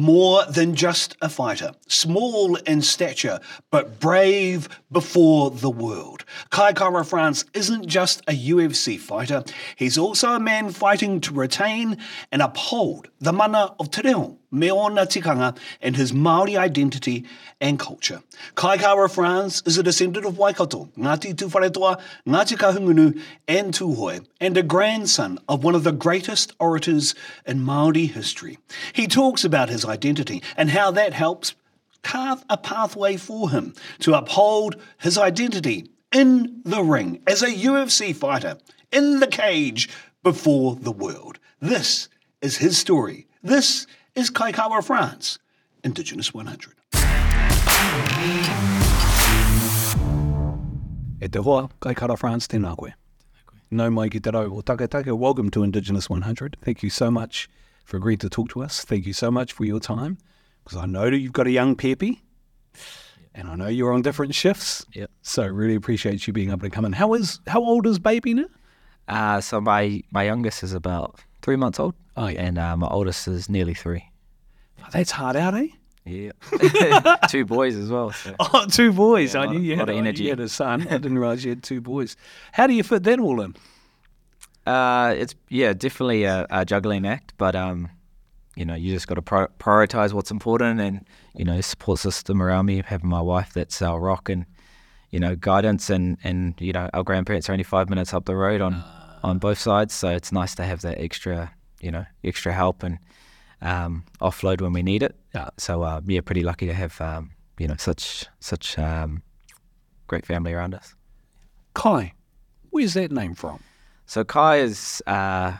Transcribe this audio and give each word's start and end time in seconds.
more 0.00 0.44
than 0.46 0.74
just 0.74 1.16
a 1.20 1.28
fighter, 1.28 1.72
small 1.86 2.56
in 2.56 2.82
stature, 2.82 3.38
but 3.70 4.00
brave 4.00 4.68
before 4.90 5.50
the 5.50 5.70
world. 5.70 6.24
Kai 6.50 6.72
Kara 6.72 7.04
France 7.04 7.44
isn't 7.54 7.86
just 7.86 8.20
a 8.26 8.32
UFC 8.32 8.98
fighter, 8.98 9.44
he's 9.76 9.98
also 9.98 10.30
a 10.30 10.40
man 10.40 10.70
fighting 10.70 11.20
to 11.20 11.34
retain 11.34 11.98
and 12.32 12.42
uphold 12.42 13.08
the 13.20 13.32
mana 13.32 13.74
of 13.78 13.90
Te 13.90 14.02
Meona 14.52 15.06
Tikanga, 15.06 15.56
and 15.80 15.96
his 15.96 16.12
Māori 16.12 16.56
identity 16.56 17.24
and 17.60 17.78
culture. 17.78 18.22
Kai 18.54 18.78
Kara 18.78 19.08
France 19.08 19.62
is 19.66 19.78
a 19.78 19.82
descendant 19.82 20.26
of 20.26 20.38
Waikato, 20.38 20.88
Ngāti 20.96 21.34
Tuwharetoa, 21.34 22.00
Ngāti 22.26 22.56
Kahungunu, 22.56 23.20
and 23.46 23.72
Tūhoe, 23.72 24.26
and 24.40 24.56
a 24.56 24.62
grandson 24.62 25.38
of 25.48 25.62
one 25.62 25.74
of 25.74 25.84
the 25.84 25.92
greatest 25.92 26.54
orators 26.58 27.14
in 27.46 27.60
Māori 27.60 28.10
history. 28.10 28.58
He 28.92 29.06
talks 29.06 29.44
about 29.44 29.68
his 29.68 29.84
identity 29.84 30.42
and 30.56 30.70
how 30.70 30.90
that 30.92 31.12
helps 31.12 31.54
carve 32.02 32.44
a 32.48 32.56
pathway 32.56 33.16
for 33.16 33.50
him 33.50 33.74
to 34.00 34.14
uphold 34.14 34.76
his 34.98 35.18
identity 35.18 35.90
in 36.12 36.60
the 36.64 36.82
ring 36.82 37.20
as 37.26 37.42
a 37.42 37.48
UFC 37.48 38.14
fighter, 38.14 38.58
in 38.90 39.20
the 39.20 39.26
cage, 39.26 39.88
before 40.22 40.74
the 40.76 40.92
world. 40.92 41.38
This 41.60 42.08
is 42.42 42.58
his 42.58 42.78
story. 42.78 43.26
This 43.42 43.86
is 44.20 44.28
Kai 44.28 44.52
Kara 44.52 44.82
France, 44.82 45.38
Indigenous 45.82 46.34
100. 46.34 46.74
E 51.22 51.28
te 51.28 51.38
hoa, 51.38 51.70
Kai 51.80 51.94
Kara 51.94 52.18
France, 52.18 52.46
tēnā 52.46 52.76
koe. 52.76 52.92
No 53.70 53.88
mai 53.88 54.10
ki 54.10 54.20
te 54.20 54.30
rau 54.30 54.58
o 54.58 54.60
takataka. 54.60 55.16
Welcome 55.16 55.48
to 55.50 55.62
Indigenous 55.62 56.10
100. 56.10 56.58
Thank 56.62 56.82
you 56.82 56.90
so 56.90 57.10
much 57.10 57.48
for 57.86 57.96
agreeing 57.96 58.18
to 58.18 58.28
talk 58.28 58.50
to 58.50 58.62
us. 58.62 58.84
Thank 58.84 59.06
you 59.06 59.14
so 59.14 59.30
much 59.30 59.54
for 59.54 59.64
your 59.64 59.80
time, 59.80 60.18
because 60.64 60.76
I 60.76 60.84
know 60.84 61.08
that 61.08 61.16
you've 61.16 61.32
got 61.32 61.46
a 61.46 61.50
young 61.50 61.74
peppy, 61.74 62.20
and 63.34 63.48
I 63.48 63.54
know 63.54 63.68
you're 63.68 63.94
on 63.94 64.02
different 64.02 64.34
shifts. 64.34 64.84
Yep. 64.92 65.10
So 65.22 65.46
really 65.46 65.76
appreciate 65.76 66.26
you 66.26 66.34
being 66.34 66.50
able 66.50 66.68
to 66.68 66.70
come 66.70 66.84
in. 66.84 66.92
How 66.92 67.14
is 67.14 67.40
how 67.46 67.64
old 67.64 67.86
is 67.86 67.98
baby 67.98 68.34
now? 68.34 68.48
Uh, 69.08 69.40
so 69.40 69.62
my, 69.62 70.02
my 70.12 70.24
youngest 70.24 70.62
is 70.62 70.74
about 70.74 71.20
three 71.40 71.56
months 71.56 71.80
old, 71.80 71.94
Oh 72.16 72.26
yeah, 72.26 72.42
and 72.42 72.58
uh, 72.58 72.76
my 72.76 72.88
oldest 72.88 73.26
is 73.28 73.48
nearly 73.48 73.72
three. 73.72 74.09
That's 74.92 75.10
hard 75.10 75.36
out, 75.36 75.54
eh? 75.54 75.68
Yeah, 76.04 76.32
two 77.28 77.44
boys 77.44 77.76
as 77.76 77.90
well. 77.90 78.10
So. 78.12 78.34
Oh, 78.40 78.66
two 78.66 78.92
boys. 78.92 79.34
Yeah, 79.34 79.42
I 79.42 79.44
a 79.44 79.50
knew 79.50 79.60
you 79.60 79.72
had, 79.72 79.80
lot 79.80 79.88
of 79.90 79.96
I 79.96 80.00
knew 80.00 80.08
energy. 80.08 80.24
You 80.24 80.30
had 80.30 80.40
a 80.40 80.48
son. 80.48 80.82
I 80.88 80.98
didn't 80.98 81.18
realize 81.18 81.44
you 81.44 81.50
had 81.50 81.62
two 81.62 81.80
boys. 81.80 82.16
How 82.52 82.66
do 82.66 82.72
you 82.72 82.82
fit 82.82 83.02
that 83.04 83.20
all 83.20 83.40
in? 83.40 83.54
Uh, 84.66 85.14
it's 85.16 85.34
yeah, 85.48 85.72
definitely 85.72 86.24
a, 86.24 86.46
a 86.50 86.64
juggling 86.64 87.06
act, 87.06 87.34
but 87.38 87.54
um, 87.54 87.88
you 88.56 88.64
know, 88.64 88.74
you 88.74 88.92
just 88.92 89.08
got 89.08 89.14
to 89.16 89.22
pro- 89.22 89.48
prioritize 89.58 90.12
what's 90.12 90.30
important, 90.30 90.80
and 90.80 91.06
you 91.34 91.44
know, 91.44 91.60
support 91.60 91.98
system 91.98 92.42
around 92.42 92.66
me, 92.66 92.82
having 92.84 93.08
my 93.08 93.20
wife 93.20 93.52
that's 93.52 93.80
our 93.82 94.00
rock, 94.00 94.28
and 94.28 94.46
you 95.10 95.20
know, 95.20 95.36
guidance, 95.36 95.90
and 95.90 96.18
and 96.24 96.54
you 96.60 96.72
know, 96.72 96.88
our 96.92 97.04
grandparents 97.04 97.48
are 97.48 97.52
only 97.52 97.64
five 97.64 97.88
minutes 97.90 98.14
up 98.14 98.24
the 98.24 98.36
road 98.36 98.60
on 98.60 98.82
on 99.22 99.38
both 99.38 99.58
sides, 99.58 99.94
so 99.94 100.08
it's 100.08 100.32
nice 100.32 100.54
to 100.54 100.64
have 100.64 100.80
that 100.80 100.98
extra, 100.98 101.52
you 101.80 101.90
know, 101.90 102.06
extra 102.24 102.52
help 102.52 102.82
and 102.82 102.98
um, 103.62 104.04
offload 104.20 104.60
when 104.60 104.72
we 104.72 104.82
need 104.82 105.02
it. 105.02 105.14
Yeah. 105.34 105.48
So 105.58 105.82
uh, 105.82 106.00
yeah, 106.06 106.20
pretty 106.20 106.42
lucky 106.42 106.66
to 106.66 106.74
have 106.74 107.00
um, 107.00 107.30
you 107.58 107.68
know 107.68 107.76
such 107.78 108.26
such 108.40 108.78
um, 108.78 109.22
great 110.06 110.26
family 110.26 110.52
around 110.52 110.74
us. 110.74 110.94
Kai, 111.74 112.12
where's 112.70 112.94
that 112.94 113.12
name 113.12 113.34
from? 113.34 113.60
So 114.06 114.24
Kai 114.24 114.56
is, 114.56 115.02
uh, 115.06 115.52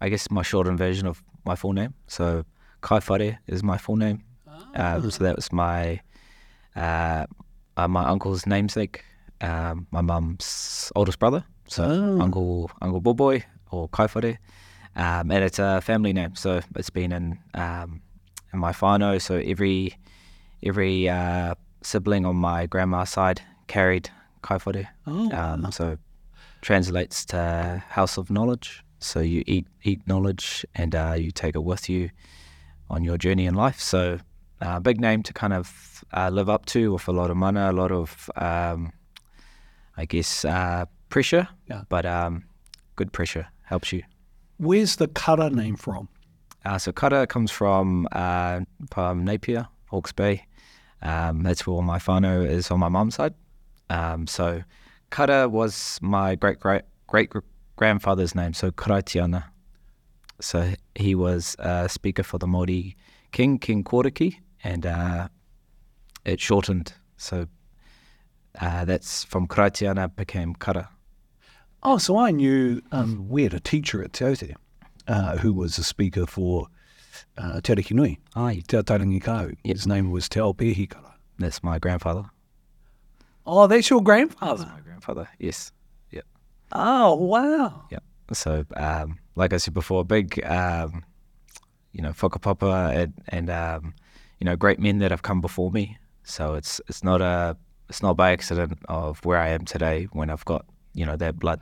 I 0.00 0.08
guess, 0.08 0.30
my 0.30 0.42
shortened 0.42 0.78
version 0.78 1.06
of 1.08 1.22
my 1.44 1.56
full 1.56 1.72
name. 1.72 1.94
So 2.06 2.44
Kai 2.80 3.00
Whare 3.00 3.38
is 3.48 3.62
my 3.62 3.76
full 3.76 3.96
name. 3.96 4.22
Uh, 4.74 5.00
so 5.10 5.24
that 5.24 5.34
was 5.36 5.52
my 5.52 6.00
uh, 6.76 7.26
uh, 7.76 7.88
my 7.88 8.04
uncle's 8.04 8.46
namesake, 8.46 9.04
um, 9.40 9.86
my 9.90 10.00
mum's 10.00 10.92
oldest 10.94 11.18
brother. 11.18 11.44
So 11.66 11.84
Oh. 11.84 12.20
Uncle 12.20 12.70
Uncle 12.82 13.00
Boboy 13.02 13.42
or 13.70 13.88
Kai 13.88 14.06
Whare. 14.06 14.38
Um, 14.98 15.30
and 15.30 15.44
it's 15.44 15.60
a 15.60 15.80
family 15.80 16.12
name, 16.12 16.34
so 16.34 16.60
it's 16.74 16.90
been 16.90 17.12
in 17.12 17.38
um, 17.54 18.02
in 18.52 18.58
my 18.58 18.72
whānau. 18.72 19.20
So 19.20 19.36
every 19.36 19.96
every 20.62 21.08
uh, 21.08 21.54
sibling 21.82 22.26
on 22.26 22.36
my 22.36 22.66
grandma's 22.66 23.10
side 23.10 23.40
carried 23.68 24.10
Kai 24.42 24.58
Whare. 24.58 24.88
Oh, 25.06 25.30
Um, 25.32 25.70
so 25.70 25.98
translates 26.60 27.24
to 27.26 27.82
house 27.88 28.18
of 28.18 28.30
knowledge. 28.30 28.82
So 28.98 29.20
you 29.20 29.44
eat 29.46 29.66
eat 29.84 30.00
knowledge 30.06 30.66
and 30.74 30.94
uh, 30.94 31.14
you 31.16 31.30
take 31.30 31.54
it 31.54 31.62
with 31.62 31.88
you 31.88 32.10
on 32.90 33.04
your 33.04 33.18
journey 33.18 33.46
in 33.46 33.54
life. 33.54 33.80
So 33.80 34.18
uh, 34.60 34.80
big 34.80 35.00
name 35.00 35.22
to 35.22 35.32
kind 35.32 35.52
of 35.52 36.04
uh, 36.12 36.30
live 36.32 36.48
up 36.48 36.66
to 36.66 36.92
with 36.92 37.06
a 37.08 37.12
lot 37.12 37.30
of 37.30 37.36
mana, 37.36 37.70
a 37.70 37.72
lot 37.72 37.92
of 37.92 38.28
um, 38.34 38.92
I 39.96 40.06
guess 40.06 40.44
uh, 40.44 40.86
pressure. 41.08 41.46
Yeah. 41.70 41.82
But 41.88 42.04
um, 42.04 42.44
good 42.96 43.12
pressure 43.12 43.46
helps 43.62 43.92
you. 43.92 44.02
Where's 44.58 44.96
the 44.96 45.06
kara 45.06 45.50
name 45.50 45.76
from? 45.76 46.08
Uh, 46.64 46.78
so 46.78 46.90
kara 46.90 47.26
comes 47.26 47.50
from 47.50 48.08
uh, 48.10 48.60
from 48.90 49.24
Napier, 49.24 49.68
Hawke's 49.86 50.12
Bay. 50.12 50.46
Um, 51.00 51.44
that's 51.44 51.64
where 51.64 51.80
my 51.80 51.98
whānau 51.98 52.44
is 52.44 52.70
on 52.72 52.80
my 52.80 52.88
mum's 52.88 53.14
side. 53.14 53.34
Um, 53.88 54.26
so 54.26 54.62
kara 55.12 55.48
was 55.48 56.00
my 56.02 56.34
great 56.34 56.58
great 56.58 56.82
great 57.06 57.30
grandfather's 57.76 58.34
name. 58.34 58.52
So 58.52 58.72
Karaitiana. 58.72 59.44
So 60.40 60.72
he 60.96 61.14
was 61.14 61.54
a 61.60 61.88
speaker 61.88 62.24
for 62.24 62.38
the 62.38 62.46
Māori 62.46 62.96
king, 63.30 63.58
King 63.58 63.84
Korokī, 63.84 64.36
and 64.64 64.86
uh, 64.86 65.28
it 66.24 66.40
shortened. 66.40 66.92
So 67.16 67.46
uh, 68.60 68.84
that's 68.84 69.22
from 69.22 69.46
Karaitiana 69.46 70.14
became 70.14 70.54
kara. 70.54 70.90
Oh, 71.82 71.98
so 71.98 72.16
I 72.16 72.30
knew 72.32 72.82
um, 72.90 73.28
we 73.28 73.44
had 73.44 73.54
a 73.54 73.60
teacher 73.60 74.02
at 74.02 74.12
Te 74.12 74.54
uh, 75.06 75.36
who 75.38 75.52
was 75.52 75.78
a 75.78 75.84
speaker 75.84 76.26
for 76.26 76.66
uh, 77.36 77.60
Te 77.60 77.74
Ariki 77.74 77.92
Nui, 77.92 78.18
Ai, 78.34 78.62
Te 78.66 79.20
Kau. 79.20 79.50
His 79.62 79.86
name 79.86 80.10
was 80.10 80.28
Te 80.28 80.40
Kara. 80.86 81.14
that's 81.38 81.62
my 81.62 81.78
grandfather. 81.78 82.24
Oh, 83.46 83.66
that's 83.66 83.88
your 83.88 84.02
grandfather. 84.02 84.66
My 84.66 84.80
grandfather, 84.80 85.28
yes. 85.38 85.72
Yep. 86.10 86.24
Oh, 86.72 87.14
wow. 87.14 87.84
Yeah. 87.90 88.00
So, 88.32 88.64
um, 88.76 89.18
like 89.36 89.52
I 89.52 89.56
said 89.56 89.72
before, 89.72 90.04
big, 90.04 90.44
um, 90.44 91.04
you 91.92 92.02
know, 92.02 92.10
whakapapa 92.10 92.94
and, 92.94 93.14
and 93.28 93.50
um, 93.50 93.94
you 94.38 94.44
know, 94.44 94.56
great 94.56 94.78
men 94.78 94.98
that 94.98 95.10
have 95.10 95.22
come 95.22 95.40
before 95.40 95.70
me. 95.70 95.96
So 96.24 96.54
it's 96.54 96.80
it's 96.88 97.02
not 97.02 97.22
a 97.22 97.56
it's 97.88 98.02
not 98.02 98.16
by 98.16 98.32
accident 98.32 98.78
of 98.88 99.24
where 99.24 99.38
I 99.38 99.48
am 99.48 99.64
today 99.64 100.08
when 100.12 100.28
I've 100.28 100.44
got 100.44 100.66
you 100.94 101.04
know 101.06 101.16
that 101.16 101.38
blood. 101.38 101.60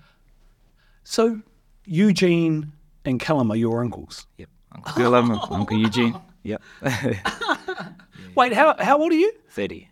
So 1.04 1.40
Eugene 1.84 2.72
and 3.04 3.20
Callum 3.20 3.50
are 3.50 3.56
your 3.56 3.82
uncles. 3.82 4.26
Yep. 4.38 4.48
Uncle 4.72 5.02
Willem, 5.02 5.30
Uncle 5.30 5.76
Eugene. 5.86 6.18
Yep. 6.42 6.62
Wait, 8.34 8.52
how 8.52 8.76
how 8.78 9.00
old 9.00 9.12
are 9.12 9.16
you? 9.16 9.32
Thirty. 9.50 9.88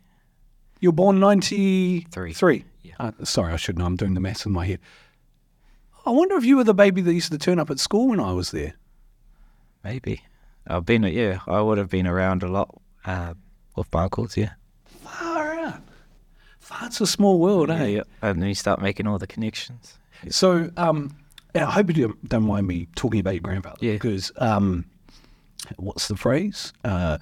You're 0.80 0.92
born 0.92 1.18
93. 1.18 2.34
Three. 2.34 2.64
Yeah. 2.82 2.92
Uh, 3.00 3.12
sorry, 3.22 3.54
I 3.54 3.56
should 3.56 3.78
know. 3.78 3.86
I'm 3.86 3.96
doing 3.96 4.12
the 4.12 4.20
maths 4.20 4.44
in 4.44 4.52
my 4.52 4.66
head. 4.66 4.80
I 6.04 6.10
wonder 6.10 6.36
if 6.36 6.44
you 6.44 6.58
were 6.58 6.64
the 6.64 6.74
baby 6.74 7.00
that 7.00 7.14
used 7.14 7.32
to 7.32 7.38
turn 7.38 7.58
up 7.58 7.70
at 7.70 7.78
school 7.78 8.08
when 8.08 8.20
I 8.20 8.32
was 8.32 8.50
there. 8.50 8.74
Maybe. 9.82 10.22
I've 10.66 10.84
been 10.84 11.04
yeah. 11.04 11.38
I 11.46 11.62
would 11.62 11.78
have 11.78 11.88
been 11.88 12.06
around 12.06 12.42
a 12.42 12.48
lot 12.48 12.74
uh, 13.06 13.32
with 13.76 13.90
my 13.92 14.02
uncles. 14.02 14.36
Yeah. 14.36 14.52
Far 16.64 16.76
out. 16.76 16.80
Far, 16.80 16.86
it's 16.88 17.00
a 17.00 17.06
small 17.06 17.38
world, 17.38 17.70
eh? 17.70 18.00
And 18.22 18.40
then 18.42 18.48
you 18.48 18.54
start 18.54 18.80
making 18.80 19.06
all 19.06 19.18
the 19.18 19.26
connections. 19.26 19.98
So, 20.30 20.70
um, 20.76 21.16
I 21.54 21.60
hope 21.60 21.88
you 21.96 22.08
don't- 22.08 22.28
don't 22.28 22.44
mind 22.46 22.66
me 22.66 22.88
talking 22.96 23.20
about 23.20 23.34
your 23.34 23.42
grandfather. 23.42 23.76
Yeah. 23.80 23.92
Because, 23.92 24.32
um, 24.38 24.86
what's 25.76 26.08
the 26.08 26.16
phrase? 26.16 26.72
Uh, 26.84 27.18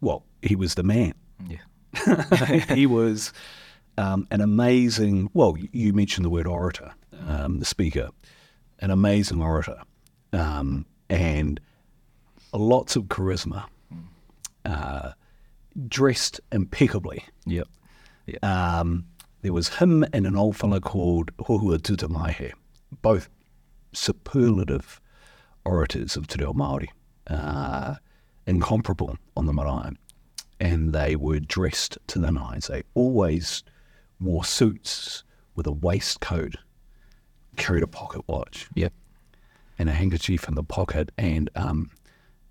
well, 0.00 0.24
he 0.42 0.54
was 0.54 0.74
the 0.74 0.82
man. 0.82 1.14
Yeah. 1.48 2.64
he 2.74 2.86
was 2.86 3.32
um, 3.96 4.26
an 4.30 4.40
amazing, 4.40 5.30
well, 5.34 5.56
you 5.72 5.92
mentioned 5.92 6.24
the 6.24 6.30
word 6.30 6.46
orator, 6.46 6.92
um, 7.26 7.60
the 7.60 7.64
speaker, 7.64 8.10
an 8.80 8.90
amazing 8.90 9.40
orator, 9.40 9.80
um, 10.32 10.84
and 11.08 11.60
lots 12.52 12.96
of 12.96 13.04
charisma, 13.04 13.64
uh, 14.64 15.12
dressed 15.88 16.40
impeccably. 16.52 17.24
Yep. 17.46 17.68
Um, 18.42 19.06
there 19.42 19.52
was 19.52 19.68
him 19.68 20.04
and 20.12 20.26
an 20.26 20.36
old 20.36 20.56
fellow 20.56 20.80
called 20.80 21.36
Hohua 21.38 21.78
Tutengaehe, 21.78 22.52
both 23.02 23.28
superlative 23.92 25.00
orators 25.64 26.16
of 26.16 26.26
Te 26.26 26.40
Reo 26.40 26.52
Māori, 26.52 26.88
uh, 27.28 27.96
incomparable 28.46 29.16
on 29.36 29.46
the 29.46 29.52
marae. 29.52 29.92
And 30.60 30.92
they 30.92 31.16
were 31.16 31.40
dressed 31.40 31.98
to 32.08 32.18
the 32.18 32.30
nines. 32.30 32.68
They 32.68 32.82
always 32.94 33.62
wore 34.20 34.44
suits 34.44 35.24
with 35.54 35.66
a 35.66 35.72
waistcoat, 35.72 36.56
carried 37.56 37.82
a 37.82 37.86
pocket 37.86 38.22
watch 38.26 38.68
Yep. 38.74 38.92
and 39.78 39.88
a 39.88 39.92
handkerchief 39.92 40.48
in 40.48 40.54
the 40.54 40.62
pocket. 40.62 41.10
And 41.18 41.50
um, 41.54 41.90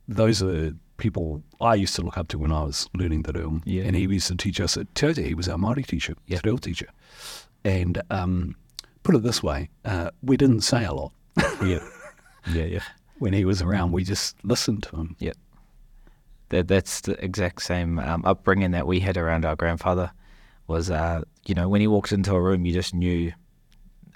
those 0.08 0.44
are 0.44 0.74
people 0.98 1.44
I 1.60 1.76
used 1.76 1.96
to 1.96 2.02
look 2.02 2.18
up 2.18 2.28
to 2.30 2.38
when 2.38 2.52
I 2.52 2.64
was 2.64 2.88
learning 2.96 3.24
the 3.24 3.34
reo. 3.34 3.62
Yeah. 3.66 3.84
And 3.84 3.96
he 3.96 4.04
used 4.04 4.28
to 4.28 4.36
teach 4.36 4.60
us 4.60 4.78
at 4.78 4.94
Te 4.96 5.14
He 5.14 5.34
was 5.34 5.50
our 5.50 5.58
Māori 5.58 5.86
teacher, 5.86 6.16
Yeah. 6.28 6.40
te 6.40 6.50
reo 6.50 6.58
teacher. 6.58 6.88
And 7.66 8.02
um, 8.10 8.56
put 9.04 9.16
it 9.16 9.24
this 9.24 9.42
way, 9.42 9.70
uh, 9.86 10.12
we 10.22 10.38
didn't 10.38 10.62
say 10.62 10.84
a 10.86 10.94
lot 10.94 11.12
yeah, 11.64 11.80
yeah, 12.52 12.66
yeah. 12.66 12.84
when 13.20 13.34
he 13.34 13.46
was 13.46 13.62
around. 13.62 13.92
We 13.92 14.04
just 14.04 14.36
listened 14.44 14.84
to 14.84 14.96
him. 14.98 15.16
Yeah. 15.20 15.34
That 16.50 16.68
that's 16.68 17.02
the 17.02 17.14
exact 17.24 17.62
same 17.64 17.98
um, 18.00 18.24
upbringing 18.26 18.72
that 18.72 18.86
we 18.86 19.00
had 19.00 19.18
around 19.18 19.46
our 19.46 19.56
grandfather. 19.56 20.12
Was 20.68 20.92
uh, 20.92 21.22
you 21.48 21.56
know 21.56 21.68
when 21.68 21.82
he 21.82 21.88
walked 21.88 22.12
into 22.12 22.34
a 22.36 22.42
room, 22.42 22.66
you 22.66 22.74
just 22.74 22.94
knew 22.94 23.32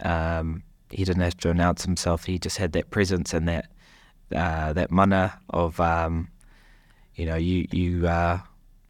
um, 0.03 0.63
he 0.91 1.03
didn't 1.03 1.23
have 1.23 1.37
to 1.37 1.49
announce 1.49 1.83
himself. 1.83 2.25
He 2.25 2.37
just 2.37 2.57
had 2.57 2.73
that 2.73 2.91
presence 2.91 3.33
and 3.33 3.47
that 3.47 3.71
uh, 4.35 4.73
that 4.73 4.91
mana 4.91 5.39
of 5.49 5.79
um, 5.79 6.27
you 7.17 7.25
know 7.25 7.35
you 7.35 7.67
you 7.71 8.07
uh, 8.07 8.39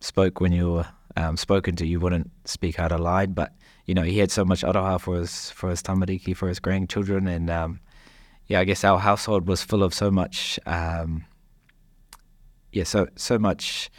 spoke 0.01 0.39
when 0.39 0.51
you 0.51 0.71
were 0.71 0.85
um, 1.15 1.37
spoken 1.37 1.75
to. 1.77 1.87
You 1.87 1.99
wouldn't 1.99 2.29
speak 2.45 2.79
out 2.79 2.97
line, 2.99 3.31
but 3.31 3.53
you 3.85 3.95
know 3.95 4.03
he 4.03 4.19
had 4.19 4.31
so 4.31 4.45
much 4.45 4.61
aroha 4.61 4.99
for 4.99 5.17
his 5.17 5.49
for 5.51 5.69
his 5.69 5.81
tamariki 5.81 6.35
for 6.35 6.47
his 6.49 6.59
grandchildren, 6.59 7.27
and 7.27 7.49
um, 7.49 7.79
yeah, 8.45 8.59
I 8.59 8.65
guess 8.65 8.83
our 8.83 8.99
household 8.99 9.47
was 9.47 9.63
full 9.63 9.81
of 9.81 9.93
so 9.93 10.11
much. 10.11 10.59
Um, 10.65 11.25
yeah, 12.71 12.83
so 12.83 13.07
so 13.15 13.39
much 13.39 13.89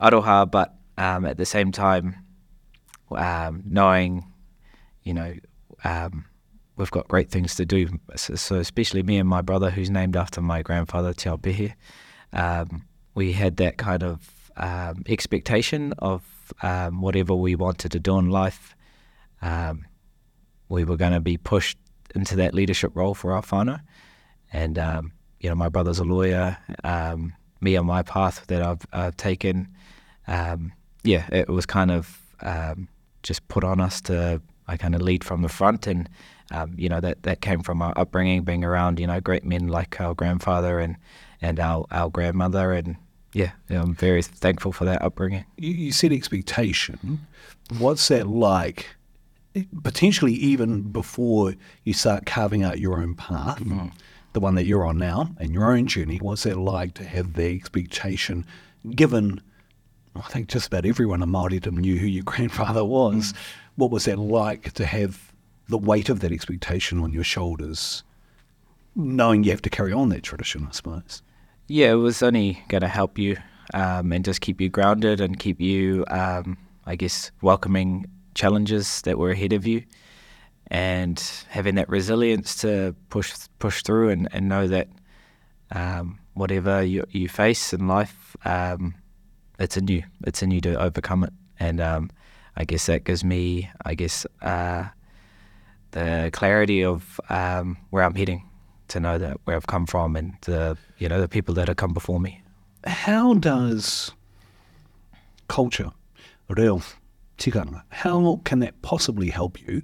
aroha, 0.00 0.50
but 0.50 0.74
um, 0.98 1.24
at 1.24 1.36
the 1.36 1.46
same 1.46 1.70
time, 1.70 2.16
um, 3.12 3.62
knowing, 3.64 4.32
you 5.02 5.14
know, 5.14 5.34
um, 5.84 6.24
we've 6.76 6.90
got 6.90 7.06
great 7.08 7.30
things 7.30 7.54
to 7.54 7.64
do. 7.64 7.88
So, 8.16 8.56
especially 8.56 9.02
me 9.02 9.18
and 9.18 9.28
my 9.28 9.42
brother, 9.42 9.70
who's 9.70 9.90
named 9.90 10.16
after 10.16 10.40
my 10.40 10.62
grandfather, 10.62 11.12
Te 11.12 11.30
um, 12.32 12.84
we 13.16 13.32
had 13.32 13.56
that 13.56 13.78
kind 13.78 14.04
of 14.04 14.50
um, 14.56 15.02
expectation 15.08 15.92
of 15.98 16.22
um, 16.62 17.00
whatever 17.00 17.34
we 17.34 17.56
wanted 17.56 17.90
to 17.92 17.98
do 17.98 18.18
in 18.18 18.30
life. 18.30 18.76
Um, 19.42 19.86
we 20.68 20.84
were 20.84 20.96
going 20.96 21.12
to 21.12 21.20
be 21.20 21.36
pushed 21.36 21.78
into 22.14 22.36
that 22.36 22.54
leadership 22.54 22.92
role 22.94 23.14
for 23.14 23.32
our 23.32 23.42
whānau. 23.42 23.80
And, 24.52 24.78
um, 24.78 25.12
you 25.40 25.48
know, 25.48 25.56
my 25.56 25.68
brother's 25.68 25.98
a 25.98 26.04
lawyer. 26.04 26.58
Um, 26.84 27.32
me 27.60 27.76
on 27.76 27.86
my 27.86 28.02
path 28.02 28.46
that 28.46 28.62
I've, 28.62 28.86
I've 28.92 29.16
taken, 29.16 29.68
um, 30.28 30.72
yeah, 31.02 31.26
it 31.32 31.48
was 31.48 31.66
kind 31.66 31.90
of 31.90 32.20
just 33.22 33.48
put 33.48 33.64
on 33.64 33.80
us 33.80 34.00
to 34.02 34.40
I 34.68 34.76
kind 34.76 34.94
of 34.94 35.02
lead 35.02 35.24
from 35.24 35.42
the 35.42 35.48
front, 35.48 35.86
and 35.86 36.08
you 36.76 36.88
know 36.88 37.00
that 37.00 37.22
that 37.22 37.40
came 37.40 37.62
from 37.62 37.82
our 37.82 37.92
upbringing, 37.96 38.42
being 38.42 38.64
around 38.64 38.98
you 38.98 39.06
know 39.06 39.20
great 39.20 39.44
men 39.44 39.68
like 39.68 40.00
our 40.00 40.14
grandfather 40.14 40.78
and 40.78 40.96
and 41.40 41.60
our 41.60 41.86
our 41.90 42.10
grandmother, 42.10 42.72
and 42.72 42.96
yeah, 43.36 43.52
yeah 43.68 43.82
I'm 43.82 43.94
very 43.94 44.22
thankful 44.22 44.72
for 44.72 44.86
that 44.86 45.02
upbringing. 45.02 45.44
You, 45.58 45.70
you 45.70 45.92
said 45.92 46.10
expectation. 46.10 47.26
What's 47.78 48.08
that 48.08 48.26
like? 48.26 48.86
Eh, 49.54 49.64
potentially, 49.84 50.32
even 50.32 50.90
before 50.90 51.54
you 51.84 51.92
start 51.92 52.24
carving 52.24 52.62
out 52.62 52.78
your 52.78 52.98
own 52.98 53.14
path, 53.14 53.60
mm. 53.60 53.92
the 54.32 54.40
one 54.40 54.54
that 54.54 54.64
you're 54.64 54.86
on 54.86 54.96
now, 54.96 55.34
and 55.38 55.52
your 55.52 55.70
own 55.70 55.86
journey. 55.86 56.16
What's 56.16 56.44
that 56.44 56.56
like 56.56 56.94
to 56.94 57.04
have 57.04 57.34
the 57.34 57.54
expectation, 57.54 58.46
given? 58.90 59.42
I 60.14 60.22
think 60.22 60.48
just 60.48 60.68
about 60.68 60.86
everyone 60.86 61.22
in 61.22 61.28
Māoridom 61.28 61.74
knew 61.74 61.98
who 61.98 62.06
your 62.06 62.24
grandfather 62.32 62.86
was. 62.86 63.34
Mm. 63.34 63.36
What 63.76 63.90
was 63.90 64.06
that 64.06 64.18
like 64.18 64.72
to 64.72 64.86
have 64.86 65.30
the 65.68 65.76
weight 65.76 66.08
of 66.08 66.20
that 66.20 66.32
expectation 66.32 67.00
on 67.00 67.12
your 67.12 67.24
shoulders, 67.24 68.02
knowing 68.94 69.44
you 69.44 69.50
have 69.50 69.60
to 69.60 69.70
carry 69.70 69.92
on 69.92 70.08
that 70.08 70.22
tradition? 70.22 70.66
I 70.70 70.72
suppose. 70.72 71.20
Yeah, 71.68 71.90
it 71.90 71.94
was 71.94 72.22
only 72.22 72.62
going 72.68 72.82
to 72.82 72.88
help 72.88 73.18
you 73.18 73.38
um, 73.74 74.12
and 74.12 74.24
just 74.24 74.40
keep 74.40 74.60
you 74.60 74.68
grounded 74.68 75.20
and 75.20 75.36
keep 75.36 75.60
you, 75.60 76.04
um, 76.08 76.56
I 76.84 76.94
guess, 76.94 77.32
welcoming 77.42 78.06
challenges 78.36 79.02
that 79.02 79.18
were 79.18 79.32
ahead 79.32 79.52
of 79.52 79.66
you 79.66 79.82
and 80.68 81.18
having 81.48 81.74
that 81.74 81.88
resilience 81.88 82.54
to 82.56 82.94
push 83.08 83.34
push 83.58 83.82
through 83.82 84.10
and, 84.10 84.28
and 84.32 84.48
know 84.48 84.68
that 84.68 84.88
um, 85.72 86.20
whatever 86.34 86.84
you, 86.84 87.04
you 87.10 87.28
face 87.28 87.72
in 87.72 87.88
life, 87.88 88.36
um, 88.44 88.94
it's 89.58 89.76
in 89.76 89.88
you. 89.88 90.04
It's 90.24 90.42
in 90.42 90.52
you 90.52 90.60
to 90.60 90.80
overcome 90.80 91.24
it. 91.24 91.32
And 91.58 91.80
um, 91.80 92.10
I 92.56 92.64
guess 92.64 92.86
that 92.86 93.02
gives 93.02 93.24
me, 93.24 93.70
I 93.84 93.94
guess, 93.94 94.24
uh, 94.40 94.84
the 95.90 96.30
clarity 96.32 96.84
of 96.84 97.20
um, 97.28 97.76
where 97.90 98.04
I'm 98.04 98.14
heading 98.14 98.48
to 98.88 99.00
know 99.00 99.18
that 99.18 99.38
where 99.44 99.56
I've 99.56 99.66
come 99.66 99.86
from 99.86 100.16
and 100.16 100.34
the 100.42 100.76
you 100.98 101.08
know 101.08 101.20
the 101.20 101.28
people 101.28 101.54
that 101.54 101.68
have 101.68 101.76
come 101.76 101.92
before 101.92 102.20
me. 102.20 102.42
how 102.84 103.34
does 103.34 104.12
culture, 105.48 105.90
real 106.48 106.82
tikanga, 107.38 107.82
how 107.90 108.40
can 108.44 108.60
that 108.60 108.80
possibly 108.82 109.30
help 109.30 109.60
you 109.60 109.82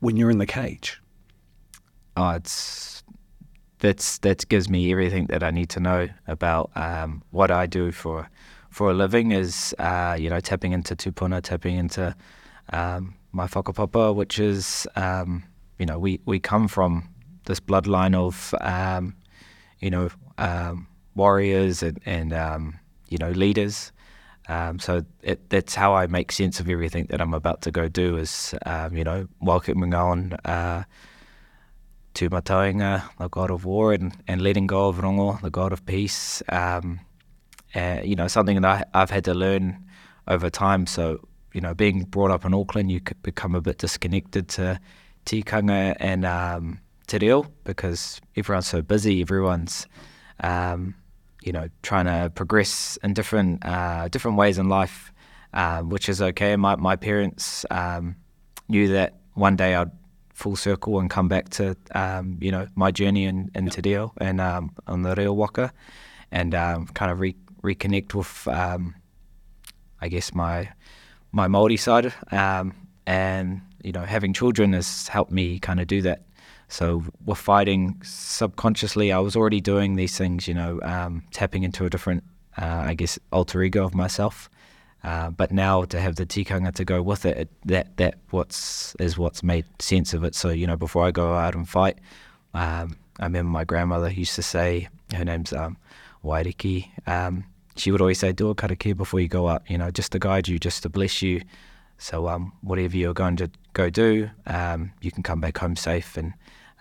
when 0.00 0.16
you're 0.16 0.30
in 0.30 0.38
the 0.38 0.46
cage? 0.46 1.00
Oh, 2.16 2.30
it's 2.30 3.02
that's 3.78 4.18
that 4.18 4.48
gives 4.48 4.68
me 4.68 4.90
everything 4.90 5.26
that 5.26 5.42
I 5.42 5.50
need 5.50 5.68
to 5.70 5.80
know 5.80 6.08
about 6.26 6.70
um, 6.74 7.22
what 7.30 7.50
I 7.50 7.66
do 7.66 7.92
for 7.92 8.28
for 8.70 8.90
a 8.90 8.94
living. 8.94 9.30
Is 9.32 9.74
uh, 9.78 10.16
you 10.18 10.30
know 10.30 10.40
tapping 10.40 10.72
into 10.72 10.96
tupuna, 10.96 11.42
tapping 11.42 11.76
into 11.76 12.14
um, 12.72 13.14
my 13.32 13.46
whakapapa, 13.46 14.14
which 14.14 14.38
is 14.38 14.86
um, 14.96 15.44
you 15.78 15.86
know 15.86 15.98
we 15.98 16.20
we 16.24 16.40
come 16.40 16.68
from 16.68 17.08
this 17.48 17.58
bloodline 17.58 18.14
of 18.14 18.54
um, 18.60 19.16
you 19.80 19.90
know 19.90 20.08
um, 20.36 20.86
warriors 21.16 21.82
and, 21.82 22.00
and 22.06 22.32
um, 22.32 22.78
you 23.08 23.18
know 23.18 23.30
leaders. 23.30 23.90
Um, 24.48 24.78
so 24.78 25.02
it, 25.22 25.50
that's 25.50 25.74
how 25.74 25.94
I 25.94 26.06
make 26.06 26.32
sense 26.32 26.58
of 26.58 26.70
everything 26.70 27.06
that 27.10 27.20
I'm 27.20 27.34
about 27.34 27.62
to 27.62 27.70
go 27.70 27.88
do. 27.88 28.16
Is 28.16 28.54
um, 28.64 28.96
you 28.96 29.02
know 29.02 29.26
welcoming 29.40 29.94
on 29.94 30.34
uh, 30.44 30.84
Tūmatauenga, 32.14 33.02
the 33.18 33.28
god 33.28 33.50
of 33.50 33.64
war, 33.64 33.92
and, 33.92 34.12
and 34.28 34.40
letting 34.40 34.66
go 34.66 34.88
of 34.88 34.96
Rongo, 34.98 35.40
the 35.40 35.50
god 35.50 35.72
of 35.72 35.84
peace. 35.84 36.42
Um, 36.48 37.00
uh, 37.74 38.00
you 38.04 38.14
know 38.14 38.28
something 38.28 38.60
that 38.60 38.88
I, 38.94 39.02
I've 39.02 39.10
had 39.10 39.24
to 39.24 39.34
learn 39.34 39.84
over 40.28 40.50
time. 40.50 40.86
So 40.86 41.26
you 41.52 41.60
know 41.60 41.74
being 41.74 42.04
brought 42.04 42.30
up 42.30 42.44
in 42.44 42.54
Auckland, 42.54 42.92
you 42.92 43.00
could 43.00 43.20
become 43.22 43.54
a 43.54 43.60
bit 43.60 43.78
disconnected 43.78 44.48
to 44.48 44.80
tikanga 45.26 45.94
and 46.00 46.24
um, 46.24 46.80
te 47.08 47.18
reo 47.18 47.44
because 47.64 48.20
everyone's 48.36 48.68
so 48.68 48.80
busy. 48.82 49.20
Everyone's 49.20 49.86
um, 50.40 50.94
you 51.42 51.52
know, 51.52 51.68
trying 51.82 52.06
to 52.06 52.30
progress 52.34 52.98
in 53.02 53.14
different 53.14 53.64
uh, 53.64 54.08
different 54.08 54.36
ways 54.36 54.58
in 54.58 54.68
life, 54.68 55.12
uh, 55.54 55.82
which 55.82 56.08
is 56.08 56.20
okay. 56.20 56.56
My 56.56 56.76
my 56.76 56.96
parents 56.96 57.64
um, 57.70 58.16
knew 58.68 58.88
that 58.88 59.18
one 59.34 59.56
day 59.56 59.74
I'd 59.74 59.90
full 60.34 60.56
circle 60.56 61.00
and 61.00 61.10
come 61.10 61.28
back 61.28 61.48
to 61.48 61.76
um, 61.94 62.38
you 62.40 62.52
know 62.52 62.66
my 62.74 62.90
journey 62.90 63.24
in, 63.24 63.50
in 63.54 63.68
Te 63.68 63.80
Reo 63.88 64.12
and 64.18 64.40
um, 64.40 64.72
on 64.86 65.02
the 65.02 65.14
Reo 65.14 65.32
Waka, 65.32 65.72
and 66.30 66.54
um, 66.54 66.86
kind 66.88 67.10
of 67.10 67.20
re- 67.20 67.36
reconnect 67.62 68.14
with 68.14 68.46
um, 68.48 68.94
I 70.00 70.08
guess 70.08 70.34
my 70.34 70.68
my 71.32 71.48
Maori 71.48 71.76
side, 71.76 72.12
um, 72.30 72.74
and 73.06 73.60
you 73.82 73.92
know 73.92 74.02
having 74.02 74.32
children 74.32 74.72
has 74.72 75.08
helped 75.08 75.32
me 75.32 75.58
kind 75.58 75.80
of 75.80 75.86
do 75.86 76.02
that. 76.02 76.22
So 76.68 77.02
we're 77.24 77.34
fighting 77.34 78.00
subconsciously, 78.04 79.10
I 79.10 79.18
was 79.18 79.34
already 79.34 79.60
doing 79.60 79.96
these 79.96 80.16
things, 80.16 80.46
you 80.46 80.54
know, 80.54 80.80
um, 80.82 81.22
tapping 81.32 81.62
into 81.62 81.86
a 81.86 81.90
different, 81.90 82.24
uh, 82.58 82.82
I 82.86 82.94
guess, 82.94 83.18
alter 83.32 83.62
ego 83.62 83.84
of 83.84 83.94
myself. 83.94 84.50
Uh, 85.02 85.30
but 85.30 85.52
now 85.52 85.84
to 85.84 86.00
have 86.00 86.16
the 86.16 86.26
tikanga 86.26 86.74
to 86.74 86.84
go 86.84 87.00
with 87.00 87.24
it, 87.24 87.36
it, 87.38 87.48
that 87.64 87.96
that 87.98 88.18
what's 88.30 88.94
is 88.96 89.16
what's 89.16 89.42
made 89.42 89.64
sense 89.78 90.12
of 90.12 90.24
it. 90.24 90.34
So 90.34 90.50
you 90.50 90.66
know, 90.66 90.76
before 90.76 91.06
I 91.06 91.12
go 91.12 91.34
out 91.34 91.54
and 91.54 91.68
fight, 91.68 91.98
um, 92.52 92.96
I 93.20 93.24
remember 93.24 93.50
my 93.50 93.64
grandmother 93.64 94.10
used 94.10 94.34
to 94.34 94.42
say, 94.42 94.88
her 95.14 95.24
name's 95.24 95.52
um, 95.52 95.76
Wairiki. 96.24 96.88
Um, 97.06 97.44
she 97.76 97.92
would 97.92 98.00
always 98.00 98.18
say, 98.18 98.32
"Do 98.32 98.50
a 98.50 98.54
karakia 98.56 98.96
before 98.96 99.20
you 99.20 99.28
go 99.28 99.48
out," 99.48 99.62
you 99.68 99.78
know, 99.78 99.90
just 99.92 100.12
to 100.12 100.18
guide 100.18 100.48
you, 100.48 100.58
just 100.58 100.82
to 100.82 100.88
bless 100.88 101.22
you. 101.22 101.42
So 101.98 102.28
um, 102.28 102.52
whatever 102.62 102.96
you're 102.96 103.14
going 103.14 103.36
to 103.36 103.50
go 103.72 103.90
do, 103.90 104.30
um, 104.46 104.92
you 105.00 105.10
can 105.10 105.22
come 105.22 105.40
back 105.40 105.58
home 105.58 105.76
safe. 105.76 106.16
And 106.16 106.32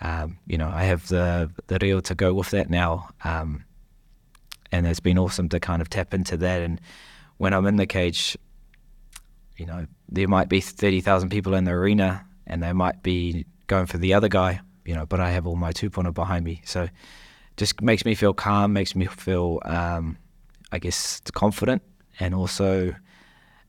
um, 0.01 0.37
you 0.45 0.57
know, 0.57 0.69
I 0.73 0.83
have 0.83 1.07
the 1.07 1.49
the 1.67 1.79
reo 1.81 1.99
to 2.01 2.15
go 2.15 2.33
with 2.33 2.51
that 2.51 2.69
now, 2.69 3.09
um, 3.23 3.63
and 4.71 4.85
it's 4.85 4.99
been 4.99 5.17
awesome 5.17 5.49
to 5.49 5.59
kind 5.59 5.81
of 5.81 5.89
tap 5.89 6.13
into 6.13 6.37
that. 6.37 6.61
And 6.61 6.79
when 7.37 7.53
I'm 7.53 7.65
in 7.65 7.77
the 7.77 7.87
cage, 7.87 8.37
you 9.57 9.65
know, 9.65 9.87
there 10.09 10.27
might 10.27 10.49
be 10.49 10.61
thirty 10.61 11.01
thousand 11.01 11.29
people 11.29 11.55
in 11.55 11.63
the 11.63 11.71
arena, 11.71 12.25
and 12.45 12.61
they 12.61 12.73
might 12.73 13.01
be 13.01 13.45
going 13.65 13.87
for 13.87 13.97
the 13.97 14.13
other 14.13 14.29
guy, 14.29 14.61
you 14.85 14.93
know, 14.93 15.05
but 15.05 15.19
I 15.19 15.31
have 15.31 15.47
all 15.47 15.55
my 15.55 15.71
two 15.71 15.89
tupuna 15.89 16.13
behind 16.13 16.45
me, 16.45 16.61
so 16.63 16.87
just 17.57 17.81
makes 17.81 18.05
me 18.05 18.13
feel 18.13 18.33
calm, 18.35 18.73
makes 18.73 18.95
me 18.95 19.07
feel, 19.07 19.59
um, 19.65 20.17
I 20.71 20.79
guess, 20.79 21.21
confident, 21.33 21.81
and 22.19 22.35
also. 22.35 22.93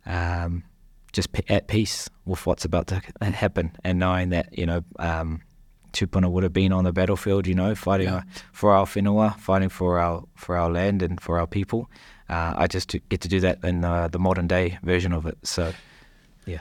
Um, 0.05 0.65
just 1.13 1.33
p- 1.33 1.43
at 1.49 1.69
peace 1.69 2.09
with 2.27 2.45
what's 2.47 2.65
about 2.65 2.87
to 2.87 3.03
happen 3.21 3.75
and 3.83 3.99
knowing 3.99 4.29
that 4.29 4.57
you 4.57 4.67
know 4.67 4.83
um, 4.99 5.41
tupuna 5.93 6.31
would 6.31 6.43
have 6.43 6.53
been 6.53 6.73
on 6.73 6.85
the 6.85 6.93
battlefield, 6.93 7.47
you 7.47 7.55
know, 7.55 7.75
fighting 7.75 8.09
Yeah. 8.09 8.23
for 8.53 8.73
our 8.73 8.87
whenua, 8.87 9.39
fighting 9.39 9.69
for 9.69 9.99
our 9.99 10.25
for 10.35 10.57
our 10.57 10.71
land 10.71 11.03
and 11.03 11.21
for 11.21 11.39
our 11.39 11.47
people. 11.47 11.91
Uh, 12.29 12.55
I 12.57 12.67
just 12.67 12.95
get 13.09 13.21
to 13.23 13.29
do 13.29 13.41
that 13.41 13.63
in 13.65 13.85
uh, 13.85 14.09
the 14.09 14.19
modern 14.19 14.47
day 14.47 14.79
version 14.83 15.13
of 15.13 15.25
it. 15.25 15.39
So, 15.45 15.73
yeah. 16.45 16.59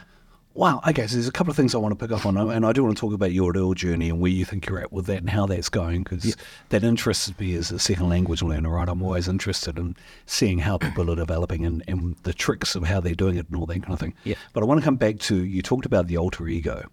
Wow. 0.54 0.82
Okay. 0.88 1.06
So 1.08 1.16
there's 1.18 1.28
a 1.28 1.32
couple 1.32 1.52
of 1.52 1.58
things 1.58 1.76
I 1.76 1.78
want 1.78 1.92
to 2.00 2.08
pick 2.08 2.16
up 2.18 2.26
on, 2.26 2.36
and 2.38 2.66
I 2.66 2.72
do 2.72 2.84
want 2.84 2.96
to 2.98 3.00
talk 3.02 3.14
about 3.14 3.32
your 3.32 3.52
reo 3.52 3.74
journey 3.74 4.10
and 4.10 4.20
where 4.20 4.32
you 4.32 4.46
think 4.46 4.66
you're 4.66 4.80
at 4.80 4.92
with 4.94 5.06
that 5.08 5.18
and 5.20 5.30
how 5.30 5.46
that's 5.46 5.70
going, 5.70 6.04
because 6.04 6.36
that 6.70 6.84
interests 6.84 7.32
me 7.38 7.54
as 7.54 7.70
a 7.72 7.78
second 7.80 8.08
language 8.10 8.42
learner. 8.42 8.70
Right. 8.72 8.88
I'm 8.90 9.04
always 9.04 9.28
interested 9.28 9.78
in 9.78 9.96
seeing 10.26 10.60
how 10.60 10.78
people 10.78 11.12
are 11.12 11.16
developing 11.16 11.66
and, 11.66 11.84
and 11.88 12.16
the 12.24 12.34
tricks 12.34 12.74
of 12.74 12.84
how 12.86 13.02
they're 13.02 13.14
doing 13.14 13.36
it 13.36 13.48
and 13.50 13.58
all 13.60 13.66
that 13.68 13.82
kind 13.84 13.94
of 13.94 14.00
thing. 14.00 14.14
Yeah. 14.24 14.36
But 14.54 14.64
I 14.64 14.66
want 14.66 14.80
to 14.80 14.86
come 14.86 14.96
back 14.96 15.20
to 15.20 15.44
you 15.44 15.62
talked 15.62 15.86
about 15.86 16.08
the 16.08 16.18
alter 16.18 16.48
ego, 16.48 16.86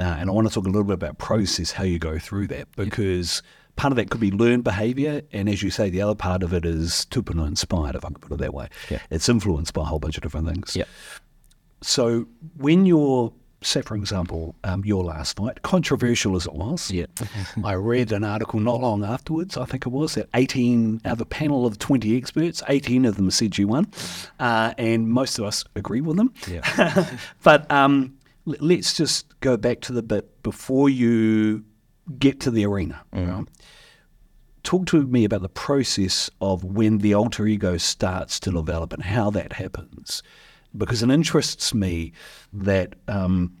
uh, 0.00 0.16
and 0.18 0.28
I 0.30 0.32
want 0.32 0.48
to 0.48 0.54
talk 0.54 0.64
a 0.64 0.68
little 0.68 0.84
bit 0.84 0.94
about 0.94 1.18
process, 1.18 1.72
how 1.72 1.84
you 1.84 1.98
go 1.98 2.18
through 2.18 2.48
that, 2.48 2.68
because. 2.76 3.42
Part 3.76 3.92
of 3.92 3.96
that 3.96 4.10
could 4.10 4.20
be 4.20 4.30
learned 4.32 4.62
behaviour, 4.64 5.22
and 5.32 5.48
as 5.48 5.62
you 5.62 5.70
say, 5.70 5.88
the 5.88 6.02
other 6.02 6.16
part 6.16 6.42
of 6.42 6.52
it 6.52 6.66
is 6.66 7.06
tupuna 7.10 7.46
inspired, 7.46 7.94
if 7.94 8.04
I 8.04 8.08
can 8.08 8.16
put 8.16 8.32
it 8.32 8.38
that 8.38 8.52
way. 8.52 8.68
Yeah. 8.90 8.98
It's 9.08 9.26
influenced 9.26 9.72
by 9.72 9.82
a 9.82 9.84
whole 9.86 9.98
bunch 9.98 10.18
of 10.18 10.22
different 10.22 10.48
things. 10.48 10.76
Yeah. 10.76 10.84
So 11.80 12.26
when 12.58 12.84
you're, 12.84 13.32
say 13.62 13.80
for 13.80 13.94
example, 13.94 14.54
um, 14.64 14.84
your 14.84 15.04
last 15.04 15.36
fight, 15.36 15.62
controversial 15.62 16.36
as 16.36 16.46
it 16.46 16.52
was, 16.52 16.90
Yeah. 16.90 17.06
I 17.64 17.72
read 17.74 18.12
an 18.12 18.22
article 18.22 18.60
not 18.60 18.80
long 18.80 19.02
afterwards, 19.02 19.56
I 19.56 19.64
think 19.64 19.86
it 19.86 19.90
was, 19.90 20.14
that 20.16 20.28
18 20.34 21.02
out 21.06 21.12
of 21.12 21.20
a 21.22 21.24
panel 21.24 21.64
of 21.64 21.78
20 21.78 22.16
experts, 22.18 22.62
18 22.68 23.06
of 23.06 23.16
them 23.16 23.30
said 23.30 23.56
you 23.56 23.68
won, 23.68 23.86
uh, 24.40 24.74
and 24.76 25.08
most 25.08 25.38
of 25.38 25.46
us 25.46 25.64
agree 25.74 26.02
with 26.02 26.16
them. 26.16 26.34
Yeah. 26.46 27.08
but 27.42 27.70
um, 27.70 28.14
let's 28.44 28.94
just 28.96 29.38
go 29.40 29.56
back 29.56 29.80
to 29.82 29.92
the 29.92 30.02
bit 30.02 30.42
before 30.42 30.88
you 30.88 31.64
get 32.18 32.40
to 32.40 32.50
the 32.50 32.64
arena. 32.66 33.02
right? 33.12 33.44
Talk 34.62 34.86
to 34.86 35.06
me 35.06 35.24
about 35.24 35.42
the 35.42 35.48
process 35.48 36.28
of 36.40 36.64
when 36.64 36.98
the 36.98 37.14
alter 37.14 37.46
ego 37.46 37.76
starts 37.78 38.38
to 38.40 38.50
develop 38.50 38.92
and 38.92 39.02
how 39.02 39.30
that 39.30 39.54
happens, 39.54 40.22
because 40.76 41.02
it 41.02 41.10
interests 41.10 41.72
me 41.72 42.12
that 42.52 42.94
um, 43.08 43.56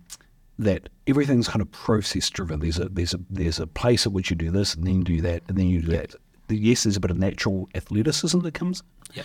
that 0.58 0.90
everything's 1.06 1.48
kind 1.48 1.62
of 1.62 1.72
process 1.72 2.28
driven. 2.28 2.60
There's 2.60 2.78
a 2.78 2.88
there's 2.90 3.14
a 3.14 3.20
there's 3.30 3.58
a 3.58 3.66
place 3.66 4.04
at 4.06 4.12
which 4.12 4.28
you 4.28 4.36
do 4.36 4.50
this 4.50 4.74
and 4.74 4.86
then 4.86 4.98
you 4.98 5.04
do 5.04 5.20
that 5.22 5.42
and 5.48 5.56
then 5.56 5.68
you 5.68 5.80
do 5.80 5.88
that. 5.88 6.14
Yes, 6.50 6.82
there's 6.82 6.96
a 6.96 7.00
bit 7.00 7.10
of 7.10 7.18
natural 7.18 7.68
athleticism 7.74 8.40
that 8.40 8.54
comes. 8.54 8.82
Yeah. 9.14 9.22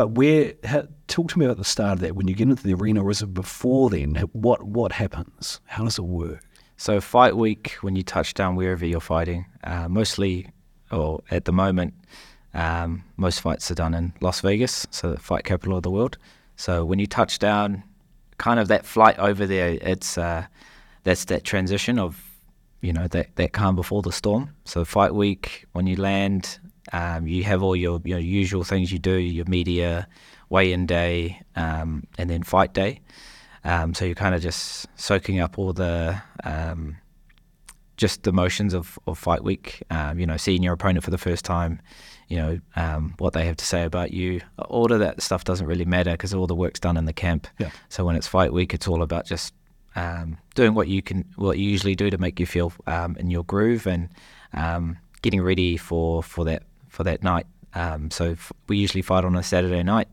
But 0.00 0.12
where 0.12 0.54
ha, 0.64 0.84
talk 1.08 1.28
to 1.28 1.38
me 1.38 1.44
about 1.44 1.58
the 1.58 1.64
start 1.64 1.92
of 1.92 2.00
that 2.00 2.16
when 2.16 2.26
you 2.26 2.34
get 2.34 2.48
into 2.48 2.62
the 2.62 2.72
arena, 2.72 3.04
or 3.04 3.10
is 3.10 3.20
it 3.20 3.34
before 3.34 3.90
then? 3.90 4.14
What 4.32 4.62
what 4.62 4.92
happens? 4.92 5.60
How 5.66 5.84
does 5.84 5.98
it 5.98 6.04
work? 6.04 6.42
So 6.78 7.02
fight 7.02 7.36
week, 7.36 7.76
when 7.82 7.96
you 7.96 8.02
touch 8.02 8.32
down 8.32 8.56
wherever 8.56 8.86
you're 8.86 9.02
fighting, 9.02 9.44
uh, 9.62 9.88
mostly, 9.90 10.48
or 10.90 11.20
at 11.30 11.44
the 11.44 11.52
moment, 11.52 11.92
um, 12.54 13.04
most 13.18 13.42
fights 13.42 13.70
are 13.70 13.74
done 13.74 13.92
in 13.92 14.14
Las 14.22 14.40
Vegas, 14.40 14.86
so 14.90 15.10
the 15.10 15.18
fight 15.18 15.44
capital 15.44 15.76
of 15.76 15.82
the 15.82 15.90
world. 15.90 16.16
So 16.56 16.82
when 16.82 16.98
you 16.98 17.06
touch 17.06 17.38
down, 17.38 17.82
kind 18.38 18.58
of 18.58 18.68
that 18.68 18.86
flight 18.86 19.18
over 19.18 19.44
there, 19.46 19.76
it's 19.82 20.16
uh, 20.16 20.46
that's 21.02 21.26
that 21.26 21.44
transition 21.44 21.98
of, 21.98 22.24
you 22.80 22.94
know, 22.94 23.06
that 23.08 23.36
that 23.36 23.52
calm 23.52 23.76
before 23.76 24.00
the 24.00 24.12
storm. 24.12 24.56
So 24.64 24.86
fight 24.86 25.14
week, 25.14 25.66
when 25.72 25.86
you 25.86 25.96
land, 25.96 26.58
um, 26.92 27.26
you 27.26 27.44
have 27.44 27.62
all 27.62 27.76
your 27.76 28.00
your 28.04 28.18
usual 28.18 28.64
things 28.64 28.92
you 28.92 28.98
do, 28.98 29.12
your 29.12 29.44
media, 29.46 30.08
weigh-in 30.48 30.86
day, 30.86 31.40
um, 31.56 32.04
and 32.18 32.30
then 32.30 32.42
fight 32.42 32.72
day. 32.72 33.00
Um, 33.64 33.94
so 33.94 34.04
you're 34.04 34.14
kind 34.14 34.34
of 34.34 34.42
just 34.42 34.86
soaking 34.96 35.40
up 35.40 35.58
all 35.58 35.72
the 35.72 36.20
um, 36.44 36.96
just 37.96 38.22
the 38.22 38.32
motions 38.32 38.72
of, 38.72 38.98
of 39.06 39.18
fight 39.18 39.44
week. 39.44 39.82
Um, 39.90 40.18
you 40.18 40.26
know, 40.26 40.36
seeing 40.36 40.62
your 40.62 40.72
opponent 40.74 41.04
for 41.04 41.10
the 41.10 41.18
first 41.18 41.44
time. 41.44 41.80
You 42.28 42.36
know 42.36 42.60
um, 42.76 43.14
what 43.18 43.32
they 43.32 43.44
have 43.46 43.56
to 43.56 43.64
say 43.64 43.82
about 43.82 44.12
you. 44.12 44.40
All 44.68 44.92
of 44.92 45.00
that 45.00 45.20
stuff 45.20 45.42
doesn't 45.42 45.66
really 45.66 45.84
matter 45.84 46.12
because 46.12 46.32
all 46.32 46.46
the 46.46 46.54
work's 46.54 46.78
done 46.78 46.96
in 46.96 47.04
the 47.04 47.12
camp. 47.12 47.48
Yeah. 47.58 47.70
So 47.88 48.04
when 48.04 48.14
it's 48.14 48.28
fight 48.28 48.52
week, 48.52 48.72
it's 48.72 48.86
all 48.86 49.02
about 49.02 49.26
just 49.26 49.52
um, 49.96 50.38
doing 50.54 50.74
what 50.74 50.88
you 50.88 51.02
can, 51.02 51.24
what 51.36 51.58
you 51.58 51.68
usually 51.68 51.94
do 51.94 52.10
to 52.10 52.18
make 52.18 52.38
you 52.38 52.46
feel 52.46 52.72
um, 52.86 53.16
in 53.16 53.30
your 53.30 53.44
groove 53.44 53.86
and 53.86 54.08
um, 54.52 54.96
getting 55.22 55.42
ready 55.42 55.76
for, 55.76 56.22
for 56.22 56.44
that 56.44 56.62
for 56.90 57.04
that 57.04 57.22
night. 57.22 57.46
Um, 57.74 58.10
so 58.10 58.32
f- 58.32 58.52
we 58.68 58.76
usually 58.76 59.02
fight 59.02 59.24
on 59.24 59.34
a 59.36 59.42
Saturday 59.42 59.82
night. 59.82 60.08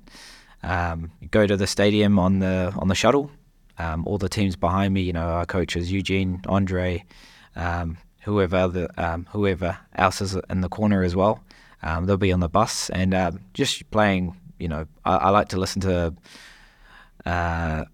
Um, 0.64 1.12
go 1.32 1.46
to 1.46 1.58
the 1.58 1.68
stadium 1.68 2.20
on 2.20 2.40
the 2.40 2.74
on 2.78 2.88
the 2.88 2.96
shuttle. 2.96 3.32
Um, 3.80 4.08
all 4.08 4.18
the 4.18 4.30
teams 4.30 4.56
behind 4.56 4.94
me, 4.94 5.02
you 5.02 5.14
know, 5.14 5.28
our 5.28 5.46
coaches 5.46 5.92
Eugene, 5.92 6.42
Andre, 6.48 7.04
um, 7.56 7.98
whoever 8.24 8.58
other, 8.58 8.90
um, 8.98 9.28
whoever 9.32 9.78
else 9.96 10.20
is 10.20 10.36
in 10.50 10.62
the 10.62 10.70
corner 10.70 11.04
as 11.04 11.16
well. 11.16 11.44
Um, 11.84 12.06
they'll 12.06 12.18
be 12.18 12.32
on 12.32 12.40
the 12.40 12.50
bus 12.50 12.90
and 12.90 13.40
just 13.54 13.90
playing. 13.92 14.36
You 14.60 14.68
know, 14.68 14.88
I, 15.06 15.16
I 15.18 15.30
like 15.30 15.50
to 15.50 15.58
listen 15.58 15.82
to, 15.82 16.16
uh, 17.24 17.86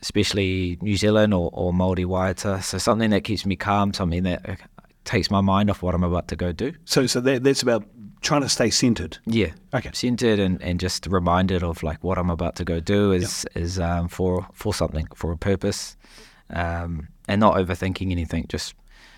especially 0.00 0.78
New 0.80 0.96
Zealand 0.96 1.34
or, 1.34 1.50
or 1.52 1.72
Māori 1.72 2.06
waiata. 2.06 2.62
So 2.62 2.78
something 2.78 3.10
that 3.10 3.24
keeps 3.24 3.44
me 3.44 3.56
calm, 3.56 3.92
something 3.92 4.22
that 4.22 4.60
takes 5.08 5.30
my 5.30 5.40
mind 5.40 5.70
off 5.70 5.82
what 5.82 5.94
I'm 5.94 6.04
about 6.04 6.28
to 6.28 6.36
go 6.36 6.52
do. 6.52 6.74
So 6.84 7.06
so 7.06 7.20
that, 7.22 7.42
that's 7.42 7.62
about 7.62 7.84
trying 8.20 8.42
to 8.42 8.48
stay 8.48 8.68
centered. 8.68 9.18
Yeah. 9.26 9.52
Okay. 9.72 9.90
Centered 9.94 10.38
and, 10.38 10.62
and 10.62 10.78
just 10.78 11.06
reminded 11.06 11.62
of 11.62 11.82
like 11.82 12.04
what 12.04 12.18
I'm 12.18 12.30
about 12.30 12.56
to 12.56 12.64
go 12.64 12.78
do 12.78 13.12
is 13.12 13.46
is 13.54 13.80
um, 13.80 14.08
for 14.08 14.46
for 14.52 14.74
something 14.74 15.06
for 15.14 15.32
a 15.32 15.38
purpose, 15.38 15.96
um, 16.50 17.08
and 17.26 17.40
not 17.40 17.56
overthinking 17.56 18.10
anything. 18.10 18.44
Just 18.48 18.74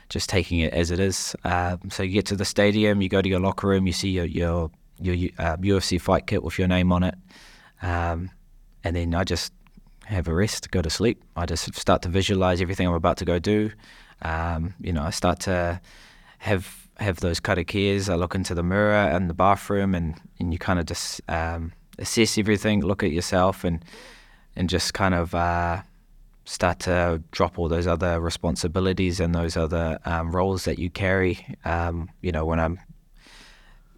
just 0.09 0.29
taking 0.29 0.61
it 0.61 0.73
as 0.73 0.91
it 0.93 1.01
is. 1.01 1.35
Um, 1.45 1.81
so 1.91 2.03
you 2.03 2.13
get 2.13 2.27
to 2.27 2.37
the 2.37 2.45
stadium, 2.45 3.03
you 3.03 3.09
go 3.09 3.21
to 3.21 3.29
your 3.29 3.41
locker 3.41 3.67
room, 3.69 3.87
you 3.87 3.93
see 3.93 4.11
your 4.11 4.27
your 4.27 4.71
your 5.01 5.17
uh, 5.39 5.57
UFC 5.57 6.01
fight 6.01 6.27
kit 6.29 6.43
with 6.45 6.57
your 6.57 6.69
name 6.69 6.93
on 6.93 7.03
it, 7.03 7.17
um, 7.83 8.31
and 8.85 8.95
then 8.95 9.15
I 9.15 9.25
just 9.25 9.53
have 10.05 10.29
a 10.29 10.35
rest, 10.35 10.71
go 10.71 10.83
to 10.83 10.91
sleep. 10.91 11.25
I 11.35 11.47
just 11.47 11.75
start 11.75 12.03
to 12.03 12.09
visualize 12.09 12.61
everything 12.61 12.87
I'm 12.87 12.95
about 12.95 13.17
to 13.19 13.25
go 13.25 13.39
do. 13.41 13.71
Um, 14.23 14.75
you 14.81 14.93
know, 14.93 15.03
I 15.03 15.11
start 15.11 15.41
to 15.41 15.81
have 16.39 16.89
have 16.99 17.21
those 17.21 17.41
karakias. 17.41 18.09
I 18.09 18.15
look 18.15 18.35
into 18.35 18.55
the 18.55 18.63
mirror 18.63 18.95
and 18.95 19.29
the 19.29 19.35
bathroom, 19.35 19.95
and, 19.95 20.21
and 20.39 20.53
you 20.53 20.59
kind 20.59 20.79
of 20.79 20.87
just 20.87 21.21
um, 21.29 21.73
assess 21.99 22.37
everything, 22.39 22.81
look 22.81 23.03
at 23.03 23.11
yourself, 23.11 23.65
and 23.65 23.85
and 24.57 24.69
just 24.69 24.95
kind 24.95 25.15
of 25.15 25.35
uh, 25.35 25.83
start 26.45 26.81
to 26.81 27.23
drop 27.31 27.59
all 27.59 27.69
those 27.69 27.87
other 27.87 28.21
responsibilities 28.21 29.21
and 29.21 29.35
those 29.35 29.57
other 29.57 29.99
um, 30.05 30.33
roles 30.33 30.65
that 30.65 30.79
you 30.79 30.91
carry. 30.91 31.57
Um, 31.65 32.11
you 32.21 32.33
know, 32.33 32.45
when 32.45 32.59
I'm 32.59 32.81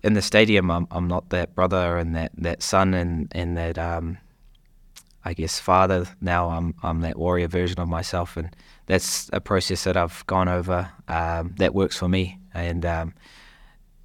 in 0.02 0.14
the 0.14 0.22
stadium, 0.22 0.70
I'm, 0.70 0.86
I'm 0.90 1.08
not 1.08 1.30
that 1.30 1.54
brother 1.54 1.96
and 1.96 2.14
that, 2.16 2.32
that 2.38 2.62
son 2.62 2.94
and 2.94 3.28
and 3.32 3.56
that 3.56 3.78
um, 3.78 4.18
I 5.24 5.34
guess 5.34 5.58
father. 5.58 6.06
Now 6.20 6.50
I'm 6.50 6.74
I'm 6.82 7.00
that 7.00 7.18
warrior 7.18 7.48
version 7.48 7.80
of 7.80 7.88
myself, 7.88 8.36
and 8.36 8.54
that's 8.86 9.30
a 9.32 9.40
process 9.40 9.84
that 9.84 9.96
I've 9.96 10.26
gone 10.26 10.48
over 10.48 10.90
um, 11.08 11.54
that 11.58 11.74
works 11.74 11.96
for 11.96 12.08
me. 12.08 12.38
And 12.54 12.84
um, 12.84 13.14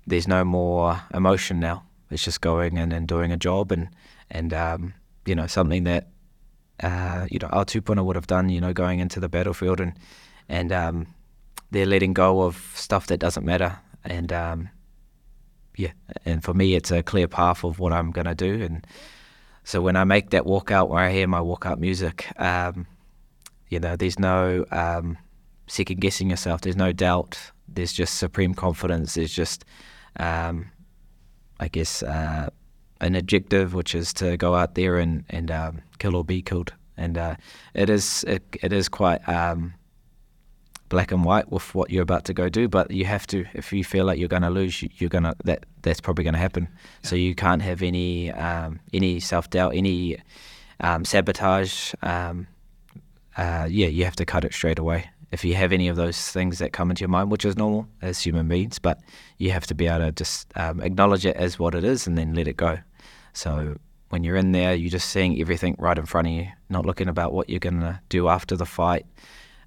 there's 0.06 0.28
no 0.28 0.44
more 0.46 1.02
emotion 1.14 1.60
now. 1.60 1.84
It's 2.10 2.24
just 2.24 2.42
going 2.42 2.78
in 2.78 2.92
and 2.92 3.08
doing 3.08 3.32
a 3.32 3.38
job, 3.38 3.72
and 3.72 3.90
and 4.30 4.54
um, 4.54 4.94
you 5.26 5.36
know 5.36 5.48
something 5.48 5.84
that 5.84 6.08
uh, 6.82 7.28
you 7.30 7.40
know 7.40 7.50
Altupuna 7.50 8.04
would 8.06 8.16
have 8.16 8.28
done. 8.28 8.48
You 8.48 8.62
know, 8.62 8.72
going 8.72 9.00
into 9.00 9.20
the 9.20 9.28
battlefield 9.28 9.82
and 9.82 9.94
and 10.48 10.72
um, 10.72 11.08
they're 11.72 11.86
letting 11.86 12.14
go 12.14 12.44
of 12.44 12.72
stuff 12.76 13.08
that 13.08 13.20
doesn't 13.20 13.46
matter. 13.46 13.80
And 14.06 14.32
um, 14.32 14.70
yeah, 15.76 15.92
and 16.24 16.42
for 16.42 16.54
me, 16.54 16.76
it's 16.76 16.92
a 16.92 17.04
clear 17.04 17.28
path 17.28 17.66
of 17.66 17.80
what 17.80 17.92
I'm 17.92 18.12
gonna 18.12 18.36
do. 18.36 18.64
And 18.64 18.88
so 19.66 19.82
when 19.82 19.98
I 19.98 20.06
make 20.06 20.30
that 20.30 20.44
walkout, 20.44 20.88
where 20.88 21.04
I 21.04 21.12
hear 21.12 21.28
my 21.28 21.40
walkout 21.42 21.80
music, 21.80 22.32
um, 22.40 22.88
you 23.70 23.80
know, 23.80 23.96
there's 23.96 24.20
no 24.20 24.66
um, 24.72 25.18
second 25.68 26.00
guessing 26.02 26.30
yourself. 26.30 26.62
There's 26.62 26.76
no 26.78 26.92
doubt. 26.92 27.38
There's 27.68 27.94
just 27.94 28.16
supreme 28.18 28.54
confidence. 28.54 29.16
There's 29.16 29.34
just, 29.34 29.66
um, 30.20 30.72
I 31.60 31.68
guess, 31.68 32.02
uh, 32.04 32.50
an 33.02 33.16
objective, 33.16 33.74
which 33.74 33.94
is 33.94 34.14
to 34.14 34.38
go 34.38 34.56
out 34.56 34.76
there 34.76 34.98
and 34.98 35.24
and 35.30 35.52
um, 35.52 35.82
kill 36.00 36.16
or 36.16 36.24
be 36.24 36.42
killed. 36.42 36.74
And 36.96 37.18
uh, 37.18 37.36
it 37.74 37.90
is 37.90 38.24
it, 38.28 38.44
it 38.64 38.74
is 38.74 38.90
quite 38.90 39.28
um, 39.30 39.74
black 40.90 41.12
and 41.12 41.24
white 41.26 41.52
with 41.52 41.76
what 41.76 41.90
you're 41.92 42.02
about 42.04 42.26
to 42.26 42.34
go 42.34 42.50
do. 42.50 42.68
But 42.68 42.90
you 42.90 43.06
have 43.06 43.28
to, 43.28 43.46
if 43.54 43.72
you 43.74 43.84
feel 43.84 44.06
like 44.06 44.18
you're 44.18 44.30
going 44.30 44.42
to 44.42 44.50
lose, 44.50 44.82
you- 44.82 44.90
you're 44.96 45.10
gonna 45.10 45.36
that 45.44 45.66
that's 45.82 46.02
probably 46.02 46.24
going 46.24 46.34
to 46.34 46.40
happen. 46.40 46.68
So 47.04 47.16
you 47.16 47.36
can't 47.36 47.62
have 47.62 47.84
any 47.84 48.32
um, 48.32 48.80
any 48.94 49.20
self 49.20 49.50
doubt, 49.50 49.76
any 49.76 50.18
um, 50.80 51.06
sabotage. 51.06 51.94
Um, 52.02 52.48
uh, 53.38 53.68
yeah, 53.70 53.88
you 53.88 54.04
have 54.06 54.16
to 54.18 54.26
cut 54.26 54.46
it 54.46 54.54
straight 54.54 54.80
away. 54.80 55.10
If 55.32 55.44
you 55.46 55.56
have 55.56 55.74
any 55.74 55.90
of 55.90 55.96
those 55.98 56.32
things 56.32 56.60
that 56.60 56.74
come 56.74 56.90
into 56.90 57.02
your 57.02 57.10
mind, 57.10 57.32
which 57.32 57.46
is 57.46 57.58
normal 57.58 57.88
as 58.02 58.20
human 58.22 58.48
beings, 58.48 58.80
but 58.80 59.00
you 59.38 59.52
have 59.52 59.68
to 59.68 59.76
be 59.76 59.88
able 59.88 60.06
to 60.06 60.12
just 60.12 60.48
um, 60.56 60.82
acknowledge 60.82 61.26
it 61.26 61.36
as 61.36 61.60
what 61.60 61.76
it 61.76 61.84
is 61.84 62.08
and 62.08 62.18
then 62.18 62.34
let 62.34 62.48
it 62.48 62.58
go. 62.58 62.80
So 63.34 63.76
when 64.10 64.24
you're 64.24 64.38
in 64.38 64.54
there, 64.54 64.74
you're 64.74 64.90
just 64.90 65.10
seeing 65.10 65.40
everything 65.42 65.76
right 65.80 65.98
in 65.98 66.06
front 66.06 66.28
of 66.28 66.34
you, 66.34 66.48
not 66.70 66.86
looking 66.86 67.10
about 67.10 67.34
what 67.34 67.50
you're 67.50 67.60
going 67.60 67.82
to 67.82 68.00
do 68.10 68.30
after 68.30 68.56
the 68.56 68.66
fight. 68.66 69.06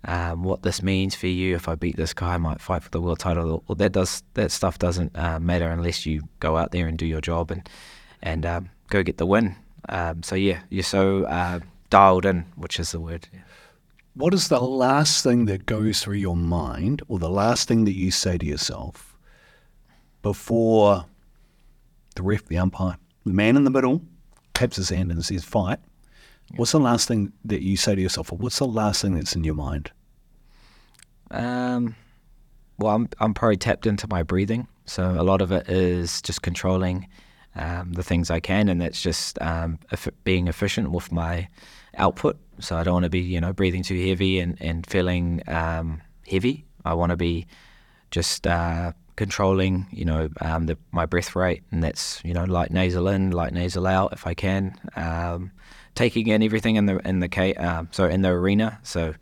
um, 0.05 0.43
what 0.45 0.63
this 0.63 0.83
means 0.83 1.15
for 1.15 1.27
you. 1.27 1.55
If 1.57 1.69
I 1.69 1.75
beat 1.75 1.97
this 1.97 2.15
guy, 2.15 2.35
I 2.35 2.39
might 2.39 2.61
fight 2.61 2.83
for 2.83 2.91
the 2.91 3.01
world 3.01 3.19
title. 3.19 3.63
Well, 3.69 3.77
that 3.77 3.93
does 3.93 4.23
that 4.35 4.51
stuff 4.51 4.79
doesn't 4.79 5.17
uh, 5.17 5.39
matter 5.41 5.69
unless 5.71 6.07
you 6.07 6.23
go 6.41 6.57
out 6.57 6.71
there 6.73 6.87
and 6.87 6.99
do 6.99 7.07
your 7.07 7.21
job 7.21 7.51
and 7.51 7.69
and 8.23 8.47
um, 8.47 8.71
go 8.89 9.03
get 9.03 9.19
the 9.19 9.27
win. 9.27 9.57
Um, 9.89 10.23
so 10.23 10.37
yeah, 10.37 10.61
you're 10.71 10.83
so 10.83 11.25
uh, 11.25 11.61
dialed 11.91 12.25
in, 12.27 12.47
which 12.57 12.81
is 12.81 12.93
the 12.93 13.01
word. 13.01 13.29
Yeah. 13.33 13.41
What 14.15 14.35
is 14.35 14.49
the 14.49 14.61
last 14.61 15.23
thing 15.23 15.45
that 15.47 15.67
goes 15.67 16.03
through 16.03 16.17
your 16.17 16.37
mind, 16.37 17.03
or 17.09 17.19
the 17.19 17.31
last 17.31 17.69
thing 17.69 17.85
that 17.85 17.95
you 17.95 18.11
say 18.11 18.37
to 18.39 18.45
yourself 18.45 19.17
before 20.21 21.07
the 22.17 22.23
ref, 22.23 22.45
the 22.47 22.59
umpire, 22.59 22.97
the 23.25 23.33
man 23.33 23.57
in 23.57 23.65
the 23.65 23.71
middle 23.71 24.03
taps 24.53 24.77
his 24.77 24.89
hand 24.89 25.13
and 25.13 25.25
says 25.25 25.45
fight? 25.45 25.79
What's 26.57 26.73
the 26.73 26.81
last 26.81 27.07
thing 27.07 27.33
that 27.45 27.63
you 27.63 27.77
say 27.77 27.95
to 27.95 28.01
yourself, 28.01 28.33
or 28.33 28.37
what's 28.37 28.59
the 28.59 28.67
last 28.67 29.01
thing 29.03 29.15
that's 29.15 29.37
in 29.37 29.45
your 29.45 29.55
mind? 29.55 29.93
Um, 31.31 31.95
well, 32.79 32.97
I'm 32.97 33.09
I'm 33.21 33.33
probably 33.33 33.59
tapped 33.59 33.87
into 33.87 34.09
my 34.09 34.25
breathing, 34.25 34.67
so 34.87 35.09
a 35.09 35.23
lot 35.23 35.41
of 35.41 35.53
it 35.53 35.69
is 35.69 36.21
just 36.21 36.43
controlling 36.43 37.07
um, 37.55 37.93
the 37.93 38.03
things 38.03 38.29
I 38.29 38.41
can, 38.41 38.69
and 38.69 38.81
that's 38.81 39.01
just 39.01 39.41
um, 39.41 39.79
being 40.25 40.49
efficient 40.49 40.91
with 40.91 41.13
my 41.13 41.47
output. 41.97 42.37
So 42.61 42.77
I 42.77 42.83
don't 42.83 42.95
want 42.95 43.05
to 43.05 43.11
be, 43.11 43.21
you 43.21 43.41
know, 43.41 43.53
breathing 43.53 43.83
too 43.83 44.01
heavy 44.09 44.41
and 44.41 44.57
and 44.61 44.87
feeling 44.87 45.43
um, 45.47 46.03
heavy. 46.29 46.65
I 46.85 46.95
want 46.95 47.11
to 47.11 47.17
be 47.17 47.47
just 48.11 48.47
uh, 48.47 48.93
controlling, 49.17 49.87
you 49.91 50.05
know, 50.05 50.29
um, 50.41 50.67
the, 50.67 50.79
my 50.93 51.07
breath 51.07 51.37
rate, 51.37 51.63
and 51.71 51.83
that's 51.83 52.23
you 52.25 52.35
know 52.35 52.45
light 52.45 52.71
nasal 52.71 53.09
in, 53.09 53.31
light 53.31 53.53
nasal 53.53 53.87
out 53.87 54.13
if 54.13 54.27
I 54.27 54.35
can. 54.35 54.75
Um, 54.97 55.53
taking 55.95 56.29
in 56.29 56.43
everything 56.43 56.77
in 56.77 56.87
the 56.87 56.99
in 57.07 57.21
the 57.21 57.57
um, 57.57 57.89
so 57.91 58.07
in 58.07 58.23
the 58.23 58.31
arena. 58.31 58.79
So 58.83 59.15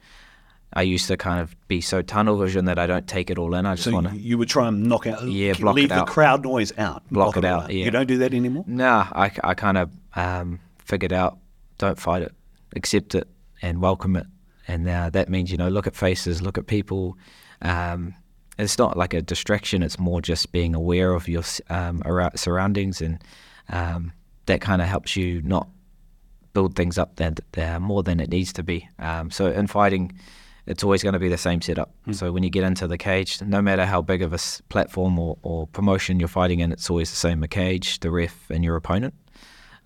I 0.72 0.82
used 0.82 1.08
to 1.08 1.16
kind 1.16 1.40
of 1.40 1.56
be 1.66 1.80
so 1.80 2.02
tunnel 2.02 2.36
vision 2.36 2.66
that 2.66 2.78
I 2.78 2.86
don't 2.86 3.06
take 3.06 3.30
it 3.30 3.38
all 3.38 3.54
in. 3.54 3.66
I 3.66 3.74
just 3.74 3.84
so 3.84 3.92
want 3.92 4.08
to. 4.08 4.16
You 4.16 4.38
would 4.38 4.48
try 4.48 4.68
and 4.68 4.84
knock 4.84 5.06
out, 5.06 5.26
yeah, 5.26 5.54
block 5.54 5.74
leave 5.74 5.90
it 5.90 5.94
the 5.94 6.04
crowd 6.04 6.42
noise 6.44 6.72
out, 6.78 7.02
block, 7.10 7.36
it 7.36 7.44
out. 7.44 7.72
Yeah. 7.72 7.86
You 7.86 7.90
don't 7.90 8.06
do 8.06 8.18
that 8.18 8.34
anymore. 8.34 8.64
Nah, 8.66 9.08
I, 9.12 9.30
I 9.42 9.54
kind 9.54 9.78
of 9.78 9.90
um, 10.14 10.60
figured 10.78 11.12
out. 11.12 11.38
Don't 11.78 11.98
fight 11.98 12.22
it, 12.22 12.34
accept 12.76 13.14
it, 13.14 13.28
and 13.62 13.80
welcome 13.80 14.16
it. 14.16 14.26
And 14.66 14.88
uh, 14.88 15.10
that 15.10 15.28
means 15.28 15.50
you 15.50 15.56
know, 15.56 15.68
look 15.68 15.86
at 15.86 15.96
faces, 15.96 16.42
look 16.42 16.58
at 16.58 16.66
people. 16.66 17.16
Um, 17.62 18.14
it's 18.58 18.78
not 18.78 18.96
like 18.96 19.14
a 19.14 19.22
distraction. 19.22 19.82
It's 19.82 19.98
more 19.98 20.20
just 20.20 20.52
being 20.52 20.74
aware 20.74 21.12
of 21.12 21.28
your 21.28 21.42
um, 21.70 22.02
surroundings, 22.34 23.00
and 23.00 23.22
um, 23.70 24.12
that 24.46 24.60
kind 24.60 24.82
of 24.82 24.88
helps 24.88 25.16
you 25.16 25.40
not 25.42 25.68
build 26.52 26.74
things 26.74 26.98
up 26.98 27.16
that, 27.16 27.40
that 27.52 27.80
more 27.80 28.02
than 28.02 28.20
it 28.20 28.30
needs 28.30 28.52
to 28.54 28.62
be. 28.62 28.88
Um, 28.98 29.30
so 29.30 29.46
in 29.46 29.66
fighting, 29.68 30.18
it's 30.66 30.82
always 30.82 31.02
going 31.02 31.12
to 31.12 31.18
be 31.18 31.28
the 31.28 31.38
same 31.38 31.60
setup. 31.62 31.94
Mm. 32.06 32.14
So 32.14 32.32
when 32.32 32.42
you 32.42 32.50
get 32.50 32.64
into 32.64 32.86
the 32.86 32.98
cage, 32.98 33.40
no 33.42 33.62
matter 33.62 33.86
how 33.86 34.02
big 34.02 34.22
of 34.22 34.32
a 34.32 34.38
platform 34.68 35.18
or, 35.18 35.38
or 35.42 35.66
promotion 35.68 36.18
you're 36.18 36.28
fighting 36.28 36.60
in, 36.60 36.72
it's 36.72 36.90
always 36.90 37.10
the 37.10 37.16
same: 37.16 37.40
the 37.40 37.48
cage, 37.48 38.00
the 38.00 38.10
ref, 38.10 38.50
and 38.50 38.64
your 38.64 38.76
opponent. 38.76 39.14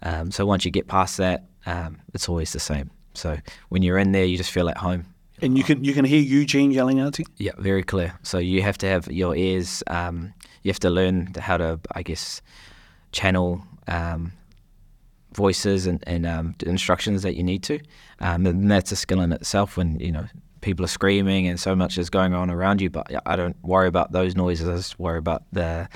Um, 0.03 0.31
so 0.31 0.47
once 0.47 0.65
you 0.65 0.71
get 0.71 0.89
past 0.89 1.19
that, 1.19 1.45
um, 1.67 2.01
it's 2.15 2.29
always 2.29 2.53
the 2.53 2.61
same. 2.61 2.91
So 3.15 3.39
when 3.69 3.83
you're 3.83 3.99
in 3.99 4.13
there, 4.13 4.25
you 4.25 4.37
just 4.37 4.51
feel 4.51 4.69
at 4.69 4.79
home. 4.79 5.07
And 5.43 5.59
you 5.59 5.65
can 5.65 5.85
you 5.85 5.93
can 5.93 6.05
hear 6.05 6.21
Eugene 6.21 6.71
yelling 6.71 7.01
out 7.01 7.15
to 7.15 7.23
you. 7.23 7.29
Yeah, 7.37 7.53
very 7.59 7.83
clear. 7.83 8.17
So 8.23 8.39
you 8.39 8.63
have 8.63 8.79
to 8.79 8.87
have 8.87 9.11
your 9.11 9.35
ears. 9.35 9.83
Um, 9.89 10.33
you 10.63 10.71
have 10.71 10.79
to 10.81 10.91
learn 10.91 11.35
how 11.39 11.57
to, 11.57 11.81
I 11.97 12.03
guess, 12.03 12.41
channel 13.11 13.63
um, 13.89 14.33
voices 15.35 15.87
and, 15.87 16.03
and 16.07 16.27
um, 16.27 16.55
instructions 16.65 17.23
that 17.23 17.35
you 17.35 17.43
need 17.43 17.63
to. 17.65 17.81
Um, 18.21 18.47
and 18.47 18.71
that's 18.71 18.93
a 18.93 18.97
skill 18.97 19.21
in 19.21 19.33
itself 19.33 19.77
when, 19.77 19.99
you 19.99 20.13
know, 20.13 20.27
people 20.61 20.85
are 20.85 20.89
screaming 20.89 21.49
and 21.49 21.59
so 21.59 21.75
much 21.75 21.99
is 21.99 22.09
going 22.09 22.35
on 22.35 22.51
around 22.51 22.81
you. 22.81 22.91
But 22.91 23.11
I 23.27 23.35
don't 23.35 23.57
worry 23.65 23.89
about 23.89 24.13
those 24.13 24.37
noises. 24.37 24.69
I 24.69 24.77
just 24.77 24.99
worry 25.01 25.19
about 25.19 25.43
the, 25.53 25.89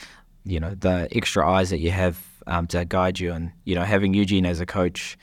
you 0.45 0.59
know, 0.59 0.75
the 0.75 1.09
extra 1.13 1.49
eyes 1.49 1.71
that 1.71 1.79
you 1.79 1.93
have 1.93 2.25
um, 2.49 2.67
to 2.69 2.85
guide 2.85 3.21
you. 3.21 3.33
And, 3.33 3.53
you 3.65 3.77
know, 3.77 3.85
having 3.85 4.13
Eugene 4.13 4.47
as 4.47 4.61
a 4.61 4.67
coach, 4.67 5.17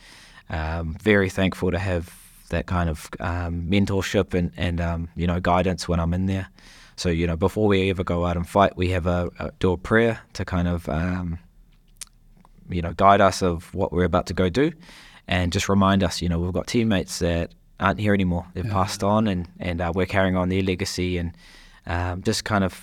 um, 0.50 0.96
very 1.02 1.30
thankful 1.30 1.70
to 1.70 1.78
have 1.78 2.14
that 2.50 2.66
kind 2.66 2.90
of 2.90 3.08
um, 3.20 3.62
mentorship 3.68 4.34
and, 4.34 4.52
and 4.56 4.80
um, 4.80 5.08
you 5.16 5.26
know, 5.26 5.40
guidance 5.40 5.88
when 5.88 6.00
I'm 6.00 6.14
in 6.14 6.26
there. 6.26 6.48
So, 6.96 7.08
you 7.08 7.26
know, 7.26 7.36
before 7.36 7.66
we 7.66 7.90
ever 7.90 8.04
go 8.04 8.24
out 8.24 8.36
and 8.36 8.48
fight, 8.48 8.76
we 8.76 8.90
have 8.90 9.06
a, 9.06 9.30
a 9.38 9.50
do 9.58 9.72
a 9.72 9.76
prayer 9.76 10.20
to 10.34 10.44
kind 10.44 10.68
of 10.68 10.88
you 12.68 12.82
know, 12.82 12.92
guide 12.94 13.20
us 13.20 13.42
of 13.42 13.72
what 13.74 13.92
we're 13.92 14.04
about 14.04 14.26
to 14.26 14.34
go 14.34 14.48
do, 14.48 14.72
and 15.28 15.52
just 15.52 15.68
remind 15.68 16.02
us, 16.02 16.22
you 16.22 16.28
know, 16.28 16.38
we've 16.38 16.52
got 16.52 16.66
teammates 16.66 17.18
that 17.18 17.52
aren't 17.80 18.00
here 18.00 18.14
anymore. 18.14 18.46
They've 18.54 18.64
yeah. 18.64 18.72
passed 18.72 19.02
on, 19.02 19.26
and 19.26 19.48
and 19.58 19.80
uh, 19.80 19.92
we're 19.94 20.06
carrying 20.06 20.36
on 20.36 20.48
their 20.48 20.62
legacy, 20.62 21.18
and 21.18 21.32
um, 21.86 22.22
just 22.22 22.44
kind 22.44 22.64
of, 22.64 22.80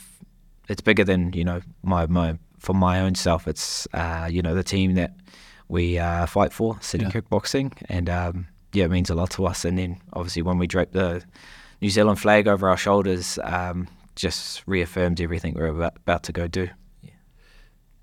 it's 0.69 0.81
bigger 0.81 1.03
than 1.03 1.33
you 1.33 1.43
know 1.43 1.61
my 1.83 2.05
my 2.07 2.37
for 2.59 2.73
my 2.73 3.01
own 3.01 3.15
self. 3.15 3.47
It's 3.47 3.87
uh, 3.93 4.27
you 4.31 4.41
know 4.41 4.55
the 4.55 4.63
team 4.63 4.95
that 4.95 5.13
we 5.71 5.97
uh, 5.97 6.25
fight 6.25 6.51
for, 6.51 6.77
City 6.81 7.05
yeah. 7.05 7.11
Kickboxing, 7.11 7.71
and 7.87 8.09
um, 8.09 8.47
yeah, 8.73 8.85
it 8.85 8.91
means 8.91 9.09
a 9.09 9.15
lot 9.15 9.31
to 9.31 9.45
us. 9.45 9.65
And 9.65 9.77
then 9.79 10.01
obviously 10.13 10.41
when 10.41 10.57
we 10.57 10.67
drape 10.67 10.91
the 10.91 11.23
New 11.81 11.89
Zealand 11.89 12.19
flag 12.19 12.47
over 12.47 12.69
our 12.69 12.77
shoulders, 12.77 13.39
um, 13.43 13.87
just 14.15 14.63
reaffirmed 14.67 15.21
everything 15.21 15.53
we're 15.53 15.67
about, 15.67 15.95
about 15.97 16.23
to 16.23 16.33
go 16.33 16.47
do. 16.47 16.69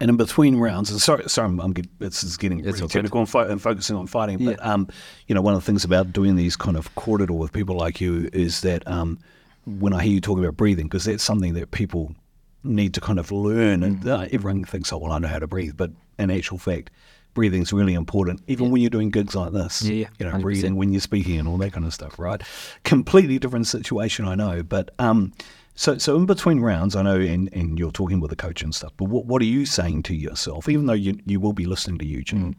And 0.01 0.11
in 0.11 0.17
between 0.17 0.57
rounds, 0.57 0.91
and 0.91 1.01
sorry, 1.01 1.29
sorry, 1.29 1.49
I'm, 1.49 1.61
I'm 1.61 1.75
this 1.99 2.23
is 2.23 2.37
getting 2.37 2.61
it's 2.61 2.81
really 2.81 2.89
technical 2.89 3.21
and, 3.21 3.29
fo- 3.29 3.49
and, 3.49 3.61
focusing 3.61 3.97
on 3.97 4.07
fighting. 4.07 4.39
Yeah. 4.39 4.53
But 4.53 4.65
um, 4.65 4.89
you 5.27 5.35
know, 5.35 5.43
one 5.43 5.55
of 5.55 5.61
the 5.61 5.67
things 5.67 5.85
about 5.85 6.13
doing 6.13 6.37
these 6.37 6.55
kind 6.57 6.77
of 6.77 6.95
corridor 6.95 7.33
with 7.33 7.53
people 7.53 7.77
like 7.77 8.01
you 8.01 8.31
is 8.33 8.61
that 8.61 8.87
um, 8.87 9.19
when 9.67 9.93
I 9.93 10.05
hear 10.05 10.13
you 10.13 10.21
talking 10.21 10.45
about 10.45 10.57
breathing, 10.57 10.87
because 10.87 11.05
that's 11.05 11.25
something 11.25 11.55
that 11.55 11.73
people 11.73 12.15
need 12.63 12.95
to 12.95 13.01
kind 13.01 13.19
of 13.19 13.33
learn, 13.33 13.83
and 13.83 14.03
mm. 14.03 14.09
uh, 14.09 14.29
everyone 14.31 14.65
thinks, 14.65 14.93
oh, 14.93 14.99
well, 14.99 15.11
I 15.11 15.19
know 15.19 15.27
how 15.27 15.41
to 15.41 15.49
breathe, 15.49 15.77
but 15.77 15.91
in 16.17 16.31
actual 16.31 16.59
fact, 16.59 16.91
breathing 17.39 17.63
is 17.63 17.73
really 17.73 17.95
important, 17.95 18.43
even 18.49 18.67
yeah. 18.67 18.73
when 18.73 18.81
you're 18.83 18.91
doing 18.91 19.11
gigs 19.11 19.37
like 19.37 19.53
this. 19.53 19.83
Yeah, 19.83 20.09
you 20.19 20.27
know, 20.27 20.33
100%. 20.33 20.43
breathing 20.43 20.75
when 20.75 20.93
you're 20.93 21.01
speaking 21.01 21.39
and 21.39 21.47
all 21.47 21.57
that 21.59 21.73
kind 21.73 21.87
of 21.87 21.95
stuff, 21.95 22.19
right? 22.19 22.43
Completely 22.83 23.39
different 23.39 23.69
situation, 23.69 24.27
I 24.27 24.35
know, 24.35 24.65
but 24.65 24.91
um, 24.99 25.33
so, 25.77 25.99
so 25.99 26.17
in 26.17 26.27
between 26.27 26.59
rounds, 26.59 26.97
I 26.97 27.03
know, 27.03 27.15
and, 27.15 27.49
and 27.53 27.79
you're 27.79 27.93
talking 27.93 28.19
with 28.19 28.31
the 28.31 28.37
coach 28.37 28.61
and 28.63 28.75
stuff, 28.75 28.93
but 28.97 29.05
what, 29.05 29.27
what 29.27 29.41
are 29.41 29.45
you 29.45 29.67
saying 29.67 30.03
to 30.05 30.17
yourself, 30.17 30.69
even 30.69 30.87
though 30.87 30.95
you, 30.95 31.17
you 31.27 31.39
will 31.39 31.53
be 31.53 31.65
listening 31.65 31.99
to 31.99 32.05
Eugene? 32.05 32.55
Mm. 32.55 32.57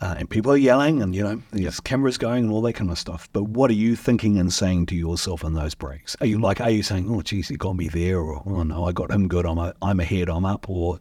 Uh, 0.00 0.14
and 0.18 0.28
people 0.28 0.52
are 0.52 0.58
yelling, 0.58 1.00
and 1.00 1.14
you 1.14 1.22
know, 1.22 1.40
there's 1.52 1.80
cameras 1.80 2.18
going 2.18 2.44
and 2.44 2.52
all 2.52 2.60
that 2.60 2.74
kind 2.74 2.90
of 2.90 2.98
stuff. 2.98 3.30
But 3.32 3.44
what 3.44 3.70
are 3.70 3.74
you 3.74 3.96
thinking 3.96 4.38
and 4.38 4.52
saying 4.52 4.86
to 4.86 4.94
yourself 4.94 5.42
in 5.42 5.54
those 5.54 5.74
breaks? 5.74 6.16
Are 6.20 6.26
you 6.26 6.38
like, 6.38 6.60
are 6.60 6.68
you 6.68 6.82
saying, 6.82 7.06
"Oh, 7.08 7.22
geez, 7.22 7.46
he 7.46 7.56
got 7.56 7.76
me 7.76 7.86
there," 7.86 8.18
or 8.18 8.42
"Oh 8.44 8.64
no, 8.64 8.84
I 8.84 8.92
got 8.92 9.12
him 9.12 9.28
good. 9.28 9.46
I'm 9.46 9.56
a, 9.56 9.72
I'm 9.80 10.00
ahead. 10.00 10.28
I'm 10.28 10.44
up," 10.44 10.68
or, 10.68 10.98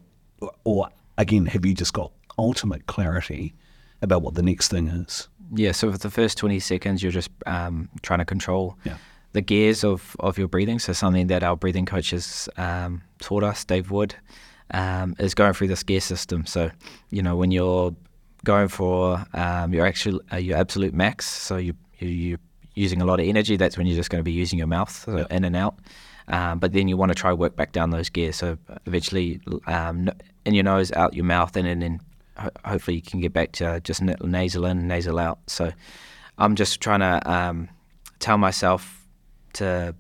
or 0.63 0.89
again, 1.17 1.45
have 1.47 1.65
you 1.65 1.73
just 1.73 1.93
got 1.93 2.11
ultimate 2.37 2.85
clarity 2.87 3.53
about 4.01 4.21
what 4.21 4.35
the 4.35 4.41
next 4.41 4.69
thing 4.69 4.87
is? 4.87 5.27
Yeah. 5.53 5.71
So 5.71 5.91
for 5.91 5.97
the 5.97 6.09
first 6.09 6.37
20 6.37 6.59
seconds, 6.59 7.03
you're 7.03 7.11
just 7.11 7.29
um, 7.45 7.89
trying 8.01 8.19
to 8.19 8.25
control. 8.25 8.77
Yeah 8.83 8.97
the 9.33 9.41
gears 9.41 9.83
of, 9.83 10.15
of 10.19 10.37
your 10.37 10.47
breathing. 10.47 10.79
So 10.79 10.93
something 10.93 11.27
that 11.27 11.43
our 11.43 11.57
breathing 11.57 11.85
coaches 11.85 12.47
um, 12.57 13.01
taught 13.19 13.43
us, 13.43 13.65
Dave 13.65 13.91
Wood, 13.91 14.15
um, 14.71 15.15
is 15.19 15.33
going 15.33 15.53
through 15.53 15.67
this 15.67 15.83
gear 15.83 15.99
system. 15.99 16.45
So 16.45 16.71
you 17.09 17.21
know 17.21 17.35
when 17.35 17.51
you're 17.51 17.93
going 18.45 18.67
for 18.67 19.23
um, 19.33 19.73
your 19.73 19.85
actual 19.85 20.21
uh, 20.31 20.37
your 20.37 20.57
absolute 20.57 20.93
max, 20.93 21.25
so 21.25 21.57
you, 21.57 21.73
you 21.99 22.35
are 22.35 22.39
using 22.75 23.01
a 23.01 23.05
lot 23.05 23.19
of 23.19 23.27
energy. 23.27 23.57
That's 23.57 23.77
when 23.77 23.87
you're 23.87 23.97
just 23.97 24.09
going 24.09 24.19
to 24.19 24.23
be 24.23 24.31
using 24.31 24.57
your 24.57 24.67
mouth 24.67 24.91
so 24.91 25.17
yep. 25.17 25.31
in 25.31 25.43
and 25.43 25.55
out. 25.55 25.75
Um, 26.27 26.59
but 26.59 26.71
then 26.71 26.87
you 26.87 26.95
want 26.95 27.09
to 27.09 27.15
try 27.15 27.33
work 27.33 27.55
back 27.55 27.73
down 27.73 27.89
those 27.89 28.09
gears. 28.09 28.37
So 28.37 28.57
eventually, 28.85 29.41
um, 29.67 30.09
in 30.45 30.53
your 30.53 30.63
nose, 30.63 30.91
out 30.93 31.13
your 31.13 31.25
mouth, 31.25 31.57
and, 31.57 31.67
and 31.67 31.81
then 31.81 31.99
ho- 32.37 32.51
hopefully 32.65 32.95
you 32.95 33.01
can 33.01 33.19
get 33.19 33.33
back 33.33 33.51
to 33.53 33.79
just 33.81 34.01
nasal 34.01 34.65
in, 34.65 34.87
nasal 34.87 35.19
out. 35.19 35.39
So 35.47 35.71
I'm 36.37 36.55
just 36.55 36.81
trying 36.81 36.99
to 37.01 37.31
um, 37.31 37.69
tell 38.19 38.37
myself 38.37 39.05
to 39.53 39.95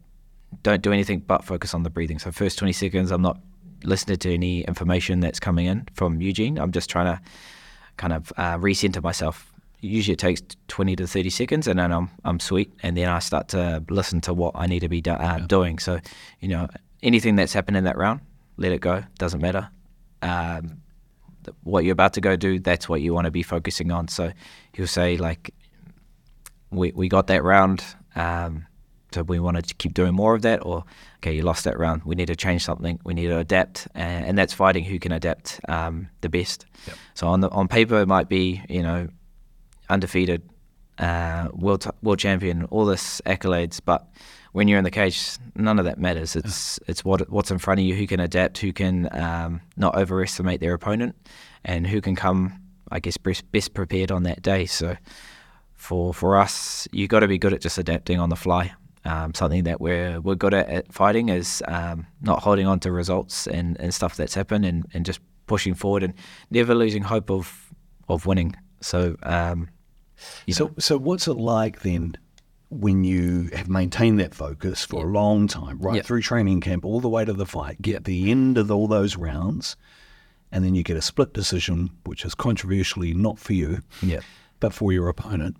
don't 0.61 0.81
do 0.81 0.91
anything 0.91 1.19
but 1.19 1.43
focus 1.43 1.73
on 1.73 1.83
the 1.83 1.89
breathing. 1.89 2.19
So 2.19 2.31
first 2.31 2.59
20 2.59 2.73
seconds, 2.73 3.11
I'm 3.11 3.21
not 3.21 3.39
listening 3.83 4.17
to 4.17 4.33
any 4.33 4.61
information 4.61 5.19
that's 5.19 5.39
coming 5.39 5.65
in 5.65 5.87
from 5.93 6.21
Eugene. 6.21 6.57
I'm 6.57 6.71
just 6.71 6.89
trying 6.89 7.05
to 7.05 7.21
kind 7.97 8.13
of 8.13 8.31
uh, 8.37 8.57
recenter 8.57 9.01
myself. 9.01 9.51
Usually 9.81 10.13
it 10.13 10.19
takes 10.19 10.41
20 10.69 10.95
to 10.97 11.07
30 11.07 11.29
seconds, 11.29 11.67
and 11.67 11.79
then 11.79 11.91
I'm 11.91 12.09
I'm 12.23 12.39
sweet, 12.39 12.71
and 12.83 12.95
then 12.95 13.09
I 13.09 13.19
start 13.19 13.49
to 13.49 13.83
listen 13.89 14.21
to 14.21 14.33
what 14.33 14.53
I 14.55 14.65
need 14.65 14.79
to 14.79 14.87
be 14.89 15.01
do, 15.01 15.11
uh, 15.11 15.37
yeah. 15.39 15.45
doing. 15.45 15.77
So, 15.79 15.99
you 16.39 16.47
know, 16.47 16.69
anything 17.01 17.35
that's 17.35 17.51
happened 17.51 17.75
in 17.75 17.83
that 17.83 17.97
round, 17.97 18.21
let 18.55 18.71
it 18.71 18.79
go. 18.79 19.03
Doesn't 19.17 19.41
matter. 19.41 19.69
Um, 20.21 20.81
what 21.63 21.83
you're 21.83 21.93
about 21.93 22.13
to 22.13 22.21
go 22.21 22.35
do, 22.35 22.59
that's 22.59 22.87
what 22.87 23.01
you 23.01 23.13
want 23.13 23.25
to 23.25 23.31
be 23.31 23.43
focusing 23.43 23.91
on. 23.91 24.07
So 24.07 24.31
he'll 24.73 24.87
say 24.87 25.17
like, 25.17 25.53
we 26.71 26.91
we 26.91 27.07
got 27.09 27.27
that 27.27 27.43
round. 27.43 27.83
Um, 28.15 28.65
so 29.13 29.21
we 29.21 29.39
want 29.39 29.63
to 29.63 29.75
keep 29.75 29.93
doing 29.93 30.13
more 30.13 30.33
of 30.33 30.41
that, 30.41 30.65
or 30.65 30.83
okay, 31.17 31.35
you 31.35 31.43
lost 31.43 31.65
that 31.65 31.77
round. 31.77 32.01
We 32.03 32.15
need 32.15 32.27
to 32.27 32.35
change 32.35 32.63
something. 32.63 32.99
We 33.03 33.13
need 33.13 33.27
to 33.27 33.37
adapt, 33.37 33.87
and, 33.93 34.25
and 34.25 34.37
that's 34.37 34.53
fighting 34.53 34.83
who 34.83 34.97
can 34.97 35.11
adapt 35.11 35.59
um, 35.69 36.09
the 36.21 36.29
best. 36.29 36.65
Yep. 36.87 36.97
So 37.13 37.27
on 37.27 37.41
the 37.41 37.49
on 37.49 37.67
paper, 37.67 38.01
it 38.01 38.07
might 38.07 38.27
be 38.27 38.63
you 38.69 38.81
know 38.81 39.07
undefeated, 39.89 40.41
uh, 40.97 41.49
world 41.53 41.81
t- 41.81 41.89
world 42.01 42.19
champion, 42.19 42.63
all 42.65 42.85
this 42.85 43.21
accolades, 43.25 43.79
but 43.83 44.07
when 44.53 44.67
you're 44.67 44.77
in 44.77 44.83
the 44.83 44.91
cage, 44.91 45.37
none 45.55 45.79
of 45.79 45.85
that 45.85 45.99
matters. 45.99 46.35
It's 46.35 46.79
it's 46.87 47.03
what 47.03 47.29
what's 47.29 47.51
in 47.51 47.57
front 47.57 47.79
of 47.79 47.85
you, 47.85 47.95
who 47.95 48.07
can 48.07 48.19
adapt, 48.19 48.59
who 48.59 48.71
can 48.71 49.09
um, 49.11 49.61
not 49.75 49.95
overestimate 49.95 50.61
their 50.61 50.73
opponent, 50.73 51.15
and 51.65 51.85
who 51.85 51.99
can 52.01 52.15
come, 52.15 52.61
I 52.91 52.99
guess, 52.99 53.17
best, 53.17 53.51
best 53.51 53.73
prepared 53.73 54.11
on 54.11 54.23
that 54.23 54.41
day. 54.41 54.65
So 54.67 54.95
for 55.73 56.13
for 56.13 56.37
us, 56.37 56.87
you've 56.91 57.09
got 57.09 57.19
to 57.19 57.27
be 57.27 57.37
good 57.37 57.53
at 57.53 57.61
just 57.61 57.77
adapting 57.77 58.19
on 58.19 58.29
the 58.29 58.35
fly. 58.35 58.73
Um, 59.05 59.33
something 59.33 59.65
that 59.65 59.81
we're 59.81 60.21
we're 60.21 60.35
good 60.35 60.53
at, 60.53 60.69
at 60.69 60.93
fighting 60.93 61.29
is 61.29 61.61
um, 61.67 62.05
not 62.21 62.41
holding 62.41 62.67
on 62.67 62.79
to 62.81 62.91
results 62.91 63.47
and, 63.47 63.77
and 63.81 63.93
stuff 63.93 64.15
that's 64.15 64.33
happened 64.33 64.65
and, 64.65 64.85
and 64.93 65.05
just 65.05 65.19
pushing 65.45 65.73
forward 65.73 66.03
and 66.03 66.13
never 66.51 66.73
losing 66.73 67.03
hope 67.03 67.29
of 67.29 67.73
of 68.07 68.25
winning. 68.25 68.55
So, 68.81 69.17
um, 69.23 69.69
so, 70.47 70.65
know. 70.65 70.73
so 70.77 70.97
what's 70.97 71.27
it 71.27 71.33
like 71.33 71.81
then 71.81 72.17
when 72.73 73.03
you 73.03 73.49
have 73.53 73.69
maintained 73.69 74.19
that 74.19 74.33
focus 74.33 74.83
for 74.83 75.05
a 75.05 75.11
long 75.11 75.47
time, 75.47 75.79
right 75.79 75.97
yep. 75.97 76.05
through 76.05 76.21
training 76.21 76.61
camp, 76.61 76.85
all 76.85 76.99
the 76.99 77.09
way 77.09 77.25
to 77.25 77.33
the 77.33 77.45
fight, 77.45 77.81
get 77.81 77.93
yep. 77.93 78.03
the 78.05 78.31
end 78.31 78.57
of 78.57 78.71
all 78.71 78.87
those 78.87 79.15
rounds, 79.15 79.75
and 80.51 80.63
then 80.63 80.75
you 80.75 80.83
get 80.83 80.97
a 80.97 81.01
split 81.01 81.33
decision, 81.33 81.89
which 82.05 82.25
is 82.25 82.35
controversially 82.35 83.13
not 83.13 83.39
for 83.39 83.53
you, 83.53 83.81
yeah, 84.01 84.19
but 84.59 84.73
for 84.73 84.91
your 84.91 85.07
opponent. 85.07 85.57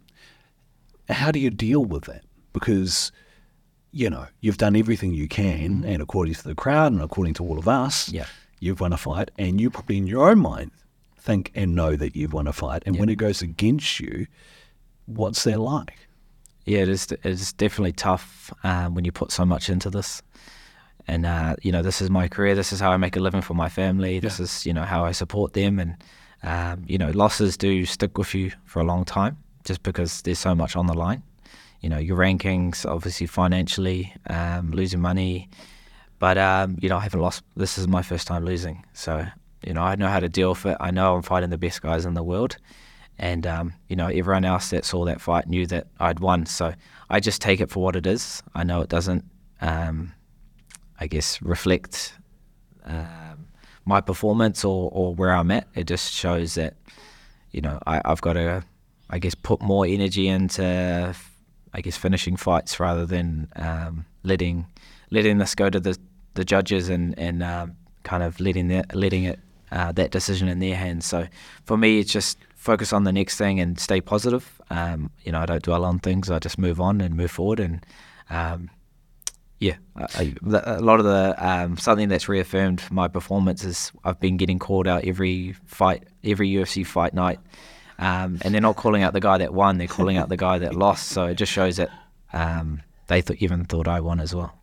How 1.10 1.32
do 1.32 1.40
you 1.40 1.50
deal 1.50 1.84
with 1.84 2.06
that? 2.06 2.24
Because 2.54 3.12
you 3.92 4.10
know 4.10 4.28
you've 4.42 4.58
done 4.58 4.76
everything 4.76 5.14
you 5.14 5.28
can, 5.28 5.70
mm-hmm. 5.70 5.86
and 5.86 6.02
according 6.02 6.34
to 6.36 6.44
the 6.44 6.56
crowd 6.56 6.92
and 6.92 7.02
according 7.02 7.36
to 7.36 7.44
all 7.44 7.60
of 7.60 7.68
us, 7.68 8.10
yeah. 8.10 8.26
you've 8.60 8.80
won 8.80 8.94
a 8.94 8.98
fight, 8.98 9.32
and 9.38 9.62
you 9.62 9.70
probably 9.70 9.98
in 9.98 10.08
your 10.08 10.30
own 10.30 10.40
mind 10.40 10.72
think 11.18 11.52
and 11.56 11.74
know 11.74 11.96
that 11.96 12.16
you've 12.16 12.34
won 12.34 12.48
a 12.48 12.54
fight. 12.54 12.84
And 12.86 12.96
yep. 12.96 13.00
when 13.00 13.10
it 13.10 13.16
goes 13.16 13.42
against 13.42 14.00
you, 14.00 14.28
what's 15.06 15.44
that 15.46 15.60
like? 15.60 16.03
Yeah, 16.66 16.80
it 16.80 16.90
is. 16.90 17.12
It 17.12 17.26
is 17.26 17.54
definitely 17.54 17.92
tough 17.92 18.54
um, 18.64 18.96
when 18.96 19.06
you 19.06 19.12
put 19.12 19.32
so 19.32 19.46
much 19.46 19.70
into 19.70 19.90
this. 19.90 20.22
And 21.08 21.26
uh, 21.26 21.56
you 21.62 21.72
know, 21.72 21.82
this 21.82 22.02
is 22.02 22.10
my 22.10 22.28
career. 22.28 22.56
This 22.56 22.72
is 22.72 22.80
how 22.80 22.92
I 22.92 22.98
make 22.98 23.16
a 23.16 23.20
living 23.20 23.42
for 23.42 23.54
my 23.54 23.70
family. 23.70 24.20
This 24.20 24.40
yeah. 24.40 24.44
is 24.44 24.66
you 24.66 24.74
know 24.74 24.84
how 24.84 25.04
I 25.04 25.12
support 25.12 25.54
them. 25.54 25.80
And 25.80 25.98
um, 26.44 26.84
you 26.88 26.98
know, 26.98 27.12
losses 27.12 27.58
do 27.58 27.86
stick 27.86 28.18
with 28.18 28.34
you 28.34 28.52
for 28.66 28.80
a 28.80 28.86
long 28.86 29.04
time, 29.04 29.38
just 29.66 29.84
because 29.84 30.22
there's 30.22 30.40
so 30.40 30.56
much 30.56 30.76
on 30.76 30.88
the 30.88 30.94
line. 30.94 31.24
You 31.82 31.90
know, 31.90 31.98
your 31.98 32.18
rankings, 32.18 32.86
obviously 32.86 33.28
financially, 33.28 34.14
um, 34.30 34.72
losing 34.72 35.02
money. 35.02 35.50
But 36.20 36.38
um, 36.38 36.78
you 36.80 36.88
know, 36.88 36.98
I 36.98 37.02
haven't 37.02 37.20
lost. 37.20 37.44
This 37.58 37.78
is 37.78 37.88
my 37.88 38.02
first 38.02 38.26
time 38.26 38.46
losing, 38.46 38.86
so 38.94 39.26
you 39.66 39.74
know, 39.74 39.82
I 39.82 39.96
know 39.96 40.08
how 40.08 40.22
to 40.22 40.30
deal 40.30 40.50
with 40.50 40.66
it. 40.66 40.78
I 40.80 40.92
know 40.92 41.16
I'm 41.16 41.22
fighting 41.22 41.50
the 41.50 41.58
best 41.58 41.82
guys 41.82 42.06
in 42.06 42.14
the 42.14 42.24
world. 42.24 42.58
And, 43.20 43.46
um, 43.46 43.74
you 43.88 43.96
know, 43.96 44.08
everyone 44.08 44.44
else 44.44 44.72
that 44.72 44.86
saw 44.86 45.06
that 45.06 45.22
fight 45.22 45.48
knew 45.48 45.66
that 45.68 45.88
I'd 46.00 46.20
won. 46.20 46.46
So 46.46 46.74
I 47.10 47.20
just 47.20 47.42
take 47.42 47.62
it 47.62 47.70
for 47.70 47.84
what 47.84 47.96
it 47.96 48.06
is. 48.08 48.42
I 48.56 48.64
know 48.64 48.82
it 48.82 48.90
doesn't, 48.90 49.24
um, 49.62 50.14
I 51.00 51.08
guess, 51.08 51.42
reflect 51.42 52.16
um, 52.86 53.48
my 53.86 54.02
performance 54.02 54.66
or, 54.66 54.90
or 54.92 55.14
where 55.14 55.32
I'm 55.32 55.52
at. 55.52 55.68
It 55.76 55.86
just 55.86 56.14
shows 56.14 56.56
that, 56.56 56.76
you 57.52 57.62
know, 57.62 57.80
I, 57.86 58.02
I've 58.04 58.22
got 58.22 58.34
to, 58.34 58.64
I 59.10 59.20
guess, 59.20 59.36
put 59.36 59.62
more 59.62 59.86
energy 59.86 60.28
into, 60.28 61.16
I 61.74 61.82
guess, 61.82 61.98
finishing 61.98 62.36
fights 62.36 62.80
rather 62.80 63.06
than 63.06 63.48
um, 63.56 64.06
letting 64.24 64.66
letting 65.12 65.38
this 65.38 65.54
go 65.54 65.70
to 65.70 65.80
the, 65.80 65.96
the 66.34 66.44
judges 66.44 66.90
and, 66.90 67.18
and 67.20 67.44
um, 67.44 67.76
kind 68.04 68.24
of 68.24 68.40
letting 68.40 68.70
that, 68.70 68.96
letting 68.96 69.26
it 69.26 69.40
uh, 69.72 69.92
that 69.92 70.10
decision 70.10 70.48
in 70.48 70.60
their 70.60 70.76
hands. 70.76 71.06
So 71.06 71.28
for 71.66 71.78
me, 71.78 72.00
it's 72.00 72.12
just 72.12 72.40
focus 72.64 72.94
on 72.94 73.04
the 73.04 73.12
next 73.12 73.38
thing 73.38 73.60
and 73.60 73.78
stay 73.78 74.00
positive. 74.00 74.62
Um, 74.70 75.12
you 75.24 75.34
know, 75.34 75.40
I 75.40 75.46
don't 75.46 75.62
dwell 75.62 75.84
on 75.84 76.00
things. 76.00 76.32
I 76.32 76.40
just 76.40 76.58
move 76.58 76.80
on 76.80 77.02
and 77.02 77.14
move 77.16 77.30
forward. 77.30 77.60
And 77.60 77.86
um, 78.30 78.70
yeah, 79.60 79.76
I, 79.98 80.34
a 80.46 80.82
lot 80.82 81.00
of 81.00 81.06
the 81.06 81.36
um, 81.38 81.78
something 81.78 82.08
that's 82.08 82.30
reaffirmed 82.30 82.82
my 82.90 83.10
performance 83.10 83.66
is 83.66 83.92
I've 84.06 84.20
been 84.20 84.38
getting 84.38 84.60
called 84.60 84.88
out 84.88 85.04
every 85.04 85.54
fight, 85.66 86.06
every 86.24 86.50
UFC 86.50 86.88
fight 86.88 87.14
night. 87.14 87.40
Um, 88.00 88.40
and 88.42 88.54
they're 88.54 88.62
not 88.62 88.78
calling 88.78 89.04
out 89.04 89.14
the 89.14 89.20
guy 89.20 89.38
that 89.38 89.54
won; 89.54 89.78
they're 89.78 89.88
calling 89.88 90.18
out 90.18 90.30
the 90.30 90.38
guy 90.38 90.58
that 90.58 90.74
lost. 90.74 91.10
So 91.10 91.26
it 91.26 91.36
just 91.36 91.52
shows 91.52 91.78
that 91.78 91.92
um, 92.32 92.82
they 93.08 93.22
th- 93.22 93.42
even 93.42 93.66
thought 93.66 93.88
I 93.88 94.00
won 94.00 94.20
as 94.20 94.34
well. 94.34 94.58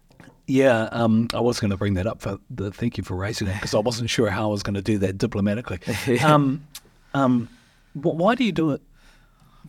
Yeah, 0.46 0.88
um, 0.90 1.28
I 1.32 1.40
was 1.40 1.60
going 1.60 1.70
to 1.70 1.76
bring 1.76 1.94
that 1.94 2.08
up. 2.08 2.20
For 2.20 2.38
the, 2.50 2.72
thank 2.72 2.98
you 2.98 3.04
for 3.04 3.14
raising 3.14 3.46
that 3.46 3.54
because 3.54 3.74
I 3.74 3.78
wasn't 3.78 4.10
sure 4.10 4.30
how 4.30 4.48
I 4.48 4.50
was 4.50 4.64
going 4.64 4.74
to 4.74 4.82
do 4.82 4.98
that 4.98 5.16
diplomatically. 5.16 5.78
um, 6.20 6.66
um, 7.14 7.48
why 7.94 8.34
do 8.34 8.44
you 8.44 8.52
do 8.52 8.70
it? 8.70 8.82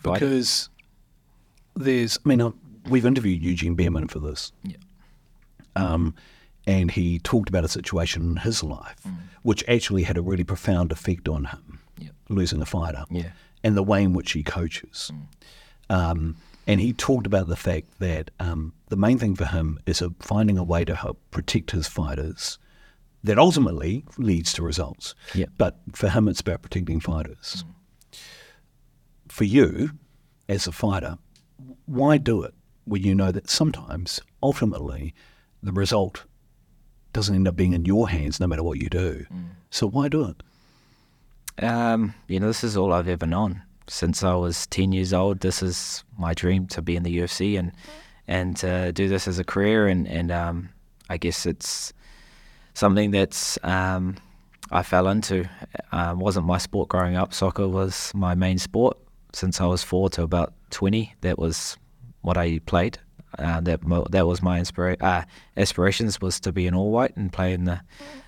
Because 0.01 0.69
there's, 1.75 2.19
I 2.25 2.29
mean, 2.29 2.41
uh, 2.41 2.51
we've 2.89 3.05
interviewed 3.05 3.43
Eugene 3.43 3.75
Bareman 3.75 4.10
for 4.10 4.19
this. 4.19 4.51
Yeah. 4.63 4.77
Um, 5.75 6.15
and 6.67 6.91
he 6.91 7.19
talked 7.19 7.49
about 7.49 7.63
a 7.63 7.67
situation 7.67 8.21
in 8.23 8.36
his 8.38 8.63
life 8.63 9.01
mm. 9.07 9.15
which 9.43 9.63
actually 9.67 10.03
had 10.03 10.17
a 10.17 10.21
really 10.21 10.43
profound 10.43 10.91
effect 10.91 11.27
on 11.27 11.45
him, 11.45 11.79
yeah. 11.97 12.10
losing 12.29 12.62
a 12.62 12.65
fighter, 12.65 13.05
yeah. 13.10 13.31
and 13.63 13.75
the 13.75 13.84
way 13.84 14.03
in 14.03 14.13
which 14.13 14.34
he 14.34 14.43
coaches. 14.43 15.12
Mm. 15.13 15.95
Um, 15.95 16.36
and 16.67 16.79
he 16.79 16.93
talked 16.93 17.25
about 17.25 17.47
the 17.47 17.55
fact 17.55 17.99
that 17.99 18.31
um, 18.39 18.73
the 18.89 18.95
main 18.95 19.17
thing 19.17 19.36
for 19.36 19.45
him 19.45 19.79
is 19.86 20.01
a, 20.01 20.12
finding 20.19 20.57
a 20.57 20.63
way 20.63 20.86
to 20.86 20.95
help 20.95 21.19
protect 21.31 21.71
his 21.71 21.88
fighters 21.88 22.60
that 23.23 23.38
ultimately 23.38 24.05
leads 24.17 24.53
to 24.53 24.63
results. 24.63 25.15
Yeah. 25.34 25.45
But 25.57 25.79
for 25.93 26.10
him, 26.10 26.27
it's 26.27 26.41
about 26.41 26.62
protecting 26.62 26.99
fighters. 26.99 27.63
Mm. 27.65 27.73
For 29.31 29.45
you, 29.45 29.91
as 30.49 30.67
a 30.67 30.73
fighter, 30.73 31.17
why 31.85 32.17
do 32.17 32.43
it 32.43 32.53
when 32.83 33.01
you 33.01 33.15
know 33.15 33.31
that 33.31 33.49
sometimes, 33.49 34.19
ultimately, 34.43 35.13
the 35.63 35.71
result 35.71 36.25
doesn't 37.13 37.33
end 37.33 37.47
up 37.47 37.55
being 37.55 37.71
in 37.71 37.85
your 37.85 38.09
hands 38.09 38.41
no 38.41 38.47
matter 38.47 38.61
what 38.61 38.81
you 38.81 38.89
do? 38.89 39.25
Mm. 39.33 39.45
So 39.69 39.87
why 39.87 40.09
do 40.09 40.25
it? 40.25 41.63
Um, 41.63 42.13
you 42.27 42.41
know, 42.41 42.47
this 42.47 42.61
is 42.65 42.75
all 42.75 42.91
I've 42.91 43.07
ever 43.07 43.25
known 43.25 43.61
since 43.87 44.21
I 44.21 44.33
was 44.33 44.67
10 44.67 44.91
years 44.91 45.13
old. 45.13 45.39
This 45.39 45.63
is 45.63 46.03
my 46.19 46.33
dream 46.33 46.67
to 46.67 46.81
be 46.81 46.97
in 46.97 47.03
the 47.03 47.19
UFC 47.19 47.57
and 47.57 47.71
and 48.27 48.57
to 48.57 48.91
do 48.91 49.07
this 49.07 49.29
as 49.29 49.39
a 49.39 49.45
career. 49.45 49.87
And, 49.87 50.09
and 50.09 50.29
um, 50.29 50.69
I 51.09 51.15
guess 51.15 51.45
it's 51.45 51.93
something 52.73 53.11
that's 53.11 53.57
um, 53.63 54.17
I 54.71 54.83
fell 54.83 55.07
into. 55.07 55.49
Um, 55.93 56.19
wasn't 56.19 56.45
my 56.45 56.57
sport 56.57 56.89
growing 56.89 57.15
up. 57.15 57.33
Soccer 57.33 57.69
was 57.69 58.11
my 58.13 58.35
main 58.35 58.57
sport 58.57 58.97
since 59.33 59.61
I 59.61 59.65
was 59.65 59.83
four 59.83 60.09
to 60.11 60.23
about 60.23 60.53
20. 60.71 61.15
That 61.21 61.37
was 61.37 61.77
what 62.21 62.37
I 62.37 62.59
played. 62.59 62.99
Uh, 63.39 63.61
that 63.61 63.79
that 64.11 64.27
was 64.27 64.41
my 64.41 64.59
inspira- 64.59 65.01
uh, 65.01 65.23
aspirations 65.55 66.19
was 66.19 66.39
to 66.41 66.51
be 66.51 66.67
an 66.67 66.75
all 66.75 66.91
white 66.91 67.15
and 67.15 67.31
play 67.31 67.53
in 67.53 67.63
the 67.63 67.79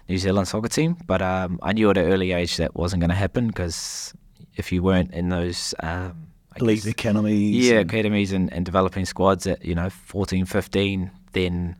New 0.08 0.18
Zealand 0.18 0.48
soccer 0.48 0.70
team. 0.70 0.98
But 1.06 1.22
um, 1.22 1.60
I 1.62 1.74
knew 1.74 1.90
at 1.90 1.98
an 1.98 2.06
early 2.06 2.32
age 2.32 2.58
that 2.58 2.76
wasn't 2.76 3.02
going 3.02 3.10
to 3.10 3.16
happen 3.16 3.48
because 3.48 4.14
if 4.56 4.72
you 4.72 4.82
weren't 4.82 5.14
in 5.14 5.30
those 5.30 5.76
um, 5.82 6.28
elite 6.56 6.86
academies, 6.86 7.68
yeah, 7.68 7.80
and... 7.80 7.90
academies 7.90 8.32
and, 8.32 8.52
and 8.54 8.66
developing 8.66 9.06
squads 9.06 9.46
at 9.46 9.64
you 9.66 9.76
know 9.76 9.90
14, 9.90 10.46
15, 10.46 11.12
then 11.34 11.76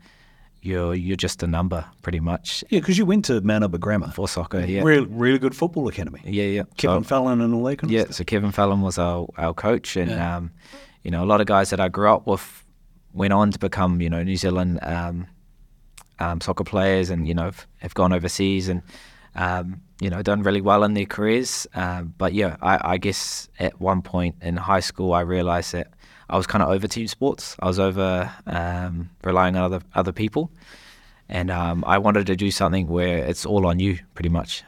you're 0.64 0.94
you're 0.94 1.16
just 1.16 1.42
a 1.42 1.46
number 1.46 1.84
pretty 2.02 2.20
much. 2.20 2.64
Yeah, 2.70 2.80
because 2.80 2.98
you 2.98 3.06
went 3.06 3.24
to 3.26 3.42
Albert 3.48 3.80
Grammar 3.80 4.10
for 4.10 4.28
soccer. 4.28 4.60
Yeah, 4.60 4.82
really, 4.82 5.06
really 5.06 5.38
good 5.38 5.54
football 5.54 5.88
academy. 5.88 6.20
Yeah, 6.24 6.44
yeah. 6.44 6.62
Kevin 6.76 7.04
so, 7.04 7.08
Fallon 7.08 7.40
and 7.40 7.54
all 7.54 7.64
that 7.64 7.78
kind 7.78 7.90
yeah, 7.90 8.00
of 8.00 8.06
stuff. 8.06 8.16
so 8.16 8.24
Kevin 8.24 8.52
Fallon 8.52 8.80
was 8.80 8.98
our 8.98 9.26
our 9.36 9.54
coach, 9.54 9.96
and 9.96 10.10
yeah. 10.10 10.36
um, 10.36 10.50
you 11.02 11.10
know 11.10 11.22
a 11.22 11.26
lot 11.26 11.40
of 11.40 11.46
guys 11.46 11.70
that 11.70 11.80
I 11.80 11.88
grew 11.88 12.10
up 12.10 12.26
with 12.26 12.64
went 13.12 13.32
on 13.32 13.50
to 13.50 13.58
become 13.58 14.00
you 14.00 14.10
know 14.10 14.22
New 14.22 14.36
Zealand 14.36 14.78
um, 14.82 15.26
um, 16.18 16.40
soccer 16.40 16.64
players, 16.64 17.10
and 17.10 17.28
you 17.28 17.34
know 17.34 17.50
have 17.78 17.94
gone 17.94 18.12
overseas 18.12 18.68
and 18.68 18.82
um, 19.36 19.80
you 20.00 20.10
know, 20.10 20.22
done 20.22 20.42
really 20.42 20.60
well 20.60 20.84
in 20.84 20.94
their 20.94 21.06
careers. 21.06 21.66
Um, 21.74 22.14
but 22.18 22.34
yeah, 22.34 22.56
I, 22.60 22.92
I, 22.92 22.98
guess 22.98 23.48
at 23.58 23.80
one 23.80 24.02
point 24.02 24.36
in 24.40 24.56
high 24.56 24.80
school, 24.80 25.12
I 25.12 25.20
realised 25.20 25.72
that 25.72 25.88
I 26.28 26.36
was 26.36 26.46
kind 26.46 26.62
of 26.62 26.70
over 26.70 26.88
team 26.88 27.06
sports. 27.06 27.56
I 27.60 27.66
was 27.66 27.78
over 27.78 28.32
um, 28.46 29.10
relying 29.22 29.56
on 29.56 29.62
other 29.62 29.80
other 29.94 30.12
people, 30.12 30.50
and 31.28 31.50
um, 31.50 31.84
I 31.86 31.98
wanted 31.98 32.26
to 32.26 32.36
do 32.36 32.50
something 32.50 32.88
where 32.88 33.18
it's 33.18 33.44
all 33.46 33.66
on 33.66 33.78
you, 33.78 33.98
pretty 34.14 34.30
much. 34.30 34.64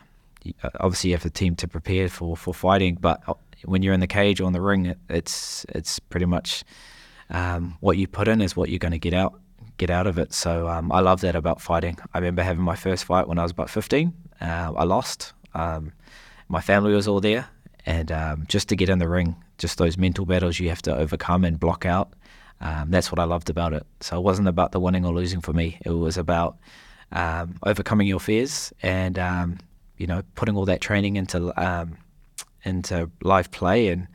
Uh, 0.62 0.70
obviously, 0.80 1.10
you 1.10 1.16
have 1.16 1.22
the 1.22 1.30
team 1.30 1.56
to 1.56 1.68
prepare 1.68 2.08
for 2.08 2.36
for 2.36 2.54
fighting, 2.54 2.98
but 3.00 3.22
uh, 3.26 3.34
when 3.64 3.82
you're 3.82 3.94
in 3.94 4.00
the 4.00 4.06
cage 4.06 4.40
or 4.40 4.46
in 4.46 4.52
the 4.52 4.60
ring, 4.60 4.86
it, 4.86 4.98
it's 5.08 5.64
it's 5.70 5.98
pretty 5.98 6.26
much 6.26 6.64
um, 7.30 7.76
what 7.80 7.96
you 7.96 8.06
put 8.06 8.28
in 8.28 8.40
is 8.40 8.56
what 8.56 8.68
you're 8.68 8.78
going 8.78 8.92
to 8.92 8.98
get 8.98 9.14
out 9.14 9.40
get 9.78 9.90
out 9.90 10.06
of 10.06 10.18
it. 10.18 10.32
So 10.32 10.68
um, 10.68 10.90
I 10.92 11.00
love 11.00 11.20
that 11.20 11.36
about 11.36 11.60
fighting. 11.60 11.98
I 12.14 12.18
remember 12.18 12.42
having 12.42 12.64
my 12.64 12.76
first 12.76 13.04
fight 13.04 13.28
when 13.28 13.38
I 13.38 13.42
was 13.42 13.52
about 13.52 13.70
15. 13.70 14.12
Uh, 14.40 14.72
I 14.76 14.84
lost. 14.84 15.32
Um, 15.54 15.92
my 16.48 16.60
family 16.60 16.94
was 16.94 17.08
all 17.08 17.20
there, 17.20 17.48
and 17.84 18.12
um, 18.12 18.44
just 18.48 18.68
to 18.68 18.76
get 18.76 18.88
in 18.88 18.98
the 18.98 19.08
ring, 19.08 19.36
just 19.58 19.78
those 19.78 19.96
mental 19.96 20.26
battles 20.26 20.58
you 20.58 20.68
have 20.68 20.82
to 20.82 20.94
overcome 20.94 21.44
and 21.44 21.58
block 21.58 21.84
out. 21.84 22.12
Um, 22.60 22.90
that's 22.90 23.12
what 23.12 23.18
I 23.18 23.24
loved 23.24 23.50
about 23.50 23.72
it. 23.72 23.86
So 24.00 24.16
it 24.16 24.22
wasn't 24.22 24.48
about 24.48 24.72
the 24.72 24.80
winning 24.80 25.04
or 25.04 25.12
losing 25.12 25.40
for 25.40 25.52
me. 25.52 25.78
It 25.84 25.90
was 25.90 26.16
about 26.16 26.56
um, 27.12 27.58
overcoming 27.62 28.06
your 28.06 28.20
fears 28.20 28.72
and 28.82 29.18
um, 29.18 29.58
you 29.98 30.06
know 30.06 30.22
putting 30.34 30.56
all 30.56 30.64
that 30.64 30.80
training 30.80 31.16
into 31.16 31.52
into 32.64 33.10
live 33.22 33.50
play 33.50 33.88
and 33.88 34.08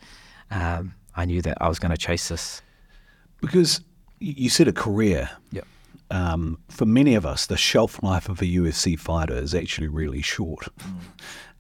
I 1.16 1.26
knew 1.26 1.42
that 1.42 1.58
I 1.62 1.68
was 1.68 1.80
going 1.80 1.92
to 1.92 1.98
chase 1.98 2.30
this. 2.30 2.62
Because 3.42 3.82
you 4.20 4.50
said 4.50 4.68
a 4.68 4.74
career. 4.74 5.30
Yep. 5.52 5.68
Um, 6.10 6.60
for 6.70 6.86
many 6.86 7.16
of 7.16 7.26
us, 7.26 7.46
the 7.46 7.58
shelf 7.58 8.04
life 8.04 8.28
of 8.28 8.42
a 8.42 8.46
UFC 8.46 9.00
fighter 9.00 9.36
is 9.36 9.56
actually 9.56 9.88
really 9.88 10.22
short. 10.22 10.68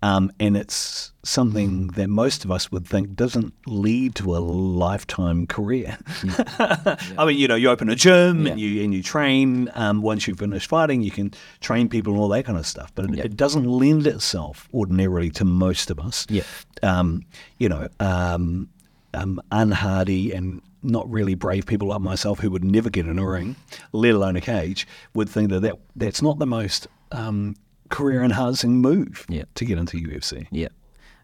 Um, 0.03 0.31
and 0.39 0.57
it's 0.57 1.11
something 1.23 1.87
that 1.89 2.07
most 2.07 2.43
of 2.43 2.49
us 2.51 2.71
would 2.71 2.87
think 2.87 3.15
doesn't 3.15 3.53
lead 3.67 4.15
to 4.15 4.35
a 4.35 4.39
lifetime 4.39 5.45
career. 5.45 5.97
I 6.59 7.25
mean, 7.25 7.37
you 7.37 7.47
know, 7.47 7.55
you 7.55 7.69
open 7.69 7.89
a 7.89 7.95
gym 7.95 8.47
and 8.47 8.59
you 8.59 8.83
and 8.83 8.93
you 8.93 9.03
train. 9.03 9.69
Um, 9.75 10.01
once 10.01 10.27
you 10.27 10.33
finish 10.33 10.67
fighting, 10.67 11.03
you 11.03 11.11
can 11.11 11.33
train 11.59 11.87
people 11.87 12.13
and 12.13 12.21
all 12.21 12.29
that 12.29 12.45
kind 12.45 12.57
of 12.57 12.65
stuff. 12.65 12.91
But 12.95 13.11
it, 13.11 13.19
it 13.19 13.37
doesn't 13.37 13.65
lend 13.65 14.07
itself 14.07 14.67
ordinarily 14.73 15.29
to 15.31 15.45
most 15.45 15.91
of 15.91 15.99
us. 15.99 16.25
Yeah. 16.29 16.43
Um, 16.81 17.23
you 17.59 17.69
know, 17.69 17.87
um, 17.99 18.69
um, 19.13 19.39
unhardy 19.51 20.33
and 20.33 20.61
not 20.83 21.09
really 21.11 21.35
brave 21.35 21.65
people 21.67 21.89
like 21.89 22.01
myself 22.01 22.39
who 22.39 22.49
would 22.49 22.63
never 22.63 22.89
get 22.89 23.05
in 23.05 23.19
a 23.19 23.27
ring, 23.27 23.55
let 23.91 24.15
alone 24.15 24.35
a 24.35 24.41
cage, 24.41 24.87
would 25.13 25.29
think 25.29 25.49
that, 25.51 25.59
that 25.59 25.75
that's 25.95 26.21
not 26.21 26.39
the 26.39 26.47
most 26.47 26.87
um, 27.11 27.55
career 27.91 28.23
enhancing 28.23 28.81
move 28.81 29.25
Yeah. 29.29 29.43
to 29.55 29.65
get 29.65 29.77
into 29.77 29.97
UFC. 29.97 30.47
Yeah. 30.51 30.69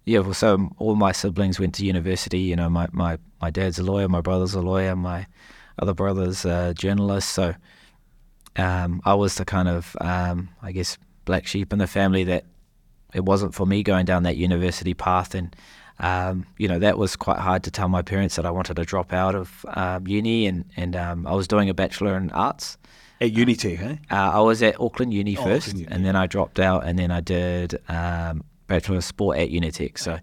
Yeah, 0.06 0.19
well, 0.19 0.34
so 0.34 0.69
all 0.77 0.95
my 0.95 1.12
siblings 1.12 1.60
went 1.60 1.75
to 1.75 1.86
university. 1.86 2.39
You 2.39 2.56
know, 2.56 2.69
my, 2.69 2.88
my, 2.93 3.17
my 3.41 3.49
dad's 3.49 3.77
a 3.80 3.84
lawyer, 3.84 4.08
my 4.08 4.21
brother's 4.21 4.53
a 4.53 4.62
lawyer, 4.62 4.95
my 4.95 5.25
other 5.80 5.93
brother's 5.93 6.45
a 6.45 6.73
journalist. 6.75 7.30
So 7.32 7.56
um, 8.56 9.01
I 9.03 9.13
was 9.15 9.36
the 9.36 9.43
kind 9.43 9.67
of, 9.67 9.97
um, 9.99 10.49
I 10.62 10.71
guess, 10.71 10.97
black 11.25 11.45
sheep 11.45 11.73
in 11.73 11.80
the 11.80 11.88
family 11.88 12.23
that 12.23 12.45
it 13.13 13.25
wasn't 13.25 13.53
for 13.53 13.65
me 13.67 13.84
going 13.84 14.06
down 14.06 14.23
that 14.23 14.38
university 14.38 14.93
path. 14.93 15.36
And, 15.36 15.53
um, 15.99 16.45
you 16.58 16.69
know, 16.69 16.80
that 16.80 16.97
was 16.97 17.15
quite 17.17 17.39
hard 17.39 17.63
to 17.63 17.71
tell 17.71 17.89
my 17.89 18.01
parents 18.01 18.38
that 18.38 18.45
I 18.45 18.51
wanted 18.51 18.75
to 18.77 18.86
drop 18.86 19.12
out 19.12 19.36
of 19.36 19.65
um, 19.73 20.08
uni. 20.08 20.45
And, 20.47 20.63
and 20.77 20.95
um, 20.95 21.27
I 21.27 21.34
was 21.34 21.47
doing 21.49 21.69
a 21.69 21.73
Bachelor 21.73 22.15
in 22.17 22.32
Arts. 22.32 22.77
At 23.19 23.32
Unitec, 23.32 23.82
eh? 23.82 23.95
Uh, 24.12 24.32
I 24.34 24.39
was 24.41 24.62
at 24.62 24.80
Auckland 24.80 25.13
Uni 25.13 25.36
Oh, 25.38 25.43
first, 25.43 25.69
Auckland 25.69 25.80
Uni, 25.82 25.93
and 25.93 26.06
then 26.06 26.15
I 26.15 26.27
dropped 26.27 26.60
out, 26.60 26.86
and 26.86 26.99
then 26.99 27.12
I 27.12 27.21
did 27.21 27.80
um, 27.89 28.43
Bachelor 28.67 28.97
of 28.97 29.03
Sport 29.03 29.38
at 29.38 29.49
Unitec. 29.49 29.97
So 29.97 30.19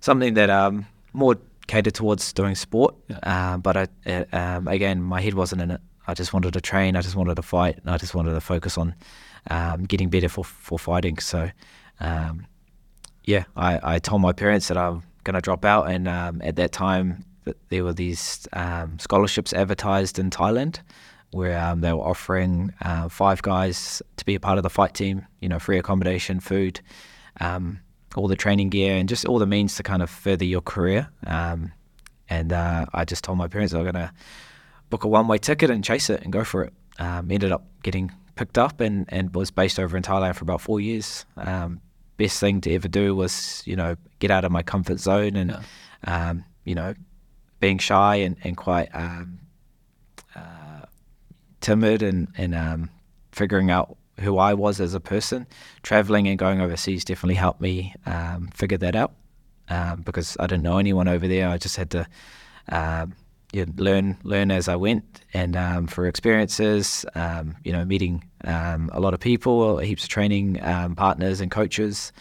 something 0.00 0.34
that 0.34 0.48
um, 0.48 0.86
more 1.12 1.36
catered 1.66 1.94
towards 1.94 2.32
doing 2.32 2.54
sport, 2.54 2.94
uh, 3.22 3.56
but 3.58 3.76
I, 3.76 3.86
uh, 4.06 4.24
um, 4.32 4.68
again, 4.68 5.02
my 5.02 5.20
head 5.20 5.34
wasn't 5.34 5.62
in 5.62 5.70
it. 5.70 5.80
I 6.06 6.14
just 6.14 6.32
wanted 6.32 6.54
to 6.54 6.60
train. 6.60 6.96
I 6.96 7.02
just 7.02 7.14
wanted 7.14 7.36
to 7.36 7.42
fight. 7.42 7.78
And 7.78 7.90
I 7.90 7.98
just 7.98 8.14
wanted 8.14 8.32
to 8.32 8.40
focus 8.40 8.76
on 8.76 8.94
um, 9.50 9.84
getting 9.84 10.08
better 10.08 10.28
for 10.28 10.44
for 10.44 10.78
fighting. 10.78 11.18
So, 11.18 11.50
um, 12.00 12.46
yeah, 13.24 13.44
I, 13.54 13.94
I 13.94 13.98
told 13.98 14.22
my 14.22 14.32
parents 14.32 14.68
that 14.68 14.76
I'm 14.76 15.02
going 15.24 15.34
to 15.34 15.40
drop 15.40 15.64
out, 15.64 15.90
and 15.90 16.08
um, 16.08 16.40
at 16.42 16.56
that 16.56 16.72
time, 16.72 17.24
there 17.68 17.84
were 17.84 17.92
these 17.92 18.48
um, 18.52 18.98
scholarships 18.98 19.52
advertised 19.52 20.18
in 20.18 20.30
Thailand, 20.30 20.80
where 21.32 21.58
um, 21.58 21.80
they 21.80 21.92
were 21.92 22.02
offering 22.02 22.72
uh, 22.82 23.08
five 23.08 23.42
guys 23.42 24.02
to 24.16 24.24
be 24.24 24.34
a 24.34 24.40
part 24.40 24.58
of 24.58 24.62
the 24.62 24.70
fight 24.70 24.94
team. 24.94 25.26
You 25.40 25.48
know, 25.48 25.58
free 25.58 25.78
accommodation, 25.78 26.40
food, 26.40 26.80
um, 27.40 27.80
all 28.16 28.28
the 28.28 28.36
training 28.36 28.70
gear, 28.70 28.96
and 28.96 29.08
just 29.08 29.24
all 29.26 29.38
the 29.38 29.46
means 29.46 29.76
to 29.76 29.82
kind 29.82 30.02
of 30.02 30.10
further 30.10 30.44
your 30.44 30.60
career. 30.60 31.08
Um, 31.26 31.72
and 32.28 32.52
uh, 32.52 32.86
I 32.94 33.04
just 33.04 33.24
told 33.24 33.38
my 33.38 33.48
parents 33.48 33.74
I 33.74 33.78
was 33.78 33.90
going 33.90 34.06
to 34.06 34.12
book 34.88 35.04
a 35.04 35.08
one-way 35.08 35.38
ticket 35.38 35.70
and 35.70 35.84
chase 35.84 36.10
it 36.10 36.22
and 36.22 36.32
go 36.32 36.44
for 36.44 36.64
it. 36.64 36.72
Um, 36.98 37.30
ended 37.30 37.52
up 37.52 37.64
getting 37.82 38.12
picked 38.36 38.58
up 38.58 38.80
and, 38.80 39.06
and 39.08 39.34
was 39.34 39.50
based 39.50 39.78
over 39.78 39.96
in 39.96 40.02
Thailand 40.02 40.34
for 40.34 40.44
about 40.44 40.60
four 40.60 40.80
years. 40.80 41.26
Um, 41.36 41.80
best 42.16 42.38
thing 42.38 42.60
to 42.62 42.74
ever 42.74 42.88
do 42.88 43.14
was, 43.14 43.62
you 43.66 43.74
know, 43.74 43.96
get 44.18 44.30
out 44.30 44.44
of 44.44 44.52
my 44.52 44.62
comfort 44.62 45.00
zone 45.00 45.36
and, 45.36 45.58
um, 46.04 46.44
you 46.64 46.74
know, 46.74 46.94
being 47.58 47.78
shy 47.78 48.16
and, 48.16 48.36
and 48.44 48.56
quite 48.56 48.88
um, 48.94 49.39
timid 51.60 52.02
and, 52.02 52.28
and 52.36 52.54
um, 52.54 52.90
figuring 53.32 53.70
out 53.70 53.96
who 54.20 54.38
I 54.38 54.54
was 54.54 54.80
as 54.80 54.94
a 54.94 55.00
person. 55.00 55.46
Traveling 55.82 56.28
and 56.28 56.38
going 56.38 56.60
overseas 56.60 57.04
definitely 57.04 57.34
helped 57.34 57.60
me 57.60 57.94
um, 58.06 58.48
figure 58.54 58.78
that 58.78 58.94
out 58.94 59.12
um, 59.68 60.02
because 60.02 60.36
I 60.38 60.46
didn't 60.46 60.62
know 60.62 60.78
anyone 60.78 61.08
over 61.08 61.26
there. 61.26 61.48
I 61.48 61.58
just 61.58 61.76
had 61.76 61.90
to 61.90 62.06
um, 62.68 63.14
you 63.52 63.66
know, 63.66 63.72
learn 63.76 64.16
learn 64.22 64.50
as 64.50 64.68
I 64.68 64.76
went, 64.76 65.22
and 65.34 65.56
um, 65.56 65.86
for 65.86 66.06
experiences, 66.06 67.04
um, 67.14 67.56
you 67.64 67.72
know, 67.72 67.84
meeting 67.84 68.24
um, 68.44 68.90
a 68.92 69.00
lot 69.00 69.14
of 69.14 69.20
people, 69.20 69.78
heaps 69.78 70.04
of 70.04 70.08
training 70.08 70.62
um, 70.62 70.94
partners 70.94 71.40
and 71.40 71.50
coaches, 71.50 72.12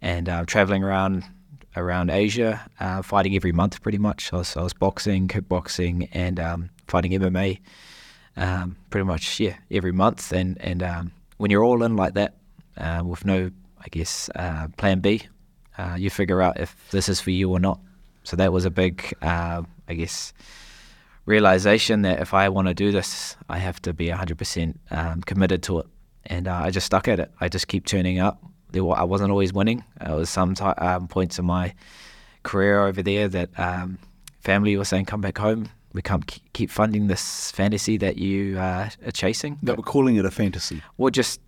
and 0.00 0.28
uh, 0.28 0.44
traveling 0.46 0.82
around 0.82 1.24
around 1.76 2.10
Asia, 2.10 2.60
uh, 2.80 3.02
fighting 3.02 3.36
every 3.36 3.52
month 3.52 3.82
pretty 3.82 3.98
much. 3.98 4.32
I 4.32 4.38
was, 4.38 4.56
I 4.56 4.62
was 4.62 4.72
boxing, 4.72 5.28
kickboxing, 5.28 6.08
and 6.12 6.70
fighting 6.86 7.12
MMA, 7.12 7.60
um, 8.40 8.76
pretty 8.90 9.04
much 9.04 9.38
yeah 9.38 9.56
every 9.70 9.92
month. 9.92 10.32
And 10.32 10.58
and 10.60 10.82
um, 10.82 11.12
when 11.36 11.50
you're 11.50 11.64
all 11.64 11.82
in 11.84 11.94
like 11.94 12.14
that, 12.14 12.34
uh, 12.76 13.02
with 13.04 13.24
no, 13.24 13.50
I 13.78 13.88
guess, 13.90 14.28
uh, 14.34 14.68
plan 14.76 15.00
B, 15.00 15.22
uh, 15.78 15.96
you 15.98 16.10
figure 16.10 16.42
out 16.42 16.58
if 16.58 16.74
this 16.90 17.08
is 17.08 17.20
for 17.20 17.30
you 17.30 17.50
or 17.50 17.60
not. 17.60 17.80
So 18.24 18.36
that 18.36 18.52
was 18.52 18.64
a 18.64 18.70
big, 18.70 19.14
uh, 19.22 19.62
I 19.88 19.94
guess, 19.94 20.32
realization 21.26 22.02
that 22.02 22.20
if 22.20 22.34
I 22.34 22.48
want 22.48 22.68
to 22.68 22.74
do 22.74 22.92
this, 22.92 23.36
I 23.48 23.58
have 23.58 23.80
to 23.82 23.92
be 23.92 24.08
100% 24.08 24.74
um, 24.90 25.22
committed 25.22 25.62
to 25.64 25.80
it. 25.80 25.86
And 26.26 26.46
uh, 26.48 26.60
I 26.64 26.70
just 26.70 26.86
stuck 26.86 27.08
at 27.08 27.18
it. 27.18 27.30
I 27.40 27.48
just 27.48 27.68
keep 27.68 27.86
turning 27.86 28.18
up. 28.18 28.42
Wa- 28.74 28.94
I 28.94 29.04
wasn't 29.04 29.30
always 29.30 29.52
winning. 29.52 29.84
There 30.04 30.14
was 30.16 30.30
some 30.30 30.54
ti 30.54 30.64
um, 30.64 31.08
points 31.08 31.38
in 31.38 31.44
my 31.46 31.74
career 32.42 32.86
over 32.86 33.02
there 33.02 33.28
that 33.28 33.58
um, 33.58 33.98
family 34.40 34.76
was 34.76 34.88
saying, 34.88 35.06
"Come 35.06 35.20
back 35.22 35.38
home. 35.38 35.70
We 35.92 36.02
can't 36.02 36.24
keep 36.52 36.70
funding 36.70 37.08
this 37.08 37.50
fantasy 37.50 37.96
that 37.98 38.16
you 38.16 38.58
uh, 38.58 38.88
are 39.06 39.10
chasing." 39.12 39.58
That 39.62 39.76
we're 39.76 39.82
calling 39.82 40.16
it 40.16 40.24
a 40.24 40.30
fantasy. 40.30 40.82
Or 40.98 41.10
just 41.10 41.40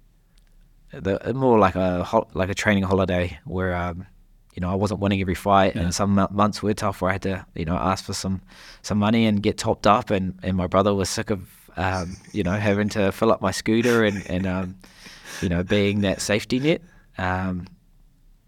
the 0.92 1.32
more 1.34 1.58
like 1.58 1.74
a 1.74 2.06
like 2.34 2.50
a 2.50 2.54
training 2.54 2.82
holiday 2.84 3.38
where 3.44 3.74
um, 3.74 4.06
you 4.54 4.60
know 4.60 4.70
I 4.70 4.74
wasn't 4.74 5.00
winning 5.00 5.20
every 5.20 5.34
fight, 5.34 5.74
and 5.74 5.94
some 5.94 6.14
months 6.30 6.62
were 6.62 6.74
tough 6.74 7.00
where 7.00 7.10
I 7.10 7.12
had 7.14 7.22
to 7.22 7.46
you 7.54 7.64
know 7.64 7.76
ask 7.76 8.04
for 8.04 8.12
some 8.14 8.42
some 8.82 8.98
money 8.98 9.26
and 9.26 9.42
get 9.42 9.58
topped 9.58 9.86
up, 9.86 10.10
and, 10.10 10.38
and 10.42 10.56
my 10.56 10.66
brother 10.66 10.94
was 10.94 11.08
sick 11.08 11.30
of 11.30 11.40
um, 11.76 12.16
you 12.32 12.42
know 12.42 12.52
having 12.52 12.88
to 12.90 13.12
fill 13.12 13.32
up 13.32 13.40
my 13.40 13.50
scooter 13.52 14.04
and 14.04 14.22
and 14.28 14.46
um, 14.46 14.76
you 15.40 15.48
know 15.48 15.62
being 15.62 16.00
that 16.02 16.20
safety 16.20 16.58
net. 16.58 16.82
Um, 17.16 17.66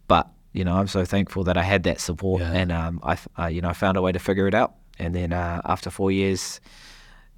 but 0.09 0.29
you 0.53 0.65
know 0.65 0.75
I'm 0.75 0.89
so 0.89 1.05
thankful 1.05 1.45
that 1.45 1.57
I 1.57 1.63
had 1.63 1.85
that 1.85 2.01
support, 2.01 2.43
Yeah. 2.43 2.53
and 2.53 2.73
um, 2.73 3.01
I 3.03 3.17
uh, 3.39 3.47
you 3.47 3.63
know 3.63 3.69
I 3.71 3.73
found 3.75 3.97
a 3.97 4.03
way 4.03 4.13
to 4.13 4.19
figure 4.19 4.47
it 4.49 4.55
out, 4.55 4.75
and 4.99 5.15
then 5.15 5.33
uh, 5.33 5.61
after 5.65 5.91
four 5.91 6.11
years 6.11 6.61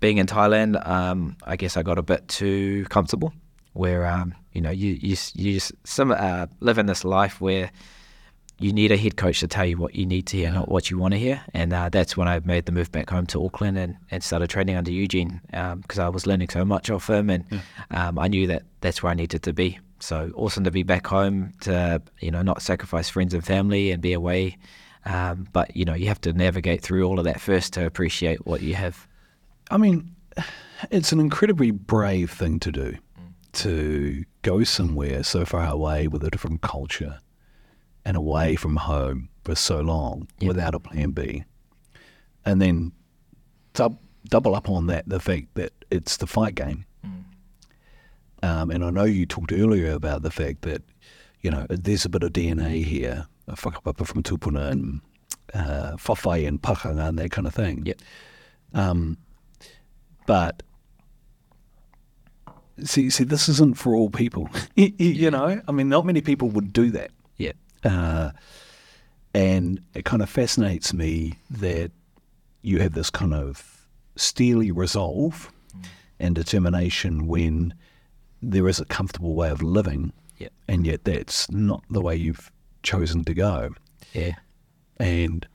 being 0.01 0.19
in 0.19 0.27
Thailand, 0.27 0.87
um, 0.87 1.37
I 1.45 1.57
guess 1.57 1.77
I 1.77 1.83
got 1.83 1.99
a 1.99 2.03
bit 2.03 2.29
too 2.29 2.85
comfortable, 2.91 3.33
where 3.73 4.07
um, 4.07 4.35
you 4.53 4.61
know 4.61 4.71
you 4.71 4.99
you 5.01 5.17
you 5.35 5.55
just 5.55 5.73
some 5.85 6.11
uh, 6.11 6.47
live 6.61 6.79
in 6.79 6.87
this 6.87 7.05
life 7.05 7.41
where 7.41 7.71
you 8.59 8.73
need 8.73 8.91
a 8.91 8.97
head 8.97 9.17
coach 9.17 9.41
to 9.41 9.49
tell 9.49 9.67
you 9.67 9.77
what 9.77 9.95
you 9.95 10.07
need 10.07 10.27
to 10.29 10.37
hear, 10.39 10.51
not 10.51 10.71
what 10.71 10.91
you 10.91 10.99
want 10.99 11.13
to 11.13 11.19
hear, 11.19 11.43
and 11.53 11.73
uh, 11.73 11.89
that's 11.89 12.17
when 12.17 12.29
I 12.29 12.41
made 12.41 12.67
the 12.67 12.73
move 12.73 12.91
back 12.91 13.11
home 13.11 13.27
to 13.27 13.45
Auckland 13.45 13.77
and, 13.79 13.97
and 14.11 14.23
started 14.23 14.49
training 14.49 14.77
under 14.77 14.91
Eugene 14.91 15.41
because 15.51 15.99
I 15.99 16.09
was 16.09 16.27
learning 16.27 16.49
so 16.49 16.65
much 16.65 16.91
off 16.91 17.09
him, 17.09 17.31
and 17.31 17.45
um, 17.91 18.19
I 18.19 18.29
knew 18.29 18.47
that 18.47 18.63
that's 18.81 19.03
where 19.03 19.11
I 19.11 19.15
needed 19.15 19.43
to 19.45 19.53
be. 19.53 19.79
So 19.99 20.31
awesome 20.35 20.65
to 20.65 20.71
be 20.71 20.83
back 20.83 21.07
home 21.07 21.55
to 21.61 22.03
you 22.21 22.31
know 22.31 22.43
not 22.43 22.63
sacrifice 22.63 23.09
friends 23.09 23.35
and 23.35 23.45
family 23.45 23.91
and 23.91 24.03
be 24.03 24.13
away. 24.13 24.59
Um, 25.07 25.47
but 25.53 25.75
you 25.77 25.85
know 25.85 25.95
you 25.95 26.09
have 26.09 26.21
to 26.23 26.33
navigate 26.33 26.83
through 26.83 27.05
all 27.07 27.19
of 27.19 27.25
that 27.25 27.41
first 27.41 27.73
to 27.75 27.87
appreciate 27.87 28.45
what 28.47 28.61
you 28.61 28.75
have. 28.75 29.07
I 29.71 29.77
mean, 29.79 30.15
it's 30.91 31.13
an 31.13 31.21
incredibly 31.21 31.71
brave 31.71 32.31
thing 32.31 32.59
to 32.61 32.73
do 32.73 32.97
to 33.53 34.25
go 34.43 34.65
somewhere 34.65 35.23
so 35.23 35.45
far 35.47 35.67
away 35.67 36.09
with 36.09 36.23
a 36.25 36.31
different 36.31 36.61
culture 36.61 37.21
and 38.05 38.17
away 38.17 38.55
from 38.57 38.77
home 38.77 39.29
for 39.45 39.55
so 39.55 39.81
long 39.81 40.29
Yep. 40.41 40.49
without 40.49 40.75
a 40.75 40.81
plan 40.81 41.13
B. 41.13 41.45
And 42.45 42.61
then 42.61 42.93
dub- 43.73 43.99
double 44.29 44.55
up 44.55 44.69
on 44.69 44.89
that 44.89 45.09
the 45.09 45.19
fact 45.21 45.55
that 45.55 45.73
it's 45.91 46.17
the 46.19 46.27
fight 46.27 46.55
game. 46.55 46.85
Um, 48.43 48.71
and 48.71 48.85
I 48.85 48.91
know 48.91 49.05
you 49.05 49.25
talked 49.25 49.53
earlier 49.53 49.93
about 49.93 50.23
the 50.23 50.31
fact 50.31 50.63
that, 50.63 50.83
you 51.41 51.51
know, 51.51 51.67
there's 51.71 52.05
a 52.05 52.09
bit 52.11 52.23
of 52.23 52.33
DNA 52.33 52.85
here, 52.85 53.27
whakapapa 53.55 54.07
from 54.07 54.23
Tupuna 54.23 54.71
and 54.71 55.01
uh, 55.55 55.97
whawhai 55.97 56.47
and 56.47 56.61
pakanga 56.61 57.09
and 57.09 57.19
that 57.19 57.31
kind 57.31 57.47
of 57.47 57.55
thing. 57.55 57.85
Yep. 57.87 58.01
Um, 58.75 59.19
but 60.27 60.63
see, 62.83 63.11
see, 63.11 63.25
this 63.25 63.49
isn't 63.49 63.79
for 63.79 63.95
all 63.95 64.11
people. 64.11 64.49
you, 64.75 65.31
know, 65.31 65.61
I 65.67 65.73
mean, 65.73 65.89
not 65.89 66.05
many 66.05 66.21
people 66.21 66.49
would 66.51 66.73
do 66.73 66.91
that. 66.91 67.11
Yeah. 67.37 67.53
Uh, 67.85 68.33
and 69.35 69.81
it 69.95 70.05
kind 70.05 70.23
of 70.23 70.31
fascinates 70.31 70.93
me 70.93 71.35
that 71.51 71.93
you 72.63 72.81
have 72.81 72.95
this 72.95 73.11
kind 73.11 73.35
of 73.35 73.87
steely 74.17 74.71
resolve 74.71 75.53
and 76.19 76.35
determination 76.35 77.27
when 77.27 77.75
there 78.43 78.67
is 78.69 78.81
a 78.81 78.85
comfortable 78.87 79.35
way 79.35 79.51
of 79.51 79.63
living, 79.63 80.13
Yep. 80.39 80.53
and 80.69 80.87
yet 80.87 81.05
that's 81.05 81.51
not 81.51 81.83
the 81.91 82.01
way 82.01 82.17
you've 82.17 82.51
chosen 82.87 83.25
to 83.25 83.35
go. 83.35 83.75
Yeah. 84.15 84.37
And 84.99 85.47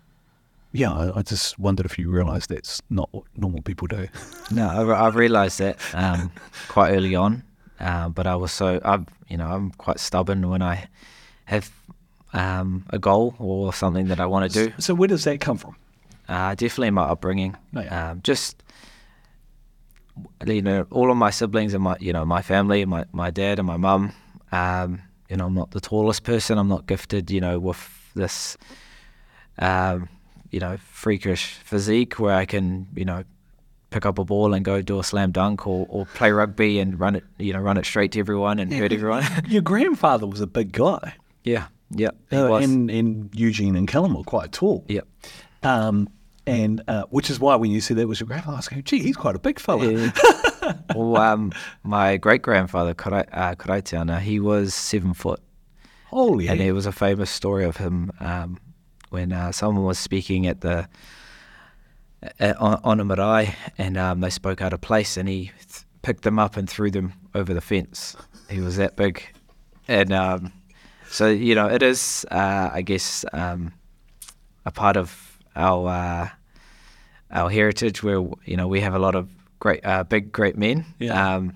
yeah, 0.73 0.91
I, 0.91 1.19
I 1.19 1.21
just 1.23 1.57
wondered 1.57 1.85
if 1.85 1.97
you 1.97 2.11
realise 2.11 2.45
that's 2.45 2.81
not 2.89 3.09
what 3.11 3.23
normal 3.35 3.61
people 3.61 3.87
do. 3.87 4.07
No, 4.51 4.67
I, 4.67 5.05
I 5.05 5.07
realised 5.07 5.59
that 5.59 5.77
um, 5.93 6.29
quite 6.67 6.91
early 6.91 7.15
on, 7.15 7.43
uh, 7.79 8.09
but 8.09 8.27
I 8.27 8.35
was 8.35 8.51
so 8.51 8.81
I'm 8.83 9.07
you 9.29 9.37
know 9.37 9.47
I'm 9.47 9.71
quite 9.71 9.97
stubborn 9.97 10.49
when 10.49 10.61
I 10.61 10.89
have 11.45 11.71
um, 12.33 12.83
a 12.89 12.99
goal 12.99 13.33
or 13.39 13.71
something 13.71 14.07
that 14.09 14.19
I 14.19 14.25
want 14.25 14.51
to 14.51 14.65
do. 14.65 14.73
So 14.77 14.93
where 14.93 15.07
does 15.07 15.23
that 15.23 15.39
come 15.39 15.57
from? 15.57 15.77
Uh, 16.27 16.53
definitely 16.55 16.91
my 16.91 17.03
upbringing. 17.03 17.55
Oh, 17.73 17.79
yeah. 17.79 18.11
um, 18.11 18.21
just 18.23 18.61
you 20.45 20.61
know, 20.61 20.85
all 20.91 21.09
of 21.09 21.15
my 21.15 21.29
siblings 21.29 21.73
and 21.73 21.83
my 21.83 21.95
you 22.01 22.11
know 22.11 22.25
my 22.25 22.41
family, 22.41 22.83
my 22.83 23.05
my 23.13 23.31
dad 23.31 23.57
and 23.57 23.65
my 23.67 23.77
mum. 23.77 24.11
You 25.31 25.37
know, 25.37 25.45
I'm 25.47 25.53
not 25.55 25.71
the 25.71 25.79
tallest 25.79 26.23
person. 26.23 26.57
I'm 26.57 26.67
not 26.67 26.85
gifted. 26.85 27.31
You 27.31 27.39
know, 27.39 27.57
with 27.57 27.79
this, 28.15 28.57
um, 29.59 30.09
you 30.51 30.59
know, 30.59 30.75
freakish 30.77 31.53
physique 31.63 32.19
where 32.19 32.35
I 32.35 32.45
can 32.45 32.87
you 32.95 33.05
know 33.05 33.23
pick 33.91 34.05
up 34.05 34.19
a 34.19 34.25
ball 34.25 34.53
and 34.53 34.63
go 34.63 34.81
do 34.81 34.99
a 34.99 35.03
slam 35.03 35.31
dunk 35.31 35.65
or, 35.65 35.85
or 35.89 36.05
play 36.05 36.31
rugby 36.31 36.79
and 36.79 36.97
run 36.99 37.15
it 37.15 37.23
you 37.37 37.51
know 37.51 37.59
run 37.59 37.77
it 37.77 37.85
straight 37.85 38.11
to 38.13 38.19
everyone 38.19 38.59
and 38.59 38.73
hurt 38.73 38.91
everyone. 38.91 39.23
Your 39.47 39.61
grandfather 39.61 40.27
was 40.27 40.41
a 40.41 40.47
big 40.47 40.73
guy. 40.73 41.13
yeah, 41.43 41.67
yeah, 41.91 42.09
Uh, 42.31 42.55
and, 42.55 42.91
and 42.91 43.29
Eugene 43.33 43.75
and 43.75 43.87
Callum 43.87 44.13
were 44.13 44.23
quite 44.23 44.51
tall. 44.51 44.83
Yep. 44.87 45.07
Um, 45.63 46.09
and 46.47 46.81
uh, 46.87 47.03
which 47.09 47.29
is 47.29 47.39
why 47.39 47.55
when 47.55 47.71
you 47.71 47.79
said 47.81 47.97
that 47.97 48.07
was 48.07 48.19
your 48.19 48.27
grandfather, 48.27 48.55
I 48.55 48.59
was 48.59 48.67
going, 48.67 48.83
gee, 48.83 48.99
he's 48.99 49.15
quite 49.15 49.35
a 49.35 49.39
big 49.39 49.59
fella. 49.59 49.85
Yeah. 49.91 50.11
well, 50.95 51.17
um, 51.17 51.51
my 51.83 52.17
great 52.17 52.41
grandfather, 52.41 52.93
Karai, 52.93 53.27
uh, 53.31 53.55
Karaitiana, 53.55 54.19
he 54.19 54.39
was 54.39 54.73
seven 54.73 55.13
foot. 55.13 55.41
Holy 56.07 56.47
And 56.47 56.59
there 56.59 56.73
was 56.73 56.85
a 56.85 56.91
famous 56.91 57.31
story 57.31 57.63
of 57.63 57.77
him 57.77 58.11
um, 58.19 58.59
when 59.09 59.31
uh, 59.31 59.51
someone 59.51 59.85
was 59.85 59.97
speaking 59.97 60.45
at 60.45 60.61
the 60.61 60.87
uh, 62.39 62.53
on, 62.59 62.79
on 62.83 62.99
a 62.99 63.05
marae 63.05 63.55
and 63.77 63.97
um, 63.97 64.19
they 64.19 64.29
spoke 64.29 64.61
out 64.61 64.73
of 64.73 64.81
place 64.81 65.17
and 65.17 65.27
he 65.27 65.51
th- 65.59 65.85
picked 66.01 66.23
them 66.23 66.37
up 66.37 66.57
and 66.57 66.69
threw 66.69 66.91
them 66.91 67.13
over 67.33 67.53
the 67.53 67.61
fence. 67.61 68.15
He 68.49 68.59
was 68.59 68.77
that 68.77 68.95
big. 68.95 69.23
And 69.87 70.11
um, 70.11 70.53
so, 71.09 71.27
you 71.27 71.55
know, 71.55 71.67
it 71.67 71.81
is, 71.81 72.25
uh, 72.29 72.69
I 72.73 72.81
guess, 72.81 73.25
um, 73.33 73.73
a 74.65 74.71
part 74.71 74.97
of 74.97 75.39
our 75.55 75.87
uh, 75.87 76.29
our 77.31 77.49
heritage 77.49 78.03
where, 78.03 78.21
you 78.45 78.57
know, 78.57 78.67
we 78.67 78.81
have 78.81 78.93
a 78.93 78.99
lot 78.99 79.15
of 79.15 79.29
great, 79.61 79.85
uh, 79.85 80.03
big, 80.03 80.33
great 80.33 80.57
men. 80.57 80.83
Yeah. 80.99 81.35
Um, 81.35 81.53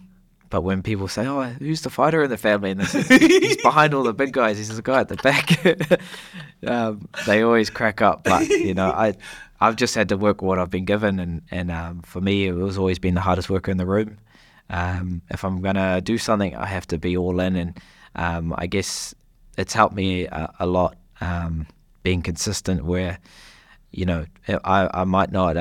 but 0.49 0.61
when 0.61 0.81
people 0.83 1.09
say, 1.09 1.27
"Oh, 1.27 1.43
who's 1.43 1.81
the 1.81 1.89
fighter 1.89 2.23
in 2.23 2.29
the 2.29 2.37
family?" 2.37 2.71
and 2.71 2.79
this 2.79 2.93
he's 3.09 3.61
behind 3.61 3.93
all 3.93 4.03
the 4.03 4.13
big 4.13 4.31
guys, 4.31 4.57
he's 4.57 4.73
the 4.73 4.81
guy 4.81 5.01
at 5.01 5.09
the 5.09 5.17
back. 5.17 5.99
um, 6.67 7.09
they 7.25 7.41
always 7.41 7.69
crack 7.69 8.01
up. 8.01 8.23
But 8.23 8.47
you 8.47 8.73
know, 8.73 8.89
I 8.89 9.15
I've 9.59 9.75
just 9.75 9.95
had 9.95 10.07
to 10.09 10.17
work 10.17 10.41
what 10.41 10.57
I've 10.57 10.69
been 10.69 10.85
given, 10.85 11.19
and 11.19 11.41
and 11.51 11.71
um, 11.71 12.01
for 12.03 12.21
me, 12.21 12.47
it 12.47 12.53
was 12.53 12.77
always 12.77 12.99
been 12.99 13.15
the 13.15 13.21
hardest 13.21 13.49
worker 13.49 13.69
in 13.71 13.77
the 13.77 13.85
room. 13.85 14.17
Um, 14.69 15.21
if 15.29 15.43
I'm 15.43 15.61
gonna 15.61 15.99
do 15.99 16.17
something, 16.17 16.55
I 16.55 16.67
have 16.67 16.87
to 16.87 16.97
be 16.97 17.17
all 17.17 17.39
in, 17.41 17.55
and 17.57 17.79
um, 18.15 18.53
I 18.57 18.67
guess 18.67 19.13
it's 19.57 19.73
helped 19.73 19.95
me 19.95 20.25
a, 20.27 20.53
a 20.59 20.65
lot 20.65 20.95
um, 21.19 21.67
being 22.03 22.21
consistent. 22.21 22.85
Where 22.85 23.17
you 23.91 24.05
know, 24.05 24.25
I 24.47 24.89
I 24.93 25.03
might 25.03 25.31
not. 25.31 25.57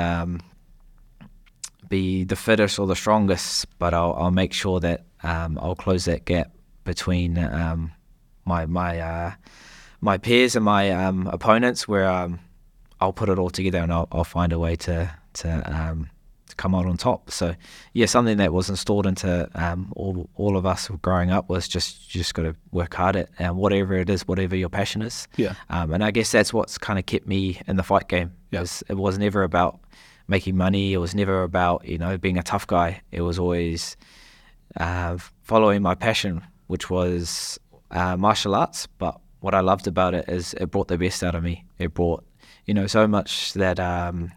Be 1.95 2.25
the 2.25 2.35
fittest 2.35 2.81
or 2.81 2.89
the 2.89 2.97
strongest, 2.97 3.67
but 3.79 3.95
I'll, 3.95 4.15
I'll 4.15 4.33
make 4.33 4.53
sure 4.53 4.81
that 4.81 5.05
um, 5.23 5.57
I'll 5.63 5.77
close 5.77 6.07
that 6.07 6.25
gap 6.25 6.51
between 6.83 7.39
um, 7.39 7.93
my 8.45 8.67
my 8.67 8.99
uh, 8.99 9.33
my 10.01 10.19
peers 10.19 10.57
and 10.57 10.65
my 10.65 10.91
um, 10.91 11.29
opponents, 11.29 11.87
where 11.87 12.11
um, 12.11 12.41
I'll 13.01 13.13
put 13.13 13.29
it 13.29 13.39
all 13.39 13.49
together 13.49 13.79
and 13.79 13.93
I'll, 13.93 14.09
I'll 14.11 14.25
find 14.25 14.53
a 14.53 14.59
way 14.59 14.75
to 14.75 15.09
to, 15.35 15.49
um, 15.73 16.11
to 16.49 16.57
come 16.57 16.75
out 16.75 16.87
on 16.87 16.97
top. 16.97 17.31
So 17.31 17.55
yeah, 17.93 18.07
something 18.07 18.39
that 18.39 18.53
was 18.53 18.69
installed 18.69 19.07
into 19.07 19.49
um, 19.55 19.93
all 19.95 20.29
all 20.35 20.57
of 20.57 20.67
us 20.67 20.89
growing 21.01 21.31
up 21.31 21.49
was 21.49 21.69
just 21.69 22.13
you 22.13 22.19
just 22.19 22.35
got 22.35 22.43
to 22.43 22.57
work 22.73 22.93
hard 22.95 23.15
at 23.15 23.29
um, 23.39 23.57
whatever 23.57 23.95
it 23.95 24.11
is, 24.11 24.27
whatever 24.27 24.57
your 24.57 24.69
passion 24.69 25.01
is. 25.01 25.29
Yeah. 25.37 25.55
Um, 25.71 25.93
and 25.93 26.03
I 26.03 26.11
guess 26.11 26.33
that's 26.33 26.53
what's 26.53 26.77
kind 26.77 26.99
of 26.99 27.07
kept 27.07 27.29
me 27.29 27.61
in 27.69 27.77
the 27.77 27.85
fight 27.85 28.09
game. 28.09 28.33
Yeah. 28.51 28.65
It 28.89 28.97
was 28.97 29.17
never 29.17 29.45
about 29.45 29.79
making 30.29 30.57
money. 30.57 30.93
It 30.93 30.99
was 30.99 31.15
never 31.15 31.43
about 31.43 31.87
you 31.87 31.99
know 31.99 32.17
being 32.19 32.39
a 32.39 32.43
tough 32.43 32.67
guy. 32.67 33.03
It 33.13 33.23
was 33.23 33.39
always 33.39 33.97
uh, 34.77 35.19
following 35.43 35.83
my 35.83 35.95
passion, 35.95 36.43
which 36.67 36.91
was 36.91 37.59
uh, 37.91 38.17
martial 38.17 38.55
arts. 38.55 38.87
But 38.99 39.21
what 39.41 39.55
I 39.55 39.61
loved 39.61 39.87
about 39.87 40.15
it 40.15 40.29
is 40.29 40.55
it 40.55 40.71
brought 40.71 40.89
the 40.89 40.99
best 40.99 41.23
out 41.23 41.35
of 41.35 41.43
me. 41.43 41.65
It 41.79 41.95
brought 41.95 42.25
you 42.67 42.75
know 42.75 42.87
so 42.87 43.07
much 43.07 43.53
that 43.55 43.79
um, 43.79 44.33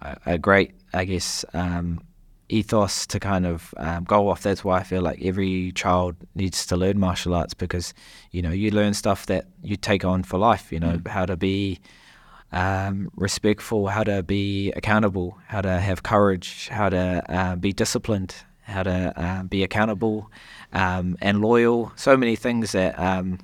a, 0.00 0.16
a 0.26 0.38
great, 0.38 0.72
I 0.92 1.04
guess, 1.04 1.44
um, 1.54 2.00
ethos 2.48 3.06
to 3.06 3.20
kind 3.20 3.46
of 3.46 3.72
um, 3.76 4.04
go 4.04 4.28
off. 4.28 4.42
That's 4.42 4.64
why 4.64 4.78
I 4.78 4.82
feel 4.82 5.02
like 5.02 5.20
every 5.22 5.72
child 5.72 6.16
needs 6.34 6.66
to 6.66 6.76
learn 6.76 6.98
martial 6.98 7.34
arts 7.34 7.54
because 7.54 7.94
you 8.30 8.42
know 8.42 8.50
you 8.50 8.70
learn 8.70 8.94
stuff 8.94 9.26
that 9.26 9.46
you 9.62 9.76
take 9.76 10.04
on 10.04 10.22
for 10.22 10.38
life. 10.38 10.72
You 10.72 10.80
know 10.80 11.00
how 11.06 11.26
to 11.26 11.36
be 11.36 11.80
um, 12.52 13.10
respectful, 13.16 13.88
how 13.88 14.04
to 14.04 14.22
be 14.22 14.72
accountable, 14.72 15.38
how 15.46 15.60
to 15.60 15.78
have 15.78 16.02
courage, 16.02 16.68
how 16.68 16.88
to 16.88 17.22
uh, 17.28 17.56
be 17.56 17.72
disciplined, 17.72 18.34
how 18.62 18.82
to 18.82 19.12
uh, 19.16 19.42
be 19.44 19.62
accountable 19.62 20.30
um, 20.72 21.16
and 21.20 21.40
loyal. 21.40 21.92
So 21.96 22.16
many 22.16 22.36
things 22.36 22.72
that 22.72 22.98
um, 22.98 23.38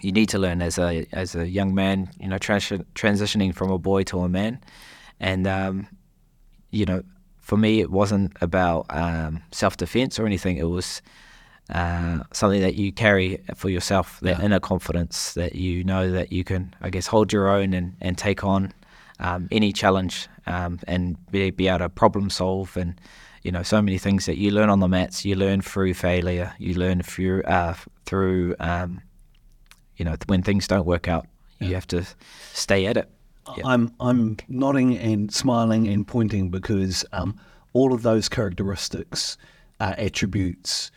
you 0.00 0.12
need 0.12 0.28
to 0.30 0.38
learn 0.38 0.62
as 0.62 0.78
a 0.78 1.06
as 1.12 1.34
a 1.34 1.48
young 1.48 1.74
man. 1.74 2.10
You 2.18 2.28
know, 2.28 2.38
transi- 2.38 2.84
transitioning 2.94 3.54
from 3.54 3.70
a 3.70 3.78
boy 3.78 4.02
to 4.04 4.20
a 4.20 4.28
man, 4.28 4.60
and 5.20 5.46
um, 5.46 5.88
you 6.70 6.84
know, 6.84 7.02
for 7.38 7.56
me, 7.56 7.80
it 7.80 7.90
wasn't 7.90 8.36
about 8.40 8.86
um, 8.90 9.42
self 9.52 9.76
defense 9.76 10.18
or 10.18 10.26
anything. 10.26 10.56
It 10.56 10.68
was 10.68 11.02
uh, 11.70 12.20
something 12.32 12.60
that 12.60 12.74
you 12.74 12.92
carry 12.92 13.42
for 13.54 13.70
yourself, 13.70 14.20
that 14.20 14.38
Yeah. 14.38 14.44
inner 14.44 14.60
confidence 14.60 15.32
that 15.34 15.54
you 15.54 15.82
know 15.84 16.10
that 16.10 16.32
you 16.32 16.44
can, 16.44 16.74
I 16.80 16.90
guess, 16.90 17.06
hold 17.06 17.32
your 17.32 17.48
own 17.48 17.72
and, 17.72 17.94
and 18.00 18.18
take 18.18 18.44
on 18.44 18.72
um, 19.18 19.48
any 19.50 19.72
challenge 19.72 20.28
um, 20.46 20.78
and 20.86 21.16
be, 21.30 21.50
be 21.50 21.68
able 21.68 21.78
to 21.78 21.88
problem 21.88 22.28
solve 22.30 22.76
and 22.76 23.00
you 23.42 23.52
know 23.52 23.62
so 23.62 23.80
many 23.80 23.98
things 23.98 24.26
that 24.26 24.36
you 24.38 24.50
learn 24.50 24.70
on 24.70 24.80
the 24.80 24.88
mats. 24.88 25.24
You 25.24 25.36
learn 25.36 25.60
through 25.62 25.94
failure. 25.94 26.52
You 26.58 26.74
learn 26.74 27.02
through 27.02 27.42
uh, 27.44 27.74
through 28.06 28.56
um, 28.60 29.00
you 29.96 30.04
know 30.04 30.16
when 30.26 30.42
things 30.42 30.66
don't 30.66 30.86
work 30.86 31.08
out. 31.08 31.26
You 31.60 31.74
have 31.74 31.86
to 31.88 32.04
stay 32.52 32.84
at 32.86 32.96
it. 32.96 33.08
Yeah. 33.56 33.66
I'm 33.66 33.92
I'm 34.00 34.36
nodding 34.48 34.98
and 34.98 35.32
smiling 35.32 35.86
and 35.88 36.06
pointing 36.06 36.50
because 36.50 37.04
um, 37.12 37.38
all 37.72 37.92
of 37.94 38.02
those 38.02 38.28
characteristics 38.28 39.36
are 39.80 39.94
attributes 39.98 40.90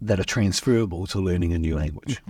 that 0.00 0.20
are 0.20 0.24
transferable 0.24 1.06
to 1.06 1.18
learning 1.18 1.52
a 1.52 1.58
new 1.58 1.76
language, 1.76 2.22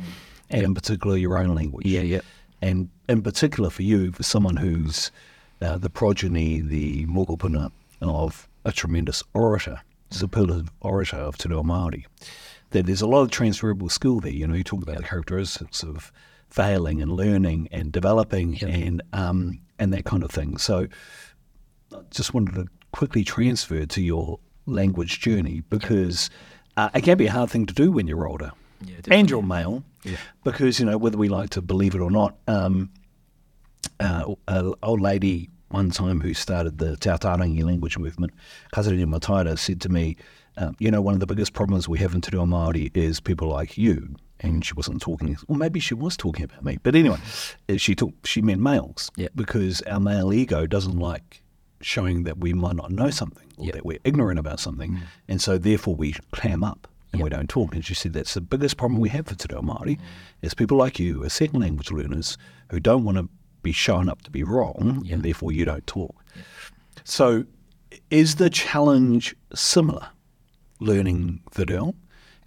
and 0.50 0.62
in 0.62 0.74
particular 0.74 1.16
your 1.16 1.38
own 1.38 1.54
language. 1.54 1.86
Yeah, 1.86 2.02
yeah. 2.02 2.20
And 2.62 2.88
in 3.08 3.22
particular 3.22 3.70
for 3.70 3.82
you, 3.82 4.12
for 4.12 4.22
someone 4.22 4.56
who's 4.56 5.10
uh, 5.60 5.78
the 5.78 5.90
progeny, 5.90 6.60
the 6.60 7.06
mokopuna 7.06 7.70
of 8.00 8.48
a 8.64 8.72
tremendous 8.72 9.22
orator, 9.34 9.80
superlative 10.10 10.70
orator 10.80 11.16
of 11.16 11.36
Te 11.38 11.48
Reo 11.48 11.62
Māori, 11.62 12.04
that 12.70 12.86
there's 12.86 13.02
a 13.02 13.06
lot 13.06 13.22
of 13.22 13.30
transferable 13.30 13.88
skill 13.88 14.20
there. 14.20 14.32
You 14.32 14.46
know, 14.46 14.54
you 14.54 14.64
talk 14.64 14.82
about 14.82 14.96
the 14.96 15.02
characteristics 15.02 15.82
of 15.82 16.12
failing 16.50 17.02
and 17.02 17.12
learning 17.12 17.68
and 17.72 17.92
developing 17.92 18.62
and 18.62 19.02
um, 19.12 19.60
and 19.78 19.92
that 19.92 20.04
kind 20.04 20.22
of 20.22 20.30
thing. 20.30 20.56
So 20.58 20.86
I 21.92 21.98
just 22.10 22.34
wanted 22.34 22.54
to 22.54 22.66
quickly 22.92 23.24
transfer 23.24 23.84
to 23.86 24.00
your 24.02 24.40
language 24.66 25.20
journey 25.20 25.62
because 25.68 26.30
uh, 26.76 26.90
it 26.94 27.02
can 27.02 27.16
be 27.18 27.26
a 27.26 27.32
hard 27.32 27.50
thing 27.50 27.66
to 27.66 27.74
do 27.74 27.90
when 27.92 28.06
you're 28.06 28.26
older 28.28 28.52
Yeah, 28.84 28.96
and 29.10 29.28
you're 29.30 29.42
male 29.42 29.82
because, 30.44 30.78
you 30.78 30.86
know, 30.86 30.98
whether 30.98 31.18
we 31.18 31.28
like 31.28 31.50
to 31.50 31.62
believe 31.62 31.94
it 31.94 32.00
or 32.00 32.10
not, 32.10 32.36
um, 32.46 32.90
uh, 34.00 34.34
an 34.48 34.74
old 34.82 35.00
lady 35.00 35.50
one 35.68 35.90
time 35.90 36.20
who 36.20 36.32
started 36.34 36.78
the 36.78 36.96
Te 36.96 37.10
Ataarangi 37.10 37.64
language 37.64 37.98
movement, 37.98 38.32
Katerina 38.72 39.06
Mataira, 39.06 39.58
said 39.58 39.80
to 39.80 39.88
me, 39.88 40.16
um, 40.58 40.76
you 40.78 40.90
know, 40.90 41.02
one 41.02 41.14
of 41.14 41.20
the 41.20 41.26
biggest 41.26 41.52
problems 41.54 41.88
we 41.88 41.98
have 41.98 42.14
in 42.14 42.20
Te 42.20 42.30
Reo 42.32 42.46
Māori 42.46 42.90
is 42.96 43.18
people 43.20 43.48
like 43.48 43.76
you. 43.76 44.14
And 44.40 44.64
she 44.64 44.74
wasn't 44.74 45.00
talking, 45.00 45.36
or 45.48 45.56
maybe 45.56 45.80
she 45.80 45.94
was 45.94 46.16
talking 46.16 46.44
about 46.44 46.62
me. 46.62 46.78
But 46.82 46.94
anyway, 46.94 47.16
uh, 47.70 47.78
she 47.78 47.94
talk, 47.94 48.12
she 48.26 48.42
meant 48.42 48.60
males 48.60 49.10
Yeah. 49.16 49.28
because 49.34 49.80
our 49.82 49.98
male 49.98 50.32
ego 50.32 50.66
doesn't 50.66 50.98
like 50.98 51.42
showing 51.80 52.24
that 52.24 52.38
we 52.38 52.52
might 52.52 52.76
not 52.76 52.90
know 52.90 53.10
something 53.10 53.46
or 53.56 53.66
Yeah. 53.66 53.72
that 53.72 53.86
we're 53.86 53.98
ignorant 54.04 54.38
about 54.38 54.60
something. 54.60 54.92
Mm. 54.92 55.02
And 55.28 55.42
so 55.42 55.58
therefore 55.58 55.94
we 55.94 56.12
clam 56.32 56.64
up 56.64 56.88
and 57.12 57.22
we 57.22 57.28
don't 57.30 57.48
talk. 57.48 57.74
And 57.74 57.84
she 57.84 57.94
said 57.94 58.12
that's 58.12 58.34
the 58.34 58.40
biggest 58.40 58.76
problem 58.76 59.00
we 59.00 59.08
have 59.10 59.26
for 59.26 59.34
Te 59.34 59.46
Reo 59.50 59.62
Māori 59.62 59.96
mm. 59.96 60.00
is 60.42 60.54
people 60.54 60.76
like 60.76 60.98
you, 60.98 61.24
as 61.24 61.32
second 61.32 61.60
language 61.60 61.90
learners, 61.90 62.38
who 62.70 62.80
don't 62.80 63.04
want 63.04 63.18
to 63.18 63.28
be 63.62 63.72
shown 63.72 64.08
up 64.08 64.22
to 64.22 64.30
be 64.30 64.42
wrong 64.42 65.06
and 65.10 65.22
therefore 65.22 65.52
you 65.52 65.64
don't 65.64 65.86
talk. 65.86 66.24
So 67.04 67.44
is 68.10 68.36
the 68.36 68.50
challenge 68.50 69.34
similar, 69.54 70.08
learning 70.80 71.40
the 71.52 71.64
Reo? 71.66 71.94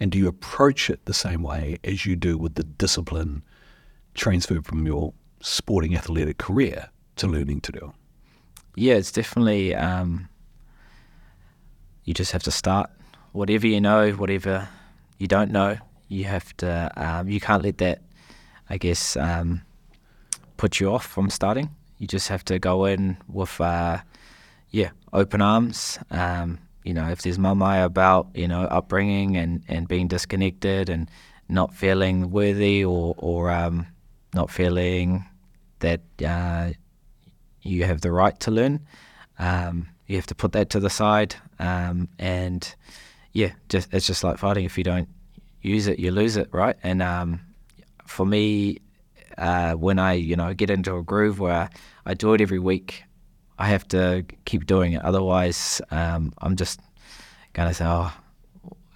And 0.00 0.10
do 0.10 0.18
you 0.18 0.28
approach 0.28 0.88
it 0.88 1.04
the 1.04 1.14
same 1.14 1.42
way 1.42 1.78
as 1.84 2.06
you 2.06 2.16
do 2.16 2.38
with 2.38 2.54
the 2.54 2.64
discipline 2.64 3.42
transferred 4.14 4.64
from 4.64 4.86
your 4.86 5.12
sporting 5.40 5.94
athletic 5.94 6.38
career 6.38 6.88
to 7.16 7.26
learning 7.26 7.60
to 7.62 7.72
do? 7.72 7.92
Yeah, 8.74 8.94
it's 8.94 9.12
definitely. 9.12 9.74
Um, 9.74 10.28
you 12.04 12.14
just 12.14 12.32
have 12.32 12.42
to 12.44 12.50
start. 12.50 12.90
Whatever 13.32 13.66
you 13.66 13.80
know, 13.80 14.10
whatever 14.12 14.68
you 15.18 15.26
don't 15.26 15.50
know, 15.50 15.76
you 16.08 16.24
have 16.24 16.56
to. 16.58 16.90
Um, 16.96 17.28
you 17.28 17.40
can't 17.40 17.62
let 17.62 17.78
that, 17.78 18.02
I 18.68 18.78
guess, 18.78 19.16
um, 19.16 19.62
put 20.56 20.80
you 20.80 20.92
off 20.92 21.06
from 21.06 21.30
starting. 21.30 21.70
You 21.98 22.06
just 22.06 22.28
have 22.28 22.44
to 22.46 22.58
go 22.58 22.86
in 22.86 23.18
with, 23.28 23.60
uh, 23.60 23.98
yeah, 24.70 24.90
open 25.12 25.42
arms. 25.42 25.98
Um, 26.10 26.58
you 26.84 26.94
know, 26.94 27.08
if 27.10 27.20
there's 27.22 27.36
mamae 27.38 27.84
about, 27.84 28.28
you 28.34 28.48
know, 28.48 28.62
upbringing 28.62 29.36
and, 29.36 29.62
and 29.68 29.86
being 29.86 30.08
disconnected 30.08 30.88
and 30.88 31.10
not 31.48 31.74
feeling 31.74 32.30
worthy 32.30 32.84
or, 32.84 33.14
or 33.18 33.50
um, 33.50 33.86
not 34.32 34.50
feeling 34.50 35.26
that 35.80 36.00
uh, 36.24 36.70
you 37.62 37.84
have 37.84 38.00
the 38.00 38.12
right 38.12 38.38
to 38.40 38.50
learn, 38.50 38.80
um, 39.38 39.88
you 40.06 40.16
have 40.16 40.26
to 40.26 40.34
put 40.34 40.52
that 40.52 40.70
to 40.70 40.80
the 40.80 40.90
side. 40.90 41.36
Um, 41.58 42.08
and 42.18 42.74
yeah, 43.32 43.52
just 43.68 43.92
it's 43.92 44.06
just 44.06 44.24
like 44.24 44.38
fighting. 44.38 44.64
If 44.64 44.76
you 44.76 44.84
don't 44.84 45.08
use 45.62 45.86
it, 45.86 45.98
you 45.98 46.10
lose 46.10 46.36
it, 46.36 46.48
right? 46.52 46.76
And 46.82 47.02
um, 47.02 47.40
for 48.06 48.26
me, 48.26 48.78
uh, 49.38 49.74
when 49.74 49.98
I 49.98 50.14
you 50.14 50.36
know 50.36 50.52
get 50.54 50.70
into 50.70 50.96
a 50.96 51.02
groove 51.02 51.38
where 51.38 51.70
I 52.04 52.14
do 52.14 52.34
it 52.34 52.40
every 52.40 52.58
week, 52.58 53.04
I 53.58 53.68
have 53.68 53.86
to 53.88 54.24
keep 54.44 54.66
doing 54.66 54.92
it. 54.92 55.02
Otherwise, 55.02 55.80
um, 55.90 56.32
I'm 56.38 56.56
just 56.56 56.80
gonna 57.52 57.74
say, 57.74 57.84
oh, 57.86 58.12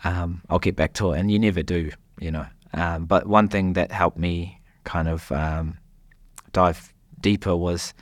um, 0.04 0.42
I'll 0.50 0.58
get 0.58 0.76
back 0.76 0.94
to 0.94 1.12
it, 1.12 1.20
and 1.20 1.30
you 1.30 1.38
never 1.38 1.62
do, 1.62 1.90
you 2.20 2.30
know. 2.30 2.46
Um, 2.72 3.06
but 3.06 3.26
one 3.26 3.48
thing 3.48 3.74
that 3.74 3.92
helped 3.92 4.18
me 4.18 4.60
kind 4.82 5.08
of 5.08 5.30
dive 6.52 6.92
deeper 7.20 7.56
was 7.56 7.94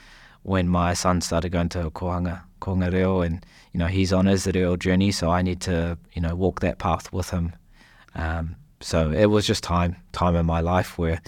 when 0.43 0.69
my 0.69 0.95
son 0.95 1.21
started 1.21 1.51
going 1.51 1.69
to 1.71 1.91
kohanga, 1.91 2.43
kohanga 2.61 2.93
reo, 2.93 3.21
and 3.21 3.45
you 3.73 3.79
know 3.79 3.87
he's 3.87 4.13
on 4.13 4.27
his 4.27 4.47
reo 4.47 4.77
journey, 4.77 5.13
so 5.13 5.31
I 5.31 5.43
need 5.43 5.61
to 5.63 5.99
you 6.13 6.23
know 6.23 6.35
walk 6.35 6.61
that 6.61 6.79
path 6.79 7.13
with 7.13 7.31
him. 7.31 7.53
Um, 8.15 8.57
so 8.83 9.13
it 9.13 9.27
was 9.27 9.47
just 9.47 9.63
time, 9.63 9.97
time 10.13 10.37
in 10.37 10.45
my 10.45 10.61
life 10.61 10.99
where 10.99 11.21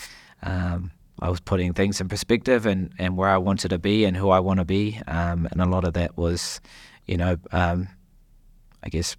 um, 0.43 0.91
I 1.21 1.31
was 1.31 1.41
putting 1.41 1.73
things 1.73 2.01
in 2.01 2.09
perspective 2.09 2.67
and, 2.67 2.93
and 2.99 3.17
where 3.17 3.29
I 3.29 3.39
wanted 3.39 3.69
to 3.69 3.79
be 3.79 4.05
and 4.05 4.17
who 4.17 4.31
I 4.31 4.41
want 4.41 4.59
to 4.59 4.65
be. 4.65 5.01
Um, 5.07 5.49
and 5.51 5.61
a 5.61 5.67
lot 5.67 5.85
of 5.85 5.95
that 5.95 6.17
was, 6.17 6.61
you 7.07 7.17
know, 7.17 7.37
um, 7.53 7.89
I 8.83 8.89
guess 8.89 9.17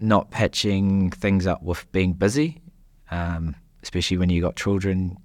not 0.00 0.30
patching 0.30 1.10
things 1.10 1.46
up 1.46 1.62
with 1.62 1.90
being 1.92 2.12
busy, 2.12 2.60
um, 3.10 3.56
especially 3.82 4.18
when 4.18 4.30
you 4.30 4.42
got 4.42 4.56
children. 4.56 5.18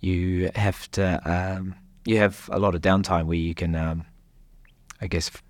You 0.00 0.50
have 0.54 0.90
to, 0.92 1.20
um, 1.24 1.74
you 2.04 2.18
have 2.18 2.48
a 2.52 2.58
lot 2.58 2.74
of 2.74 2.80
downtime 2.80 3.26
where 3.26 3.36
you 3.36 3.54
can, 3.54 3.74
um, 3.74 4.04
I 5.00 5.06
guess, 5.06 5.28
f- 5.28 5.42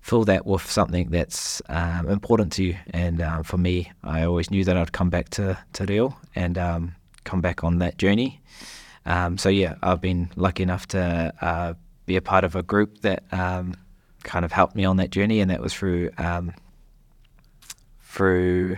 fill 0.00 0.24
that 0.24 0.44
with 0.44 0.70
something 0.70 1.10
that's 1.10 1.62
um, 1.68 2.08
important 2.08 2.52
to 2.52 2.64
you. 2.64 2.76
And 2.90 3.22
um, 3.22 3.42
for 3.42 3.56
me, 3.56 3.90
I 4.02 4.24
always 4.24 4.50
knew 4.50 4.64
that 4.64 4.76
I'd 4.76 4.92
come 4.92 5.10
back 5.10 5.30
to, 5.30 5.58
to 5.74 5.84
Reo 5.86 6.16
and 6.34 6.58
um, 6.58 6.94
come 7.24 7.40
back 7.40 7.64
on 7.64 7.78
that 7.78 7.96
journey. 7.98 8.40
Um, 9.06 9.38
so 9.38 9.48
yeah, 9.48 9.74
I've 9.82 10.00
been 10.00 10.30
lucky 10.36 10.62
enough 10.62 10.86
to 10.88 11.32
uh, 11.40 11.74
be 12.06 12.16
a 12.16 12.22
part 12.22 12.44
of 12.44 12.56
a 12.56 12.62
group 12.62 13.00
that 13.00 13.24
um, 13.32 13.74
kind 14.22 14.44
of 14.44 14.52
helped 14.52 14.74
me 14.74 14.84
on 14.84 14.96
that 14.96 15.10
journey, 15.10 15.40
and 15.40 15.50
that 15.50 15.60
was 15.60 15.72
through 15.74 16.10
um, 16.18 16.52
through 18.00 18.76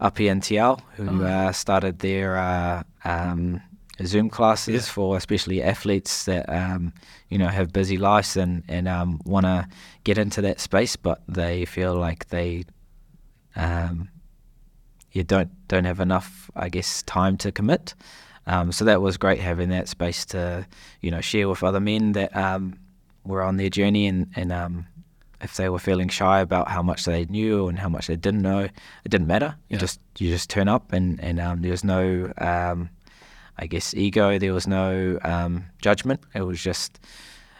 Api 0.00 0.24
NTL, 0.24 0.80
who 0.96 1.24
uh, 1.24 1.52
started 1.52 1.98
their 1.98 2.36
uh, 2.36 2.82
um, 3.04 3.60
Zoom 4.06 4.30
classes 4.30 4.88
for 4.88 5.16
especially 5.16 5.62
athletes 5.62 6.24
that 6.24 6.48
um, 6.48 6.92
you 7.28 7.38
know 7.38 7.48
have 7.48 7.72
busy 7.72 7.96
lives 7.96 8.36
and 8.36 8.62
and 8.68 8.88
um, 8.88 9.20
want 9.24 9.46
to 9.46 9.68
get 10.04 10.18
into 10.18 10.40
that 10.42 10.60
space, 10.60 10.96
but 10.96 11.20
they 11.28 11.64
feel 11.64 11.94
like 11.94 12.28
they 12.28 12.64
um, 13.56 14.08
you 15.12 15.24
don't 15.24 15.50
don't 15.68 15.84
have 15.84 16.00
enough, 16.00 16.50
I 16.56 16.68
guess, 16.68 17.02
time 17.02 17.36
to 17.38 17.52
commit. 17.52 17.94
Um, 18.46 18.72
so 18.72 18.84
that 18.84 19.02
was 19.02 19.16
great 19.16 19.38
having 19.40 19.68
that 19.70 19.88
space 19.88 20.24
to, 20.26 20.66
you 21.02 21.10
know, 21.10 21.20
share 21.20 21.48
with 21.48 21.62
other 21.62 21.80
men 21.80 22.12
that 22.12 22.34
um, 22.36 22.78
were 23.24 23.42
on 23.42 23.56
their 23.56 23.70
journey, 23.70 24.06
and 24.06 24.26
and 24.36 24.52
um, 24.52 24.86
if 25.40 25.56
they 25.56 25.68
were 25.68 25.78
feeling 25.78 26.08
shy 26.08 26.40
about 26.40 26.68
how 26.68 26.82
much 26.82 27.04
they 27.04 27.24
knew 27.26 27.68
and 27.68 27.78
how 27.78 27.88
much 27.88 28.06
they 28.06 28.16
didn't 28.16 28.42
know, 28.42 28.60
it 28.60 29.08
didn't 29.08 29.26
matter. 29.26 29.56
You 29.68 29.74
Yeah. 29.74 29.80
just 29.80 30.00
you 30.18 30.30
just 30.30 30.48
turn 30.50 30.68
up, 30.68 30.92
and 30.92 31.20
and 31.22 31.38
um, 31.40 31.62
there 31.62 31.70
was 31.70 31.84
no, 31.84 32.32
um, 32.38 32.90
I 33.58 33.66
guess, 33.66 33.94
ego. 33.94 34.38
There 34.38 34.54
was 34.54 34.66
no 34.66 35.18
um, 35.22 35.66
judgment. 35.82 36.20
It 36.34 36.42
was 36.42 36.62
just. 36.62 37.00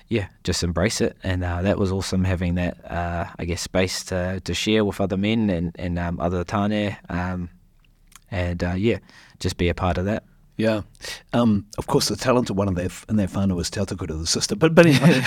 Yeah, 0.08 0.26
just 0.42 0.64
embrace 0.64 1.00
it, 1.00 1.16
and 1.22 1.44
uh, 1.44 1.62
that 1.62 1.78
was 1.78 1.92
awesome 1.92 2.24
having 2.24 2.56
that, 2.56 2.84
uh, 2.90 3.26
I 3.38 3.44
guess, 3.44 3.60
space 3.60 4.02
to, 4.06 4.40
to 4.40 4.54
share 4.54 4.84
with 4.84 5.00
other 5.00 5.16
men 5.16 5.48
and, 5.50 5.70
and 5.78 6.00
um, 6.00 6.18
other 6.18 6.42
tane, 6.42 6.96
um, 7.08 7.48
and 8.28 8.64
uh, 8.64 8.72
yeah, 8.72 8.98
just 9.38 9.56
be 9.56 9.68
a 9.68 9.74
part 9.74 9.98
of 9.98 10.06
that. 10.06 10.24
Yeah. 10.60 10.82
Um, 11.32 11.66
of 11.78 11.86
course, 11.86 12.08
the 12.08 12.16
talented 12.16 12.54
one 12.54 12.68
in 12.68 12.74
their, 12.74 12.90
in 13.08 13.16
their 13.16 13.28
whānau 13.28 13.56
was 13.56 13.70
Te 13.70 13.80
Atakura, 13.80 14.18
the 14.18 14.26
sister. 14.26 14.54
But, 14.54 14.74
but 14.74 14.84
anyway, 14.84 15.22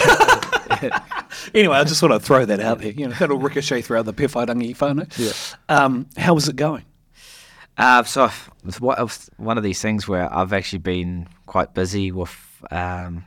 anyway, 1.56 1.78
I 1.78 1.84
just 1.86 2.04
want 2.04 2.14
to 2.14 2.20
throw 2.20 2.46
that 2.46 2.60
out 2.60 2.80
there. 2.80 2.92
You 2.92 3.08
know, 3.08 3.16
that'll 3.16 3.40
ricochet 3.40 3.82
throughout 3.82 4.06
the 4.06 4.14
Pewhairangi 4.14 4.78
whānau. 4.78 5.08
Yeah. 5.18 5.76
Um, 5.76 6.08
how 6.18 6.36
was 6.36 6.48
it 6.48 6.56
going? 6.56 6.86
Uh, 7.78 8.04
so 8.04 8.30
it's 8.68 8.80
one 8.80 8.98
of 8.98 9.30
one 9.38 9.58
of 9.58 9.64
these 9.64 9.82
things 9.82 10.08
where 10.08 10.32
I've 10.34 10.54
actually 10.54 10.80
been 10.80 11.28
quite 11.48 11.74
busy 11.74 12.12
with, 12.12 12.36
um, 12.70 13.26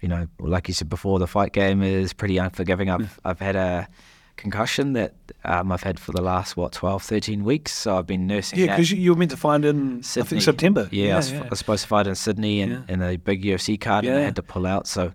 you 0.00 0.08
know, 0.08 0.28
like 0.38 0.68
you 0.68 0.74
said 0.74 0.88
before, 0.88 1.18
the 1.18 1.26
fight 1.26 1.52
game 1.52 1.82
is 1.82 2.12
pretty 2.12 2.38
unforgiving. 2.38 2.88
I've 2.88 3.20
I've 3.24 3.40
had 3.40 3.56
a 3.56 3.88
concussion 4.36 4.92
that 4.92 5.14
um, 5.44 5.72
I've 5.72 5.82
had 5.82 5.98
for 5.98 6.12
the 6.12 6.22
last 6.22 6.56
what 6.56 6.70
12, 6.70 7.02
13 7.02 7.42
weeks, 7.42 7.72
so 7.72 7.98
I've 7.98 8.06
been 8.06 8.28
nursing. 8.28 8.60
Yeah, 8.60 8.66
because 8.66 8.92
you, 8.92 8.96
you 8.98 9.10
were 9.10 9.18
meant 9.18 9.32
to 9.32 9.36
find 9.36 9.64
in, 9.64 9.98
I 9.98 10.22
think, 10.22 10.42
September. 10.42 10.88
Yeah, 10.92 11.14
I, 11.14 11.16
was, 11.16 11.32
I 11.32 11.48
was 11.48 11.58
supposed 11.58 11.82
to 11.82 11.88
fight 11.88 12.06
in 12.06 12.14
Sydney 12.14 12.60
and, 12.60 12.72
Yeah. 12.72 12.80
and 12.88 13.02
a 13.02 13.16
big 13.16 13.42
UFC 13.42 13.80
card, 13.80 14.04
and 14.04 14.16
I 14.16 14.20
had 14.20 14.36
to 14.36 14.42
pull 14.44 14.64
out. 14.66 14.86
So, 14.86 15.12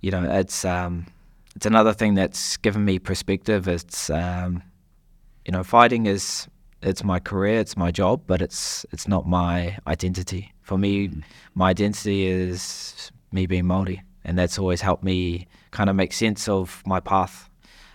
you 0.00 0.10
know, 0.10 0.22
it's 0.38 0.64
um, 0.64 1.06
it's 1.54 1.66
another 1.66 1.92
thing 1.92 2.14
that's 2.14 2.56
given 2.56 2.82
me 2.86 2.98
perspective. 2.98 3.68
It's 3.68 4.08
um, 4.08 4.62
you 5.44 5.52
know, 5.52 5.62
fighting 5.62 6.06
is 6.06 6.48
it's 6.82 7.04
my 7.04 7.18
career, 7.18 7.60
it's 7.60 7.76
my 7.76 7.90
job, 7.90 8.22
but 8.26 8.42
it's 8.42 8.84
it's 8.92 9.08
not 9.08 9.26
my 9.26 9.78
identity. 9.86 10.52
For 10.62 10.78
me, 10.78 11.10
my 11.54 11.70
identity 11.70 12.26
is 12.26 13.10
me 13.32 13.46
being 13.46 13.66
Maori, 13.66 14.02
and 14.24 14.38
that's 14.38 14.58
always 14.58 14.80
helped 14.80 15.04
me 15.04 15.46
kind 15.70 15.88
of 15.90 15.96
make 15.96 16.12
sense 16.12 16.48
of 16.48 16.82
my 16.86 17.00
path. 17.00 17.48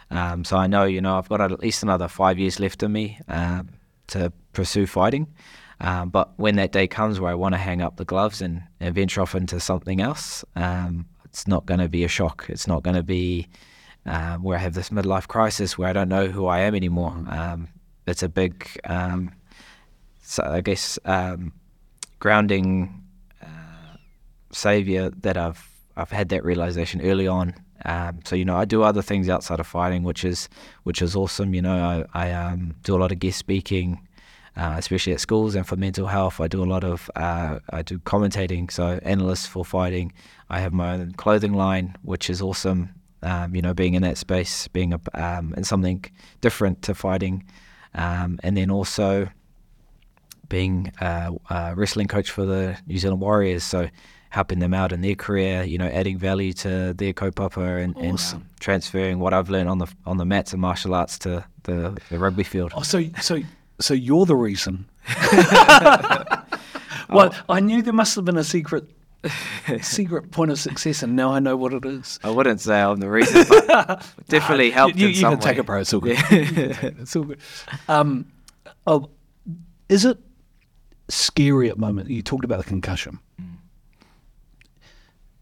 Um, 0.09 0.43
so 0.43 0.57
I 0.57 0.67
know, 0.67 0.85
you 0.85 1.01
know, 1.01 1.17
I've 1.17 1.29
got 1.29 1.41
at 1.41 1.59
least 1.59 1.83
another 1.83 2.07
five 2.07 2.39
years 2.39 2.59
left 2.59 2.81
in 2.83 2.91
me 2.91 3.19
um, 3.27 3.69
to 4.07 4.31
pursue 4.53 4.87
fighting. 4.87 5.27
Um, 5.79 6.09
but 6.09 6.31
when 6.37 6.55
that 6.55 6.71
day 6.71 6.87
comes 6.87 7.19
where 7.19 7.31
I 7.31 7.35
want 7.35 7.53
to 7.53 7.59
hang 7.59 7.81
up 7.81 7.97
the 7.97 8.05
gloves 8.05 8.41
and, 8.41 8.63
and 8.79 8.95
venture 8.95 9.21
off 9.21 9.35
into 9.35 9.59
something 9.59 10.01
else, 10.01 10.43
um, 10.55 11.05
it's 11.25 11.47
not 11.47 11.65
going 11.65 11.79
to 11.79 11.89
be 11.89 12.03
a 12.03 12.07
shock. 12.07 12.45
It's 12.49 12.67
not 12.67 12.83
going 12.83 12.95
to 12.95 13.03
be 13.03 13.47
um, 14.05 14.41
where 14.41 14.57
I 14.57 14.61
have 14.61 14.73
this 14.73 14.89
midlife 14.89 15.27
crisis 15.27 15.77
where 15.77 15.89
I 15.89 15.93
don't 15.93 16.09
know 16.09 16.27
who 16.27 16.47
I 16.47 16.59
am 16.59 16.73
anymore. 16.73 17.13
Um, 17.29 17.67
it's 18.07 18.23
a 18.23 18.29
big, 18.29 18.67
um, 18.85 19.31
so 20.21 20.43
I 20.43 20.61
guess, 20.61 20.97
um, 21.05 21.53
grounding 22.19 23.03
uh, 23.41 23.97
savior 24.51 25.11
that 25.21 25.37
I've 25.37 25.69
I've 25.95 26.11
had 26.11 26.29
that 26.29 26.45
realization 26.45 27.01
early 27.01 27.27
on. 27.27 27.55
Um, 27.85 28.19
so 28.23 28.35
you 28.35 28.45
know, 28.45 28.55
I 28.55 28.65
do 28.65 28.83
other 28.83 29.01
things 29.01 29.29
outside 29.29 29.59
of 29.59 29.67
fighting, 29.67 30.03
which 30.03 30.23
is 30.23 30.49
which 30.83 31.01
is 31.01 31.15
awesome. 31.15 31.53
You 31.53 31.61
know, 31.61 32.05
I, 32.13 32.27
I 32.27 32.31
um, 32.31 32.75
do 32.83 32.95
a 32.95 32.99
lot 32.99 33.11
of 33.11 33.19
guest 33.19 33.37
speaking, 33.37 33.99
uh, 34.55 34.75
especially 34.77 35.13
at 35.13 35.19
schools 35.19 35.55
and 35.55 35.65
for 35.65 35.75
mental 35.75 36.07
health. 36.07 36.39
I 36.39 36.47
do 36.47 36.63
a 36.63 36.65
lot 36.65 36.83
of 36.83 37.09
uh, 37.15 37.59
I 37.71 37.81
do 37.81 37.99
commentating, 37.99 38.71
so 38.71 38.99
analysts 39.03 39.45
for 39.47 39.65
fighting. 39.65 40.13
I 40.49 40.59
have 40.59 40.73
my 40.73 40.93
own 40.93 41.11
clothing 41.13 41.53
line, 41.53 41.95
which 42.03 42.29
is 42.29 42.41
awesome. 42.41 42.89
Um, 43.23 43.55
you 43.55 43.61
know, 43.63 43.73
being 43.73 43.95
in 43.95 44.03
that 44.03 44.17
space, 44.17 44.67
being 44.67 44.93
a, 44.93 44.99
um, 45.15 45.53
in 45.57 45.63
something 45.63 46.05
different 46.39 46.83
to 46.83 46.93
fighting, 46.93 47.43
um, 47.93 48.39
and 48.43 48.55
then 48.57 48.69
also 48.71 49.29
being 50.49 50.91
a, 51.01 51.31
a 51.49 51.75
wrestling 51.75 52.07
coach 52.07 52.31
for 52.31 52.45
the 52.45 52.77
New 52.87 52.97
Zealand 52.97 53.21
Warriors. 53.21 53.63
So 53.63 53.89
helping 54.29 54.59
them 54.59 54.73
out 54.73 54.91
in 54.91 55.01
their 55.01 55.15
career, 55.15 55.63
you 55.63 55.77
know, 55.77 55.87
adding 55.87 56.17
value 56.17 56.53
to 56.53 56.93
their 56.93 57.13
kaupapa 57.13 57.83
and, 57.83 57.95
and 57.97 58.13
Awesome. 58.13 58.39
um, 58.41 58.47
transferring 58.59 59.19
what 59.19 59.33
I've 59.33 59.49
learned 59.49 59.69
on 59.69 59.77
the 59.77 59.87
on 60.05 60.17
the 60.17 60.25
mats 60.25 60.51
and 60.53 60.61
martial 60.61 60.93
arts 60.93 61.17
to 61.19 61.45
the, 61.63 61.97
the 62.09 62.19
rugby 62.19 62.43
field. 62.43 62.73
Oh, 62.75 62.81
so 62.83 63.03
so 63.21 63.39
so 63.79 63.93
you're 63.93 64.25
the 64.25 64.35
reason. 64.35 64.85
well, 67.09 67.33
I 67.47 67.59
knew 67.61 67.81
there 67.81 67.93
must 67.93 68.15
have 68.15 68.25
been 68.25 68.37
a 68.37 68.43
secret 68.43 68.85
secret 69.81 70.31
point 70.31 70.51
of 70.51 70.59
success, 70.59 71.03
and 71.03 71.15
now 71.15 71.31
I 71.31 71.39
know 71.39 71.55
what 71.57 71.73
it 71.73 71.85
is. 71.85 72.19
I 72.23 72.29
wouldn't 72.29 72.61
say 72.61 72.79
I'm 72.81 72.99
the 72.99 73.09
reason, 73.09 73.45
but 73.47 74.05
definitely 74.27 74.71
helped 74.71 74.95
You, 74.95 75.07
in 75.07 75.13
you 75.13 75.19
some 75.19 75.33
can 75.33 75.39
take 75.41 75.55
way. 75.55 75.59
it, 75.61 75.65
bro. 75.65 75.79
It's 75.81 75.93
all 75.93 75.99
good. 76.01 76.17
it's 76.29 77.15
all 77.15 77.23
good. 77.23 77.39
Um, 77.87 78.31
oh, 78.85 79.09
is 79.89 80.05
it 80.05 80.17
scary 81.09 81.69
at 81.69 81.75
the 81.75 81.81
moment? 81.81 82.09
You 82.09 82.21
talked 82.21 82.45
about 82.45 82.57
the 82.59 82.65
concussion. 82.65 83.19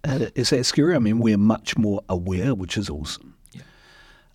Uh, 0.04 0.28
is 0.36 0.52
that 0.52 0.64
scary? 0.66 0.96
I 0.96 1.00
mean, 1.00 1.20
we're 1.20 1.38
much 1.38 1.78
more 1.78 2.02
aware, 2.10 2.54
which 2.54 2.78
is 2.78 2.90
awesome, 2.92 3.36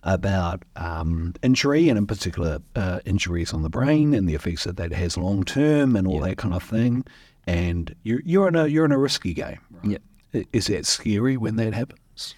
about 0.03 0.63
um, 0.75 1.33
injury 1.43 1.87
and 1.87 1.97
in 1.97 2.05
particular 2.07 2.59
uh, 2.75 2.99
injuries 3.05 3.53
on 3.53 3.61
the 3.61 3.69
brain 3.69 4.13
and 4.13 4.27
the 4.27 4.35
effects 4.35 4.65
that 4.65 4.75
that 4.77 4.91
has 4.91 5.15
long 5.17 5.43
term 5.45 5.95
and 5.95 6.05
all 6.07 6.19
that 6.19 6.37
kind 6.37 6.53
of 6.53 6.61
thing. 6.63 7.05
And 7.47 7.95
you're 8.03 8.21
you're 8.23 8.47
in 8.47 8.55
a 8.55 8.67
you're 8.67 8.85
in 8.85 8.91
a 8.91 8.97
risky 8.97 9.33
game. 9.33 9.59
Right? 9.71 9.99
Yeah. 10.33 10.43
Is 10.53 10.67
that 10.67 10.85
scary 10.85 11.37
when 11.37 11.57
that 11.57 11.73
happens? 11.73 12.35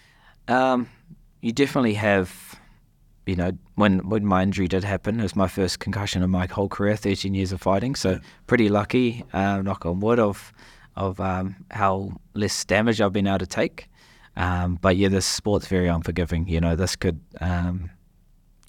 Um, 0.47 0.89
you 1.41 1.51
definitely 1.51 1.93
have, 1.93 2.59
you 3.25 3.35
know, 3.35 3.51
when 3.75 4.07
when 4.09 4.25
my 4.25 4.41
injury 4.43 4.67
did 4.67 4.83
happen, 4.83 5.19
it 5.19 5.23
was 5.23 5.35
my 5.35 5.47
first 5.47 5.79
concussion 5.79 6.23
of 6.23 6.29
my 6.29 6.47
whole 6.47 6.69
career, 6.69 6.95
13 6.95 7.33
years 7.33 7.51
of 7.51 7.61
fighting. 7.61 7.95
So 7.95 8.19
pretty 8.47 8.69
lucky, 8.69 9.23
uh, 9.33 9.61
knock 9.61 9.85
on 9.85 9.99
wood, 9.99 10.19
of 10.19 10.51
of 10.95 11.19
um, 11.19 11.55
how 11.71 12.13
less 12.33 12.63
damage 12.65 13.01
I've 13.01 13.13
been 13.13 13.27
able 13.27 13.39
to 13.39 13.47
take. 13.47 13.89
Um, 14.35 14.79
but 14.81 14.97
yeah, 14.97 15.09
this 15.09 15.25
sport's 15.25 15.67
very 15.67 15.87
unforgiving. 15.87 16.47
You 16.47 16.59
know, 16.59 16.75
this 16.75 16.95
could, 16.95 17.19
um, 17.39 17.89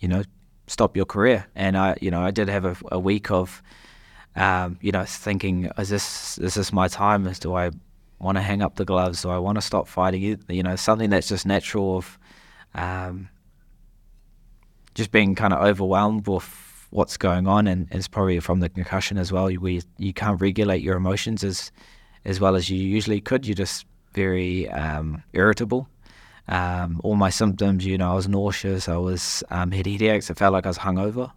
you 0.01 0.09
know, 0.09 0.23
stop 0.67 0.97
your 0.97 1.07
career. 1.07 1.47
And 1.55 1.77
I, 1.77 1.97
you 2.01 2.11
know, 2.11 2.23
I 2.23 2.31
did 2.31 2.49
have 2.49 2.65
a, 2.65 2.77
a 2.93 2.99
week 2.99 3.31
of, 3.31 3.63
um, 4.37 4.79
you 4.81 4.93
know, 4.93 5.05
thinking, 5.05 5.71
is 5.79 5.89
this 5.89 6.39
is 6.39 6.55
this 6.55 6.73
my 6.73 6.89
time? 6.89 7.27
Is 7.27 7.39
do 7.39 7.55
I 7.55 7.71
want 8.19 8.37
to 8.37 8.43
hang 8.43 8.63
up 8.63 8.77
the 8.77 8.85
gloves? 8.85 9.23
Do 9.23 9.31
I 9.31 9.39
want 9.39 9.57
to 9.57 9.63
stop 9.63 9.87
fighting? 9.89 10.23
You 10.23 10.39
you 10.49 10.63
know, 10.63 10.77
something 10.77 11.11
that's 11.11 11.29
just 11.29 11.47
natural 11.47 11.99
of, 11.99 12.19
um, 12.75 13.29
just 14.95 15.13
being 15.13 15.35
kind 15.35 15.53
of 15.53 15.63
overwhelmed 15.63 16.27
with 16.27 16.89
what's 16.91 17.17
going 17.17 17.47
on, 17.47 17.67
and 17.67 17.89
it's 17.91 18.09
probably 18.09 18.41
from 18.41 18.61
the 18.61 18.69
concussion 18.69 19.19
as 19.19 19.33
well. 19.33 19.53
Where 19.53 19.73
you, 19.73 19.83
you 19.99 20.13
can't 20.13 20.41
regulate 20.41 20.83
your 20.83 20.97
emotions 20.97 21.45
as 21.45 21.71
as 22.25 22.41
well 22.41 22.57
as 22.57 22.69
you 22.71 22.79
usually 22.79 23.21
could. 23.21 23.47
You're 23.47 23.55
just 23.55 23.87
very 24.15 24.69
um, 24.71 25.23
irritable. 25.33 25.89
Um, 26.47 27.01
all 27.03 27.17
my 27.17 27.31
symptoms, 27.31 27.87
you 27.87 27.97
know, 27.97 28.13
I 28.13 28.15
was 28.15 28.29
nauseous. 28.29 28.89
I 28.89 28.97
was 28.97 29.43
um, 29.51 29.71
had 29.71 29.87
headaches. 29.87 30.29
It 30.29 30.37
felt 30.37 30.53
like 30.53 30.67
I 30.67 30.71
was 30.71 30.79
hungover. 30.79 31.33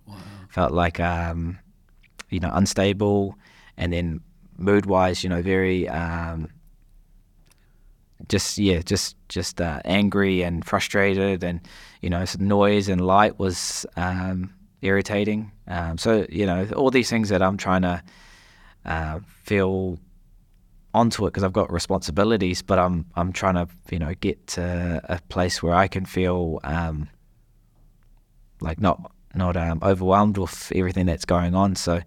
Felt 0.49 0.73
like 0.73 0.99
um, 0.99 1.59
you 2.29 2.39
know 2.39 2.51
unstable, 2.53 3.35
and 3.77 3.93
then 3.93 4.21
mood 4.57 4.85
wise, 4.85 5.23
you 5.23 5.29
know, 5.29 5.41
very 5.41 5.87
um, 5.87 6.49
just 8.27 8.57
yeah, 8.57 8.81
just 8.81 9.15
just 9.29 9.61
uh, 9.61 9.81
angry 9.85 10.41
and 10.41 10.65
frustrated, 10.65 11.43
and 11.43 11.61
you 12.01 12.09
know, 12.09 12.25
noise 12.39 12.89
and 12.89 13.01
light 13.01 13.39
was 13.39 13.85
um, 13.95 14.53
irritating. 14.81 15.51
Um, 15.67 15.97
so 15.97 16.25
you 16.29 16.45
know, 16.45 16.67
all 16.75 16.91
these 16.91 17.09
things 17.09 17.29
that 17.29 17.41
I'm 17.41 17.57
trying 17.57 17.83
to 17.83 18.03
uh, 18.85 19.19
feel 19.43 19.99
onto 20.93 21.25
it 21.25 21.29
because 21.29 21.43
I've 21.43 21.53
got 21.53 21.71
responsibilities, 21.71 22.61
but 22.61 22.79
I'm 22.79 23.05
I'm 23.15 23.31
trying 23.31 23.55
to 23.55 23.67
you 23.91 23.99
know 23.99 24.13
get 24.19 24.47
to 24.47 25.01
a 25.03 25.19
place 25.29 25.61
where 25.61 25.73
I 25.73 25.87
can 25.87 26.05
feel 26.05 26.59
um, 26.63 27.09
like 28.61 28.81
not 28.81 29.11
not 29.35 29.57
um, 29.57 29.79
overwhelmed 29.83 30.37
with 30.37 30.71
everything 30.75 31.05
that's 31.05 31.25
going 31.25 31.55
on. 31.55 31.75
So 31.75 32.01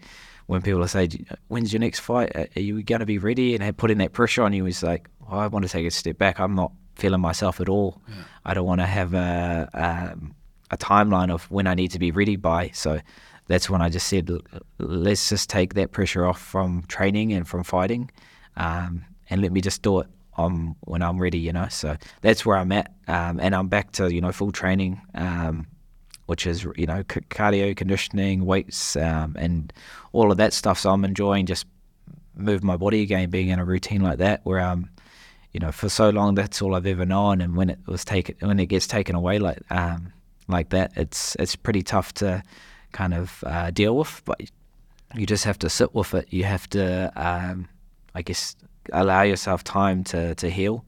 when 0.46 0.62
people 0.62 0.82
are 0.82 0.88
say, 0.88 1.08
"When's 1.48 1.72
your 1.72 1.80
next 1.80 2.00
fight? 2.00 2.34
Are 2.34 2.60
you 2.60 2.82
going 2.82 3.00
to 3.00 3.06
be 3.06 3.18
ready?" 3.18 3.54
and 3.54 3.76
putting 3.76 3.98
that 3.98 4.12
pressure 4.12 4.42
on 4.42 4.52
you, 4.52 4.66
is 4.66 4.82
like, 4.82 5.08
well, 5.20 5.40
I 5.40 5.46
want 5.46 5.64
to 5.64 5.68
take 5.70 5.86
a 5.86 5.90
step 5.90 6.18
back. 6.18 6.40
I'm 6.40 6.54
not 6.54 6.72
feeling 6.96 7.20
myself 7.20 7.60
at 7.60 7.68
all. 7.68 8.02
I 8.44 8.54
don't 8.54 8.66
want 8.66 8.80
to 8.80 8.86
have 8.86 9.14
a 9.14 9.68
um, 9.74 10.34
a 10.70 10.76
timeline 10.76 11.30
of 11.30 11.50
when 11.50 11.66
I 11.66 11.74
need 11.74 11.90
to 11.92 11.98
be 11.98 12.10
ready 12.10 12.36
by. 12.36 12.70
So 12.74 13.00
that's 13.46 13.68
when 13.68 13.82
I 13.82 13.88
just 13.88 14.06
said, 14.06 14.30
let's 14.78 15.28
just 15.28 15.50
take 15.50 15.74
that 15.74 15.90
pressure 15.90 16.24
off 16.24 16.40
from 16.40 16.84
training 16.86 17.32
and 17.32 17.46
from 17.46 17.64
fighting, 17.64 18.10
um, 18.56 19.04
and 19.28 19.42
let 19.42 19.52
me 19.52 19.60
just 19.60 19.82
do 19.82 20.00
it 20.00 20.06
um, 20.36 20.76
when 20.80 21.02
I'm 21.02 21.18
ready. 21.18 21.38
You 21.38 21.52
know. 21.52 21.68
So 21.68 21.96
that's 22.22 22.44
where 22.44 22.56
I'm 22.56 22.72
at, 22.72 22.92
um, 23.08 23.40
and 23.40 23.54
I'm 23.54 23.68
back 23.68 23.92
to 23.92 24.12
you 24.12 24.20
know 24.20 24.32
full 24.32 24.52
training. 24.52 25.00
Which 26.30 26.46
is 26.46 26.64
you 26.76 26.86
know 26.86 27.02
c- 27.12 27.26
cardio, 27.28 27.76
conditioning, 27.76 28.46
weights, 28.46 28.96
um, 28.96 29.36
and 29.38 29.72
all 30.12 30.30
of 30.30 30.36
that 30.38 30.52
stuff. 30.52 30.78
So 30.78 30.90
I'm 30.90 31.04
enjoying 31.04 31.46
just 31.46 31.66
move 32.36 32.62
my 32.62 32.76
body 32.76 33.02
again, 33.02 33.30
being 33.30 33.48
in 33.48 33.58
a 33.58 33.64
routine 33.64 34.00
like 34.00 34.18
that, 34.18 34.40
where 34.44 34.60
um, 34.60 34.88
you 35.52 35.60
know, 35.60 35.72
for 35.72 35.88
so 35.88 36.10
long 36.10 36.34
that's 36.36 36.62
all 36.62 36.74
I've 36.76 36.86
ever 36.86 37.04
known, 37.04 37.40
and 37.40 37.56
when 37.56 37.70
it 37.70 37.78
was 37.86 38.04
taken, 38.04 38.36
when 38.40 38.60
it 38.60 38.66
gets 38.66 38.86
taken 38.86 39.16
away 39.16 39.38
like 39.38 39.58
um, 39.70 40.12
like 40.46 40.68
that, 40.70 40.92
it's 40.96 41.34
it's 41.40 41.56
pretty 41.56 41.82
tough 41.82 42.14
to 42.14 42.42
kind 42.92 43.14
of 43.14 43.42
uh, 43.46 43.70
deal 43.70 43.96
with. 43.96 44.22
But 44.24 44.40
you 45.14 45.26
just 45.26 45.44
have 45.44 45.58
to 45.58 45.68
sit 45.68 45.94
with 45.94 46.14
it. 46.14 46.26
You 46.30 46.44
have 46.44 46.68
to, 46.70 47.12
um, 47.16 47.68
I 48.14 48.22
guess, 48.22 48.54
allow 48.92 49.22
yourself 49.22 49.64
time 49.64 50.04
to 50.04 50.34
to 50.36 50.48
heal, 50.48 50.84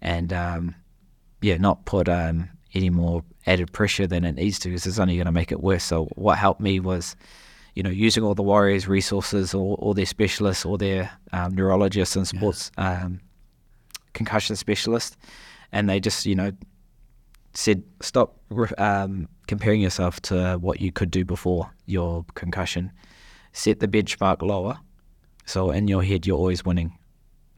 and 0.00 0.32
um, 0.32 0.74
yeah, 1.42 1.58
not 1.58 1.84
put 1.84 2.08
um, 2.08 2.48
any 2.74 2.90
more 2.90 3.22
added 3.46 3.72
pressure 3.72 4.06
than 4.06 4.24
it 4.24 4.34
needs 4.34 4.58
to, 4.60 4.68
because 4.68 4.86
it's 4.86 4.98
only 4.98 5.16
going 5.16 5.26
to 5.26 5.32
make 5.32 5.52
it 5.52 5.62
worse. 5.62 5.84
So 5.84 6.06
what 6.16 6.38
helped 6.38 6.60
me 6.60 6.80
was, 6.80 7.16
you 7.74 7.82
know, 7.82 7.90
using 7.90 8.24
all 8.24 8.34
the 8.34 8.42
Warriors' 8.42 8.88
resources, 8.88 9.54
all, 9.54 9.74
all 9.74 9.94
their 9.94 10.06
specialists, 10.06 10.64
all 10.64 10.76
their 10.76 11.10
um, 11.32 11.54
neurologists 11.54 12.16
and 12.16 12.26
sports 12.26 12.70
um, 12.76 13.20
concussion 14.14 14.56
specialists, 14.56 15.16
and 15.72 15.88
they 15.88 16.00
just, 16.00 16.26
you 16.26 16.34
know, 16.34 16.50
said 17.54 17.82
stop 18.00 18.38
um, 18.78 19.28
comparing 19.46 19.80
yourself 19.80 20.20
to 20.20 20.58
what 20.60 20.80
you 20.80 20.92
could 20.92 21.10
do 21.10 21.24
before 21.24 21.70
your 21.86 22.24
concussion. 22.34 22.92
Set 23.52 23.80
the 23.80 23.88
benchmark 23.88 24.42
lower, 24.42 24.78
so 25.46 25.70
in 25.70 25.88
your 25.88 26.02
head 26.02 26.26
you're 26.26 26.36
always 26.36 26.64
winning 26.64 26.98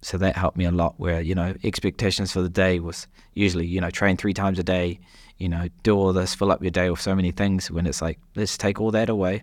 so 0.00 0.16
that 0.18 0.36
helped 0.36 0.56
me 0.56 0.64
a 0.64 0.70
lot 0.70 0.94
where 0.98 1.20
you 1.20 1.34
know 1.34 1.54
expectations 1.64 2.32
for 2.32 2.40
the 2.40 2.48
day 2.48 2.78
was 2.80 3.06
usually 3.34 3.66
you 3.66 3.80
know 3.80 3.90
train 3.90 4.16
three 4.16 4.34
times 4.34 4.58
a 4.58 4.62
day 4.62 4.98
you 5.38 5.48
know 5.48 5.66
do 5.82 5.96
all 5.96 6.12
this 6.12 6.34
fill 6.34 6.52
up 6.52 6.62
your 6.62 6.70
day 6.70 6.88
with 6.90 7.00
so 7.00 7.14
many 7.14 7.30
things 7.32 7.70
when 7.70 7.86
it's 7.86 8.00
like 8.00 8.18
let's 8.36 8.56
take 8.56 8.80
all 8.80 8.90
that 8.90 9.08
away. 9.08 9.42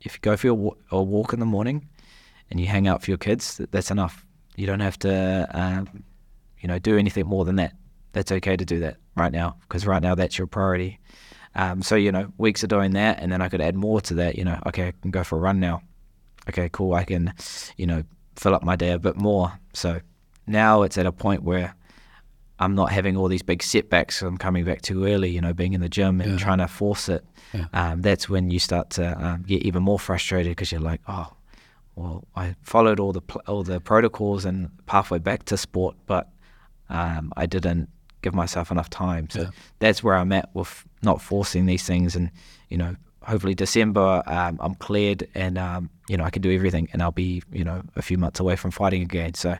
If 0.00 0.14
you 0.14 0.20
go 0.22 0.36
for 0.36 0.76
a 0.90 1.02
walk 1.02 1.32
in 1.34 1.40
the 1.40 1.46
morning 1.46 1.86
and 2.50 2.58
you 2.58 2.66
hang 2.66 2.88
out 2.88 3.02
for 3.02 3.10
your 3.10 3.18
kids 3.18 3.60
that's 3.70 3.90
enough. 3.90 4.24
You 4.56 4.66
don't 4.66 4.80
have 4.80 4.98
to 5.00 5.48
um, 5.52 6.04
you 6.60 6.68
know 6.68 6.78
do 6.78 6.98
anything 6.98 7.26
more 7.26 7.44
than 7.44 7.56
that. 7.56 7.72
That's 8.12 8.32
okay 8.32 8.56
to 8.56 8.64
do 8.64 8.80
that 8.80 8.96
right 9.14 9.32
now 9.32 9.56
because 9.62 9.86
right 9.86 10.02
now 10.02 10.14
that's 10.14 10.38
your 10.38 10.46
priority. 10.46 10.98
Um, 11.54 11.82
so 11.82 11.96
you 11.96 12.12
know 12.12 12.32
weeks 12.38 12.62
of 12.62 12.68
doing 12.68 12.92
that 12.92 13.18
and 13.20 13.32
then 13.32 13.42
i 13.42 13.48
could 13.48 13.60
add 13.60 13.74
more 13.74 14.00
to 14.02 14.14
that 14.14 14.36
you 14.38 14.44
know 14.44 14.62
okay 14.66 14.86
i 14.86 14.92
can 15.02 15.10
go 15.10 15.24
for 15.24 15.36
a 15.36 15.40
run 15.40 15.58
now. 15.58 15.82
Okay, 16.48 16.68
cool, 16.72 16.94
I 16.94 17.04
can, 17.04 17.32
you 17.76 17.86
know, 17.86 18.02
fill 18.36 18.54
up 18.54 18.62
my 18.62 18.76
day 18.76 18.90
a 18.90 18.98
bit 18.98 19.16
more. 19.16 19.52
So 19.72 20.00
now 20.46 20.82
it's 20.82 20.98
at 20.98 21.06
a 21.06 21.12
point 21.12 21.42
where 21.42 21.74
I'm 22.58 22.74
not 22.74 22.92
having 22.92 23.16
all 23.16 23.28
these 23.28 23.42
big 23.42 23.62
setbacks. 23.62 24.20
I'm 24.22 24.36
coming 24.36 24.64
back 24.64 24.82
too 24.82 25.04
early, 25.06 25.30
you 25.30 25.40
know, 25.40 25.52
being 25.54 25.72
in 25.72 25.80
the 25.80 25.88
gym 25.88 26.20
and 26.20 26.32
trying 26.38 26.58
to 26.58 26.68
force 26.68 27.08
it. 27.08 27.24
Um, 27.72 28.02
that's 28.02 28.28
when 28.28 28.50
you 28.50 28.58
start 28.58 28.90
to 28.90 29.24
um, 29.26 29.42
get 29.46 29.62
even 29.62 29.82
more 29.82 29.98
frustrated 29.98 30.50
because 30.52 30.70
you're 30.70 30.80
like, 30.80 31.00
oh, 31.08 31.32
well, 31.96 32.24
I 32.36 32.54
followed 32.62 33.00
all 33.00 33.12
the 33.12 33.22
pl- 33.22 33.42
all 33.46 33.62
the 33.62 33.80
protocols 33.80 34.44
and 34.44 34.70
pathway 34.86 35.18
back 35.18 35.44
to 35.46 35.56
sport, 35.56 35.96
but 36.06 36.28
um, 36.88 37.32
I 37.36 37.46
didn't 37.46 37.88
give 38.22 38.34
myself 38.34 38.70
enough 38.70 38.90
time. 38.90 39.28
So 39.30 39.40
that's 39.80 40.02
where 40.02 40.14
I'm 40.14 40.30
at 40.32 40.50
with 40.54 40.84
not 41.02 41.20
forcing 41.20 41.66
these 41.66 41.84
things, 41.84 42.14
and 42.14 42.30
you 42.68 42.76
know, 42.78 42.94
hopefully 43.22 43.54
December 43.54 44.22
um, 44.26 44.58
I'm 44.60 44.74
cleared 44.74 45.28
and 45.34 45.58
um, 45.58 45.90
you 46.08 46.16
know 46.16 46.24
I 46.24 46.30
can 46.30 46.42
do 46.42 46.54
everything, 46.54 46.88
and 46.92 47.02
I'll 47.02 47.10
be 47.12 47.42
you 47.52 47.64
know 47.64 47.82
a 47.96 48.02
few 48.02 48.18
months 48.18 48.40
away 48.40 48.56
from 48.56 48.70
fighting 48.70 49.02
again. 49.02 49.34
So. 49.34 49.56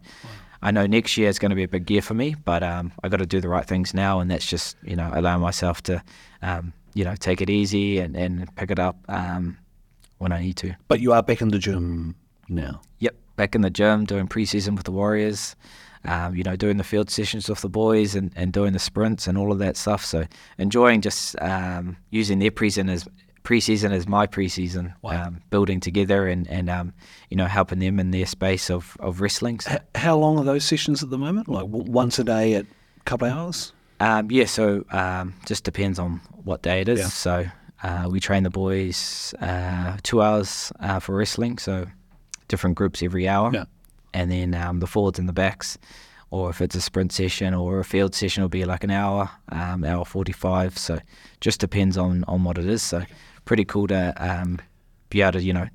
I 0.63 0.73
know 0.73 0.87
next 0.87 1.17
year 1.17 1.31
is 1.31 1.39
going 1.39 1.49
to 1.49 1.57
be 1.57 1.63
a 1.63 1.69
big 1.69 1.91
year 1.91 2.03
for 2.03 2.13
me, 2.13 2.37
but 2.45 2.63
um, 2.63 2.93
I 3.03 3.09
got 3.09 3.17
to 3.21 3.25
do 3.25 3.41
the 3.41 3.49
right 3.49 3.65
things 3.65 3.95
now, 3.95 4.21
and 4.21 4.31
that's 4.31 4.45
just 4.45 4.77
you 4.83 4.95
know 4.95 5.11
allowing 5.15 5.41
myself 5.41 5.83
to, 5.85 6.03
um, 6.43 6.75
you 6.93 7.03
know, 7.03 7.15
take 7.17 7.41
it 7.41 7.49
easy 7.49 7.99
and, 7.99 8.15
and 8.15 8.55
pick 8.57 8.71
it 8.71 8.79
up 8.79 8.99
um, 9.09 9.57
when 10.19 10.33
I 10.33 10.43
need 10.43 10.57
to. 10.59 10.77
But 10.87 11.01
you 11.01 11.15
are 11.15 11.23
back 11.23 11.41
in 11.41 11.49
the 11.49 11.59
gym 11.59 12.15
now. 12.51 12.83
Yep, 12.99 13.15
back 13.37 13.55
in 13.55 13.63
the 13.63 13.71
gym 13.71 14.05
doing 14.05 14.29
preseason 14.29 14.77
with 14.77 14.85
the 14.85 14.93
Warriors, 14.93 15.57
um, 16.05 16.35
you 16.35 16.43
know, 16.43 16.57
doing 16.57 16.77
the 16.77 16.85
field 16.85 17.11
sessions 17.11 17.49
with 17.49 17.61
the 17.61 17.69
boys 17.69 18.15
and, 18.15 18.33
and 18.37 18.53
doing 18.53 18.73
the 18.73 18.79
sprints 18.79 19.27
and 19.27 19.37
all 19.39 19.53
of 19.53 19.59
that 19.59 19.77
stuff. 19.77 20.05
So 20.05 20.27
enjoying 20.59 21.01
just 21.01 21.41
um, 21.41 21.97
using 22.11 22.39
their 22.39 22.51
preseason 22.51 22.91
as 22.91 23.09
preseason 23.45 23.93
is 23.93 24.07
my 24.07 24.27
preseason, 24.27 24.95
um, 25.05 25.41
building 25.51 25.81
together 25.81 26.27
and 26.27 26.49
and 26.49 26.69
um, 26.69 26.93
you 27.31 27.37
know 27.37 27.47
helping 27.47 27.79
them 27.79 27.99
in 27.99 28.11
their 28.11 28.27
space 28.27 28.71
of, 28.71 28.97
of 29.01 29.21
wrestling. 29.21 29.61
So, 29.61 29.73
H- 29.73 29.81
how 29.95 30.17
long 30.17 30.39
are 30.39 30.45
those 30.45 30.65
sessions 30.65 31.03
at 31.03 31.11
the 31.11 31.19
moment? 31.19 31.49
Like 31.49 31.65
w- 31.65 31.91
once 31.91 32.19
a 32.19 32.25
day 32.25 32.55
at 32.55 32.65
a 32.65 33.05
couple 33.05 33.29
of 33.29 33.35
hours? 33.35 33.73
Um, 34.01 34.31
yeah, 34.31 34.47
so 34.47 34.85
um, 34.91 35.35
just 35.47 35.65
depends 35.65 35.99
on 35.99 36.21
what 36.45 36.63
day 36.63 36.81
it 36.81 36.89
is. 36.89 37.01
Yeah. 37.01 37.07
So 37.07 37.47
uh, 37.83 38.09
we 38.11 38.19
train 38.21 38.43
the 38.45 38.51
boys 38.51 39.35
uh, 39.41 39.99
two 40.03 40.23
hours 40.23 40.73
uh, 40.81 41.01
for 41.01 41.15
wrestling, 41.15 41.59
so 41.59 41.87
different 42.49 42.77
groups 42.77 43.03
every 43.03 43.29
hour. 43.29 43.51
Yeah. 43.53 43.65
And 44.13 44.31
then 44.31 44.55
um, 44.55 44.81
the 44.81 44.87
forwards 44.87 45.19
and 45.19 45.29
the 45.29 45.33
backs, 45.33 45.79
or 46.31 46.51
if 46.51 46.61
it's 46.61 46.75
a 46.75 46.81
sprint 46.81 47.13
session 47.13 47.55
or 47.55 47.79
a 47.79 47.85
field 47.85 48.15
session, 48.15 48.43
it'll 48.43 48.49
be 48.49 48.65
like 48.65 48.85
an 48.85 48.91
hour, 48.91 49.31
um, 49.51 49.85
hour 49.85 50.05
45. 50.05 50.79
So 50.79 50.99
just 51.41 51.61
depends 51.61 51.97
on, 51.97 52.25
on 52.25 52.43
what 52.45 52.59
it 52.59 52.67
is. 52.67 52.83
So 52.83 53.05
pretty 53.45 53.65
cool 53.65 53.87
to 53.89 54.15
um, 54.17 54.59
be 55.09 55.23
able 55.23 55.33
to, 55.33 55.43
you 55.43 55.53
know, 55.53 55.69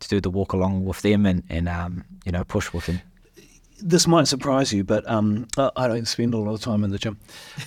to 0.00 0.08
do 0.08 0.20
the 0.20 0.30
walk 0.30 0.52
along 0.52 0.84
with 0.84 1.02
them 1.02 1.26
and, 1.26 1.42
and 1.48 1.68
um, 1.68 2.04
you 2.24 2.32
know, 2.32 2.44
push 2.44 2.72
with 2.72 2.86
them. 2.86 3.00
this 3.82 4.06
might 4.06 4.26
surprise 4.26 4.72
you, 4.72 4.84
but 4.84 5.08
um, 5.08 5.46
I 5.56 5.88
don't 5.88 6.06
spend 6.06 6.34
a 6.34 6.38
lot 6.38 6.54
of 6.54 6.60
time 6.60 6.84
in 6.84 6.90
the 6.90 6.98
gym. 6.98 7.18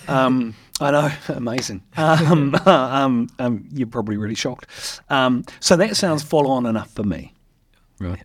Um, 0.08 0.54
I 0.80 0.90
know, 0.90 1.10
amazing. 1.28 1.82
Um, 1.96 2.54
um, 2.66 3.28
um, 3.38 3.68
you're 3.72 3.86
probably 3.86 4.16
really 4.16 4.34
shocked. 4.34 4.66
Um, 5.08 5.44
so 5.60 5.76
that 5.76 5.96
sounds 5.96 6.22
full 6.22 6.50
on 6.50 6.66
enough 6.66 6.90
for 6.90 7.04
me. 7.04 7.34
Right. 7.98 8.22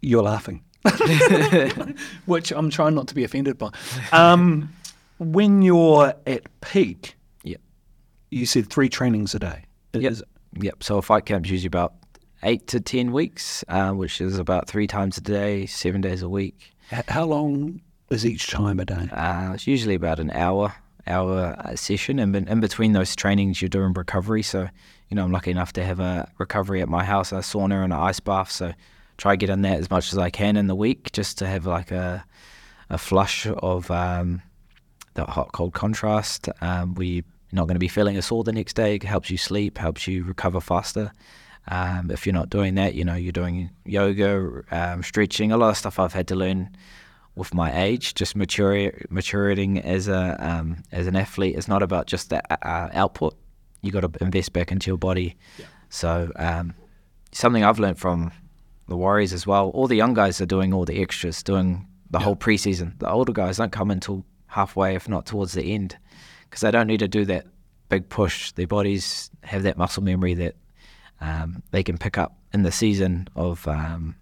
You're 0.00 0.22
laughing, 0.22 0.62
which 2.26 2.52
I'm 2.52 2.70
trying 2.70 2.94
not 2.94 3.08
to 3.08 3.14
be 3.14 3.24
offended 3.24 3.58
by. 3.58 3.70
Um, 4.12 4.72
when 5.18 5.62
you're 5.62 6.14
at 6.26 6.60
peak. 6.60 7.15
You 8.36 8.46
said 8.46 8.68
three 8.68 8.88
trainings 8.88 9.34
a 9.34 9.38
day. 9.38 9.64
Yep. 9.94 10.12
Is- 10.12 10.22
Yep. 10.58 10.82
So 10.84 10.96
a 10.96 11.02
fight 11.02 11.26
camp's 11.26 11.50
usually 11.50 11.66
about 11.66 11.92
eight 12.42 12.66
to 12.68 12.80
ten 12.80 13.12
weeks, 13.12 13.62
uh, 13.68 13.90
which 13.92 14.22
is 14.22 14.38
about 14.38 14.68
three 14.68 14.86
times 14.86 15.18
a 15.18 15.20
day, 15.20 15.66
seven 15.66 16.00
days 16.00 16.22
a 16.22 16.28
week. 16.30 16.72
how 17.08 17.24
long 17.24 17.82
is 18.08 18.24
each 18.24 18.46
time 18.50 18.80
a 18.80 18.86
day? 18.86 19.08
Uh, 19.12 19.52
it's 19.52 19.66
usually 19.66 19.94
about 19.94 20.18
an 20.18 20.30
hour, 20.30 20.74
hour 21.06 21.56
uh, 21.58 21.76
session, 21.76 22.18
and 22.18 22.34
in, 22.34 22.48
in 22.48 22.60
between 22.60 22.92
those 22.92 23.14
trainings, 23.14 23.60
you're 23.60 23.68
doing 23.68 23.92
recovery. 23.92 24.42
So, 24.42 24.68
you 25.10 25.14
know, 25.14 25.24
I'm 25.24 25.32
lucky 25.32 25.50
enough 25.50 25.74
to 25.74 25.84
have 25.84 26.00
a 26.00 26.30
recovery 26.38 26.80
at 26.80 26.88
my 26.88 27.04
house, 27.04 27.32
a 27.32 27.36
sauna 27.36 27.84
and 27.84 27.92
an 27.92 27.98
ice 27.98 28.20
bath. 28.20 28.50
So, 28.50 28.72
try 29.18 29.34
to 29.34 29.36
get 29.36 29.50
in 29.50 29.60
that 29.62 29.78
as 29.78 29.90
much 29.90 30.10
as 30.12 30.18
I 30.18 30.30
can 30.30 30.56
in 30.56 30.68
the 30.68 30.76
week, 30.76 31.12
just 31.12 31.36
to 31.38 31.46
have 31.46 31.66
like 31.66 31.90
a 31.90 32.24
a 32.88 32.96
flush 32.96 33.46
of 33.46 33.90
um, 33.90 34.40
the 35.14 35.24
hot 35.24 35.52
cold 35.52 35.74
contrast. 35.74 36.48
Um, 36.62 36.94
where 36.94 37.22
you're 37.50 37.56
not 37.56 37.66
going 37.66 37.76
to 37.76 37.80
be 37.80 37.88
feeling 37.88 38.16
a 38.16 38.22
sore 38.22 38.44
the 38.44 38.52
next 38.52 38.74
day. 38.74 38.96
It 38.96 39.02
helps 39.02 39.30
you 39.30 39.38
sleep, 39.38 39.78
helps 39.78 40.06
you 40.06 40.24
recover 40.24 40.60
faster. 40.60 41.12
Um, 41.68 42.10
if 42.10 42.26
you're 42.26 42.32
not 42.32 42.50
doing 42.50 42.74
that, 42.76 42.94
you 42.94 43.04
know, 43.04 43.14
you're 43.14 43.32
doing 43.32 43.70
yoga, 43.84 44.62
um, 44.70 45.02
stretching, 45.02 45.52
a 45.52 45.56
lot 45.56 45.70
of 45.70 45.76
stuff 45.76 45.98
I've 45.98 46.12
had 46.12 46.28
to 46.28 46.36
learn 46.36 46.76
with 47.34 47.52
my 47.52 47.82
age, 47.82 48.14
just 48.14 48.34
mature, 48.34 48.92
maturing 49.10 49.78
as 49.80 50.08
a 50.08 50.36
um, 50.38 50.82
as 50.92 51.06
an 51.06 51.16
athlete. 51.16 51.56
It's 51.56 51.68
not 51.68 51.82
about 51.82 52.06
just 52.06 52.30
that 52.30 52.46
uh, 52.62 52.88
output. 52.92 53.36
You 53.82 53.92
got 53.92 54.00
to 54.00 54.24
invest 54.24 54.52
back 54.52 54.72
into 54.72 54.90
your 54.90 54.98
body. 54.98 55.36
So 55.88 56.32
um, 56.36 56.74
something 57.32 57.62
I've 57.62 57.78
learned 57.78 57.98
from 57.98 58.32
the 58.88 58.96
Warriors 58.96 59.32
as 59.32 59.46
well. 59.46 59.68
All 59.70 59.86
the 59.86 59.96
young 59.96 60.14
guys 60.14 60.40
are 60.40 60.46
doing 60.46 60.72
all 60.72 60.84
the 60.84 61.00
extras, 61.00 61.42
doing 61.42 61.86
the 62.10 62.18
whole 62.20 62.36
preseason. 62.36 62.98
The 62.98 63.10
older 63.10 63.32
guys 63.32 63.58
don't 63.58 63.72
come 63.72 63.90
until 63.90 64.24
halfway, 64.46 64.94
if 64.94 65.08
not 65.08 65.26
towards 65.26 65.52
the 65.52 65.74
end, 65.74 65.98
because 66.48 66.60
they 66.62 66.70
don't 66.70 66.86
need 66.86 67.00
to 67.00 67.08
do 67.08 67.24
that 67.26 67.46
big 67.88 68.08
push. 68.08 68.52
Their 68.52 68.66
bodies 68.66 69.30
have 69.42 69.62
that 69.64 69.76
muscle 69.76 70.02
memory 70.02 70.34
that 70.34 70.54
um, 71.20 71.62
they 71.70 71.82
can 71.82 71.98
pick 71.98 72.18
up 72.18 72.36
in 72.52 72.62
the 72.62 72.72
season 72.72 73.28
of 73.36 73.66
um, 73.68 74.16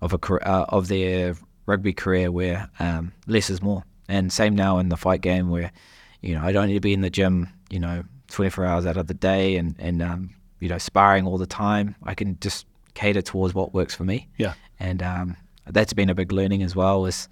of 0.00 0.12
a 0.12 0.48
uh, 0.48 0.66
of 0.68 0.88
their 0.88 1.36
rugby 1.66 1.92
career 1.92 2.30
where 2.30 2.68
um, 2.78 3.12
less 3.26 3.50
is 3.50 3.62
more. 3.62 3.84
And 4.08 4.32
same 4.32 4.54
now 4.54 4.78
in 4.78 4.90
the 4.90 4.96
fight 4.96 5.22
game 5.22 5.48
where 5.48 5.72
you 6.20 6.34
know 6.34 6.42
I 6.42 6.52
don't 6.52 6.68
need 6.68 6.74
to 6.74 6.80
be 6.80 6.92
in 6.92 7.00
the 7.00 7.10
gym 7.10 7.48
you 7.70 7.80
know 7.80 8.04
24 8.28 8.64
hours 8.66 8.86
out 8.86 8.96
of 8.96 9.06
the 9.06 9.14
day 9.14 9.56
and 9.56 9.74
and 9.78 10.02
um, 10.02 10.30
you 10.60 10.68
know 10.68 10.78
sparring 10.78 11.26
all 11.26 11.38
the 11.38 11.46
time. 11.46 11.94
I 12.02 12.14
can 12.14 12.38
just 12.40 12.66
cater 12.94 13.22
towards 13.22 13.54
what 13.54 13.74
works 13.74 13.94
for 13.94 14.04
me. 14.04 14.28
Yeah. 14.38 14.54
And 14.78 15.02
um, 15.02 15.36
that's 15.66 15.92
been 15.92 16.10
a 16.10 16.14
big 16.14 16.32
learning 16.32 16.62
as 16.62 16.76
well. 16.76 17.06
Is 17.06 17.28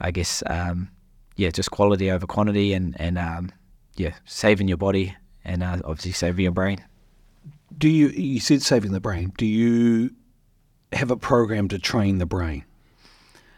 I 0.00 0.10
guess 0.10 0.42
um, 0.46 0.90
yeah, 1.36 1.50
just 1.50 1.70
quality 1.70 2.10
over 2.10 2.26
quantity 2.26 2.72
and 2.72 2.94
and 3.00 3.18
um, 3.18 3.50
yeah, 3.96 4.14
saving 4.24 4.68
your 4.68 4.76
body 4.78 5.16
and 5.44 5.62
uh, 5.62 5.78
obviously 5.84 6.12
saving 6.12 6.42
your 6.44 6.52
brain. 6.52 6.84
Do 7.76 7.88
you? 7.88 8.08
You 8.08 8.40
said 8.40 8.62
saving 8.62 8.92
the 8.92 9.00
brain. 9.00 9.32
Do 9.36 9.46
you 9.46 10.10
have 10.92 11.10
a 11.10 11.16
program 11.16 11.68
to 11.68 11.78
train 11.78 12.18
the 12.18 12.26
brain? 12.26 12.64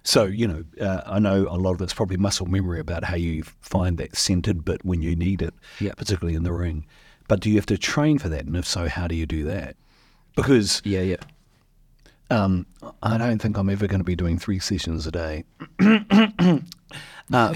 So 0.05 0.25
you 0.25 0.47
know, 0.47 0.65
uh, 0.81 1.03
I 1.05 1.19
know 1.19 1.47
a 1.51 1.59
lot 1.59 1.73
of 1.75 1.83
it's 1.83 1.93
probably 1.93 2.17
muscle 2.17 2.47
memory 2.47 2.81
about 2.81 3.05
how 3.05 3.17
you 3.17 3.43
find 3.61 3.99
that 3.99 4.17
centered 4.17 4.65
bit 4.65 4.85
when 4.85 5.03
you 5.03 5.17
need 5.17 5.43
it, 5.43 5.53
Yeah. 5.81 5.93
particularly 5.95 6.37
in 6.37 6.45
the 6.45 6.53
ring. 6.53 6.87
But 7.29 7.41
do 7.41 7.51
you 7.51 7.57
have 7.57 7.67
to 7.67 7.77
train 7.77 8.19
for 8.19 8.29
that? 8.29 8.45
And 8.47 8.57
if 8.57 8.65
so, 8.67 8.89
how 8.89 9.09
do 9.09 9.17
you 9.17 9.27
do 9.27 9.43
that? 9.45 9.75
Because 10.37 10.81
Yeah, 10.85 11.01
yeah. 11.01 11.17
um, 12.31 12.67
I 13.03 13.19
don't 13.19 13.43
think 13.43 13.59
I'm 13.59 13.69
ever 13.69 13.87
going 13.89 13.99
to 14.01 14.05
be 14.05 14.15
doing 14.15 14.39
three 14.39 14.61
sessions 14.61 15.07
a 15.09 15.11
day. 15.11 15.45
Uh, 17.33 17.55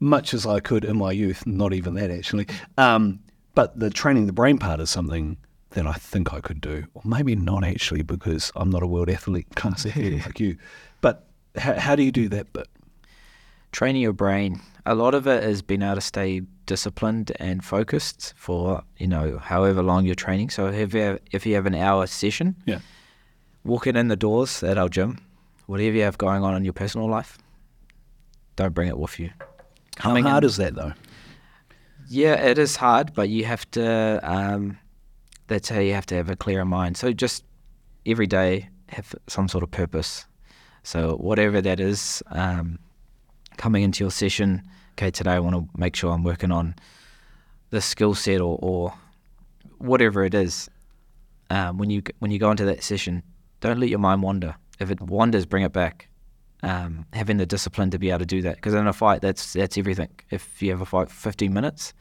much 0.00 0.34
as 0.34 0.46
I 0.46 0.60
could 0.60 0.84
in 0.84 0.96
my 0.98 1.12
youth, 1.12 1.46
not 1.46 1.72
even 1.72 1.94
that 1.94 2.10
actually. 2.10 2.46
Um, 2.78 3.20
but 3.54 3.78
the 3.78 3.90
training 3.90 4.26
the 4.26 4.32
brain 4.32 4.58
part 4.58 4.80
is 4.80 4.90
something 4.90 5.36
that 5.70 5.86
I 5.86 5.94
think 5.94 6.32
I 6.32 6.40
could 6.40 6.60
do, 6.60 6.84
or 6.94 7.02
maybe 7.04 7.34
not 7.36 7.64
actually, 7.64 8.02
because 8.02 8.52
I'm 8.56 8.70
not 8.70 8.82
a 8.82 8.86
world 8.86 9.08
athlete, 9.10 9.46
class 9.56 9.84
athlete 9.86 10.24
like 10.24 10.40
you. 10.40 10.56
But 11.00 11.26
how, 11.56 11.74
how 11.74 11.96
do 11.96 12.02
you 12.02 12.12
do 12.12 12.28
that 12.30 12.52
bit? 12.52 12.68
training 13.72 14.00
your 14.00 14.12
brain. 14.12 14.58
A 14.86 14.94
lot 14.94 15.12
of 15.14 15.26
it 15.26 15.44
is 15.44 15.60
being 15.60 15.82
able 15.82 15.96
to 15.96 16.00
stay 16.00 16.40
disciplined 16.64 17.30
and 17.38 17.62
focused 17.62 18.32
for 18.36 18.82
you 18.96 19.06
know 19.06 19.38
however 19.38 19.82
long 19.82 20.06
you're 20.06 20.14
training. 20.14 20.48
So 20.50 20.68
if 20.68 20.94
you 20.94 21.00
have, 21.00 21.18
if 21.30 21.44
you 21.44 21.54
have 21.56 21.66
an 21.66 21.74
hour 21.74 22.06
session, 22.06 22.56
Yeah. 22.64 22.78
walking 23.64 23.96
in 23.96 24.08
the 24.08 24.16
doors 24.16 24.62
at 24.62 24.78
our 24.78 24.88
gym, 24.88 25.18
whatever 25.66 25.94
you 25.96 26.02
have 26.04 26.16
going 26.16 26.42
on 26.42 26.54
in 26.56 26.64
your 26.64 26.72
personal 26.72 27.08
life, 27.08 27.36
don't 28.56 28.74
bring 28.74 28.88
it 28.88 28.98
with 28.98 29.18
you. 29.18 29.30
How 29.98 30.20
hard 30.20 30.44
in- 30.44 30.48
is 30.48 30.56
that 30.56 30.74
though? 30.74 30.92
Yeah, 32.08 32.34
it 32.34 32.58
is 32.58 32.76
hard, 32.76 33.14
but 33.14 33.28
you 33.28 33.44
have 33.44 33.68
to. 33.72 34.20
Um, 34.22 34.78
that's 35.48 35.68
how 35.68 35.80
you 35.80 35.94
have 35.94 36.06
to 36.06 36.14
have 36.14 36.30
a 36.30 36.36
clearer 36.36 36.64
mind. 36.64 36.96
So 36.96 37.12
just 37.12 37.44
every 38.04 38.26
day 38.26 38.68
have 38.88 39.14
some 39.26 39.48
sort 39.48 39.64
of 39.64 39.70
purpose. 39.70 40.26
So 40.82 41.16
whatever 41.16 41.60
that 41.60 41.80
is, 41.80 42.22
um, 42.30 42.78
coming 43.56 43.82
into 43.82 44.04
your 44.04 44.10
session. 44.10 44.62
Okay, 44.92 45.10
today 45.10 45.32
I 45.32 45.40
want 45.40 45.56
to 45.56 45.68
make 45.78 45.96
sure 45.96 46.12
I'm 46.12 46.22
working 46.22 46.52
on 46.52 46.74
the 47.70 47.80
skill 47.80 48.14
set 48.14 48.40
or, 48.40 48.58
or 48.62 48.94
whatever 49.78 50.24
it 50.24 50.34
is. 50.34 50.70
Um, 51.50 51.78
when 51.78 51.90
you 51.90 52.02
when 52.18 52.30
you 52.30 52.38
go 52.38 52.50
into 52.50 52.64
that 52.64 52.82
session, 52.82 53.22
don't 53.60 53.78
let 53.78 53.88
your 53.88 53.98
mind 53.98 54.22
wander. 54.22 54.56
If 54.78 54.90
it 54.90 55.00
wanders, 55.00 55.46
bring 55.46 55.64
it 55.64 55.72
back. 55.72 56.08
Um, 56.62 57.04
having 57.12 57.36
the 57.36 57.46
discipline 57.46 57.90
to 57.90 57.98
be 57.98 58.08
able 58.10 58.20
to 58.20 58.26
do 58.26 58.42
that, 58.42 58.56
because 58.56 58.74
in 58.74 58.86
a 58.86 58.92
fight, 58.92 59.20
that's 59.20 59.52
that's 59.52 59.76
everything. 59.76 60.08
If 60.30 60.62
you 60.62 60.70
have 60.70 60.80
a 60.80 60.86
fight 60.86 61.10
for 61.10 61.14
15 61.14 61.52
minutes, 61.52 61.92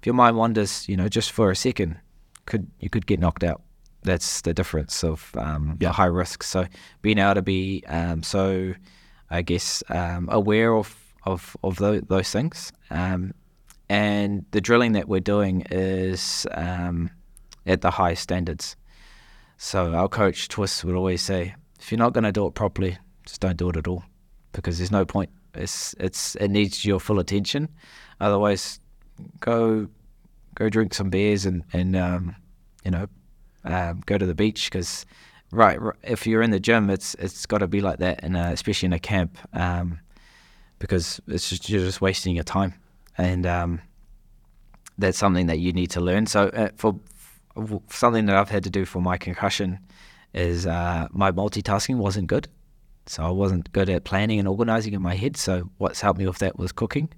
if 0.00 0.06
your 0.06 0.14
mind 0.14 0.36
wanders, 0.36 0.88
you 0.88 0.96
know, 0.96 1.08
just 1.08 1.32
for 1.32 1.50
a 1.50 1.56
second, 1.56 1.98
could 2.46 2.70
you 2.78 2.88
could 2.88 3.06
get 3.06 3.18
knocked 3.18 3.42
out. 3.44 3.62
That's 4.02 4.40
the 4.42 4.54
difference 4.54 5.02
of 5.02 5.32
um, 5.36 5.76
Yeah. 5.80 5.88
the 5.88 5.92
high 5.94 6.04
risk. 6.06 6.44
So 6.44 6.66
being 7.02 7.18
able 7.18 7.34
to 7.34 7.42
be 7.42 7.82
um, 7.88 8.22
so, 8.22 8.74
I 9.28 9.42
guess, 9.42 9.82
um, 9.88 10.28
aware 10.30 10.72
of 10.76 10.96
of 11.24 11.56
of 11.64 11.76
those, 11.78 12.02
those 12.06 12.30
things, 12.30 12.72
um, 12.90 13.34
and 13.88 14.44
the 14.52 14.60
drilling 14.60 14.92
that 14.92 15.08
we're 15.08 15.20
doing 15.20 15.62
is 15.70 16.46
um, 16.52 17.10
at 17.66 17.80
the 17.80 17.90
highest 17.90 18.22
standards. 18.22 18.76
So 19.58 19.92
our 19.94 20.08
coach 20.08 20.46
Twist 20.48 20.84
would 20.84 20.94
always 20.94 21.22
say, 21.22 21.56
if 21.80 21.90
you're 21.90 21.98
not 21.98 22.12
going 22.12 22.24
to 22.24 22.32
do 22.32 22.46
it 22.46 22.54
properly, 22.54 22.98
just 23.26 23.40
don't 23.40 23.56
do 23.56 23.68
it 23.68 23.76
at 23.76 23.86
all, 23.86 24.02
because 24.52 24.78
there's 24.78 24.92
no 24.92 25.04
point. 25.04 25.30
It's 25.54 25.94
it's 25.98 26.34
it 26.36 26.48
needs 26.48 26.84
your 26.84 27.00
full 27.00 27.18
attention. 27.18 27.68
Otherwise, 28.20 28.80
go 29.40 29.88
go 30.54 30.68
drink 30.70 30.94
some 30.94 31.10
beers 31.10 31.46
and 31.46 31.64
and 31.72 31.94
um, 31.96 32.36
you 32.84 32.90
know 32.90 33.06
um, 33.64 34.02
go 34.06 34.18
to 34.18 34.26
the 34.26 34.34
beach 34.34 34.70
because 34.70 35.06
right, 35.52 35.78
r 35.78 35.96
if 36.02 36.26
you're 36.26 36.42
in 36.42 36.50
the 36.50 36.60
gym, 36.60 36.90
it's 36.90 37.14
it's 37.18 37.46
got 37.46 37.58
to 37.58 37.66
be 37.66 37.80
like 37.80 37.98
that, 37.98 38.20
and 38.22 38.36
uh, 38.36 38.50
especially 38.52 38.86
in 38.86 38.92
a 38.92 38.98
camp, 38.98 39.38
um, 39.52 39.98
because 40.78 41.20
it's 41.28 41.50
just, 41.50 41.68
you're 41.68 41.84
just 41.84 42.00
wasting 42.00 42.34
your 42.34 42.44
time, 42.44 42.74
and 43.18 43.46
um, 43.46 43.80
that's 44.98 45.18
something 45.18 45.46
that 45.46 45.58
you 45.58 45.72
need 45.72 45.90
to 45.90 46.00
learn. 46.00 46.26
So 46.26 46.48
uh, 46.48 46.68
for, 46.76 46.98
for 47.54 47.80
something 47.90 48.26
that 48.26 48.36
I've 48.36 48.50
had 48.50 48.64
to 48.64 48.70
do 48.70 48.84
for 48.84 49.00
my 49.00 49.16
concussion 49.18 49.78
is 50.32 50.66
uh, 50.66 51.08
my 51.12 51.32
multitasking 51.32 51.96
wasn't 51.96 52.26
good. 52.26 52.48
So 53.06 53.22
I 53.22 53.30
wasn't 53.30 53.72
good 53.72 53.88
at 53.88 54.04
planning 54.04 54.38
and 54.38 54.48
organizing 54.48 54.94
in 54.94 55.02
my 55.02 55.14
head. 55.14 55.36
So 55.36 55.70
what's 55.78 56.00
helped 56.00 56.18
me 56.18 56.26
with 56.26 56.38
that 56.38 56.58
was 56.58 56.72
cooking. 56.72 57.08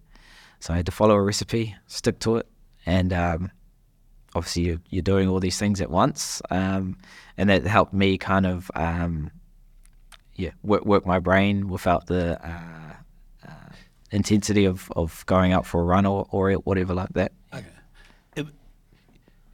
So 0.61 0.75
I 0.75 0.77
had 0.77 0.87
to 0.87 0.93
follow 0.93 1.15
a 1.15 1.23
recipe, 1.23 1.77
stick 1.87 2.19
to 2.21 2.37
it, 2.37 2.47
and 2.85 3.13
um, 3.13 3.51
obviously 4.35 4.65
you're, 4.65 4.81
you're 4.91 5.03
doing 5.03 5.29
all 5.29 5.41
these 5.41 5.59
things 5.59 5.81
at 5.81 5.91
once, 5.91 6.43
um, 6.51 6.97
and 7.37 7.49
that 7.49 7.65
helped 7.65 7.95
me 7.95 8.19
kind 8.19 8.45
of 8.45 8.71
um, 8.75 9.31
yeah 10.35 10.51
work, 10.63 10.85
work 10.85 11.07
my 11.07 11.19
brain 11.19 11.69
without 11.69 12.07
the 12.07 12.39
uh, 12.45 12.95
uh, 13.49 13.73
intensity 14.11 14.65
of, 14.65 14.91
of 14.97 15.25
going 15.27 15.53
out 15.53 15.65
for 15.65 15.81
a 15.81 15.85
run 15.85 16.07
or, 16.07 16.27
or 16.31 16.53
whatever 16.55 16.93
like 16.93 17.13
that. 17.15 17.33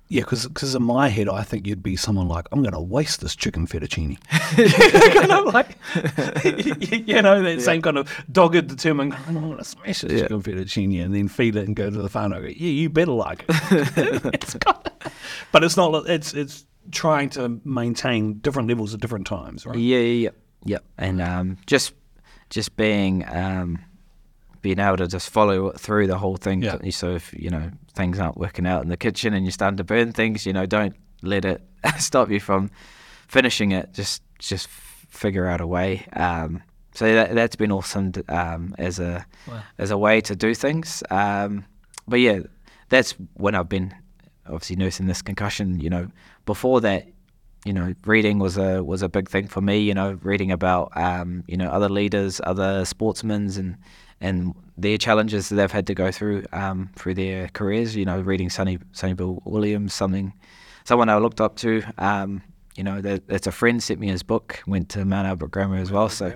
Yeah, 0.09 0.20
because 0.20 0.74
in 0.74 0.82
my 0.82 1.09
head, 1.09 1.28
I 1.28 1.42
think 1.42 1.66
you'd 1.66 1.82
be 1.82 1.96
someone 1.96 2.28
like, 2.28 2.46
I'm 2.52 2.62
going 2.62 2.74
to 2.74 2.80
waste 2.80 3.20
this 3.22 3.34
chicken 3.34 3.66
fettuccine. 3.66 4.18
kind 5.14 5.32
of 5.32 5.52
like, 5.55 5.78
you 7.09 7.22
know, 7.22 7.42
that 7.42 7.61
same 7.62 7.80
kind 7.80 7.96
of 7.96 8.24
dogged, 8.30 8.66
determined, 8.66 9.14
I'm 9.26 9.34
going 9.40 9.57
to 9.59 9.64
smash 9.64 10.02
this 10.02 10.12
Yeah. 10.12 10.20
chicken 10.22 10.42
fettuccine 10.42 11.02
and 11.02 11.14
then 11.14 11.28
feed 11.28 11.57
it 11.57 11.66
and 11.66 11.74
go 11.74 11.88
to 11.88 12.02
the 12.02 12.11
phone. 12.11 12.32
I 12.34 12.40
go, 12.40 12.46
yeah, 12.46 12.52
you 12.70 12.90
better 12.90 13.12
like 13.12 13.44
it. 13.48 13.55
it's 14.34 14.55
got, 14.55 14.92
but 15.52 15.64
it's 15.64 15.76
not, 15.76 16.09
it's, 16.09 16.34
it's 16.34 16.66
trying 16.90 17.30
to 17.30 17.61
maintain 17.64 18.34
different 18.40 18.68
levels 18.68 18.92
at 18.92 19.00
different 19.00 19.26
times, 19.26 19.64
right? 19.64 19.76
Yeah, 19.76 19.98
yeah, 19.98 20.28
yeah, 20.28 20.30
yeah. 20.64 20.78
And 20.98 21.22
um, 21.22 21.57
just 21.66 21.94
just 22.50 22.76
being 22.76 23.24
um, 23.28 23.82
being 24.61 24.78
able 24.78 24.98
to 24.98 25.09
just 25.09 25.30
follow 25.30 25.72
through 25.72 26.07
the 26.09 26.18
whole 26.18 26.36
thing. 26.36 26.62
Yeah. 26.62 26.78
So 26.90 27.14
if 27.14 27.32
you 27.32 27.48
know 27.50 27.70
things 27.95 28.18
aren't 28.18 28.36
working 28.36 28.66
out 28.66 28.82
in 28.82 28.88
the 28.88 28.97
kitchen 28.97 29.34
and 29.34 29.45
you're 29.45 29.53
starting 29.53 29.76
to 29.76 29.84
burn 29.84 30.12
things, 30.12 30.47
you 30.47 30.53
know, 30.53 30.66
don't 30.66 30.95
let 31.22 31.45
it 31.45 31.62
stop 31.99 32.30
you 32.30 32.40
from 32.40 32.70
finishing 33.28 33.72
it. 33.72 33.92
Just 33.92 34.22
just 34.38 34.68
figure 34.68 35.47
out 35.47 35.61
a 35.61 35.66
way. 35.66 36.07
Um, 36.12 36.62
so 36.95 37.12
that 37.12 37.34
that's 37.34 37.57
been 37.57 37.72
awesome 37.72 38.12
to, 38.12 38.24
um, 38.28 38.74
as 38.78 38.99
a 38.99 39.26
as 39.78 39.90
a 39.90 39.99
way 39.99 40.20
to 40.22 40.36
do 40.36 40.55
things. 40.55 41.03
Um, 41.11 41.64
but 42.07 42.20
yeah, 42.20 42.40
that's 42.88 43.12
when 43.34 43.55
I've 43.55 43.68
been 43.68 43.95
obviously 44.47 44.76
nursing 44.76 45.07
this 45.07 45.22
concussion. 45.22 45.80
You 45.80 45.90
know, 45.90 46.09
before 46.47 46.80
that, 46.82 47.09
you 47.64 47.72
know, 47.72 47.95
reading 48.05 48.38
was 48.38 48.57
a 48.57 48.82
was 48.84 49.03
a 49.03 49.09
big 49.09 49.28
thing 49.28 49.49
for 49.49 49.61
me. 49.61 49.78
You 49.78 49.95
know, 49.95 50.18
reading 50.22 50.53
about 50.53 50.97
um, 50.97 51.45
you 51.49 51.57
know 51.57 51.68
other 51.70 51.88
leaders, 51.88 52.40
other 52.45 52.84
sportsmen, 52.84 53.51
and 53.57 53.76
and 54.20 54.55
their 54.77 54.99
challenges 54.99 55.49
that 55.49 55.57
they've 55.57 55.70
had 55.70 55.87
to 55.87 55.95
go 55.95 56.11
through 56.11 56.45
um, 56.53 56.91
through 56.97 57.14
their 57.14 57.49
careers. 57.49 57.95
You 57.97 58.05
know, 58.05 58.20
reading 58.20 58.51
Sonny 58.51 58.79
Sonny 58.93 59.14
Bill 59.14 59.41
Williams, 59.45 59.95
something 59.95 60.33
someone 60.85 61.09
I 61.09 61.16
looked 61.16 61.41
up 61.41 61.57
to. 61.57 61.83
Um, 61.99 62.43
you 62.77 62.83
know, 62.83 63.01
that, 63.01 63.29
that's 63.29 63.47
a 63.47 63.53
friend 63.53 63.81
sent 63.83 64.01
me 64.01 64.09
his 64.09 64.25
book. 64.25 64.61
Went 64.66 64.89
to 64.91 65.05
Mount 65.05 65.29
Albert 65.29 65.53
Grammar 65.53 65.77
as 65.77 65.93
well. 65.93 66.09
So 66.09 66.33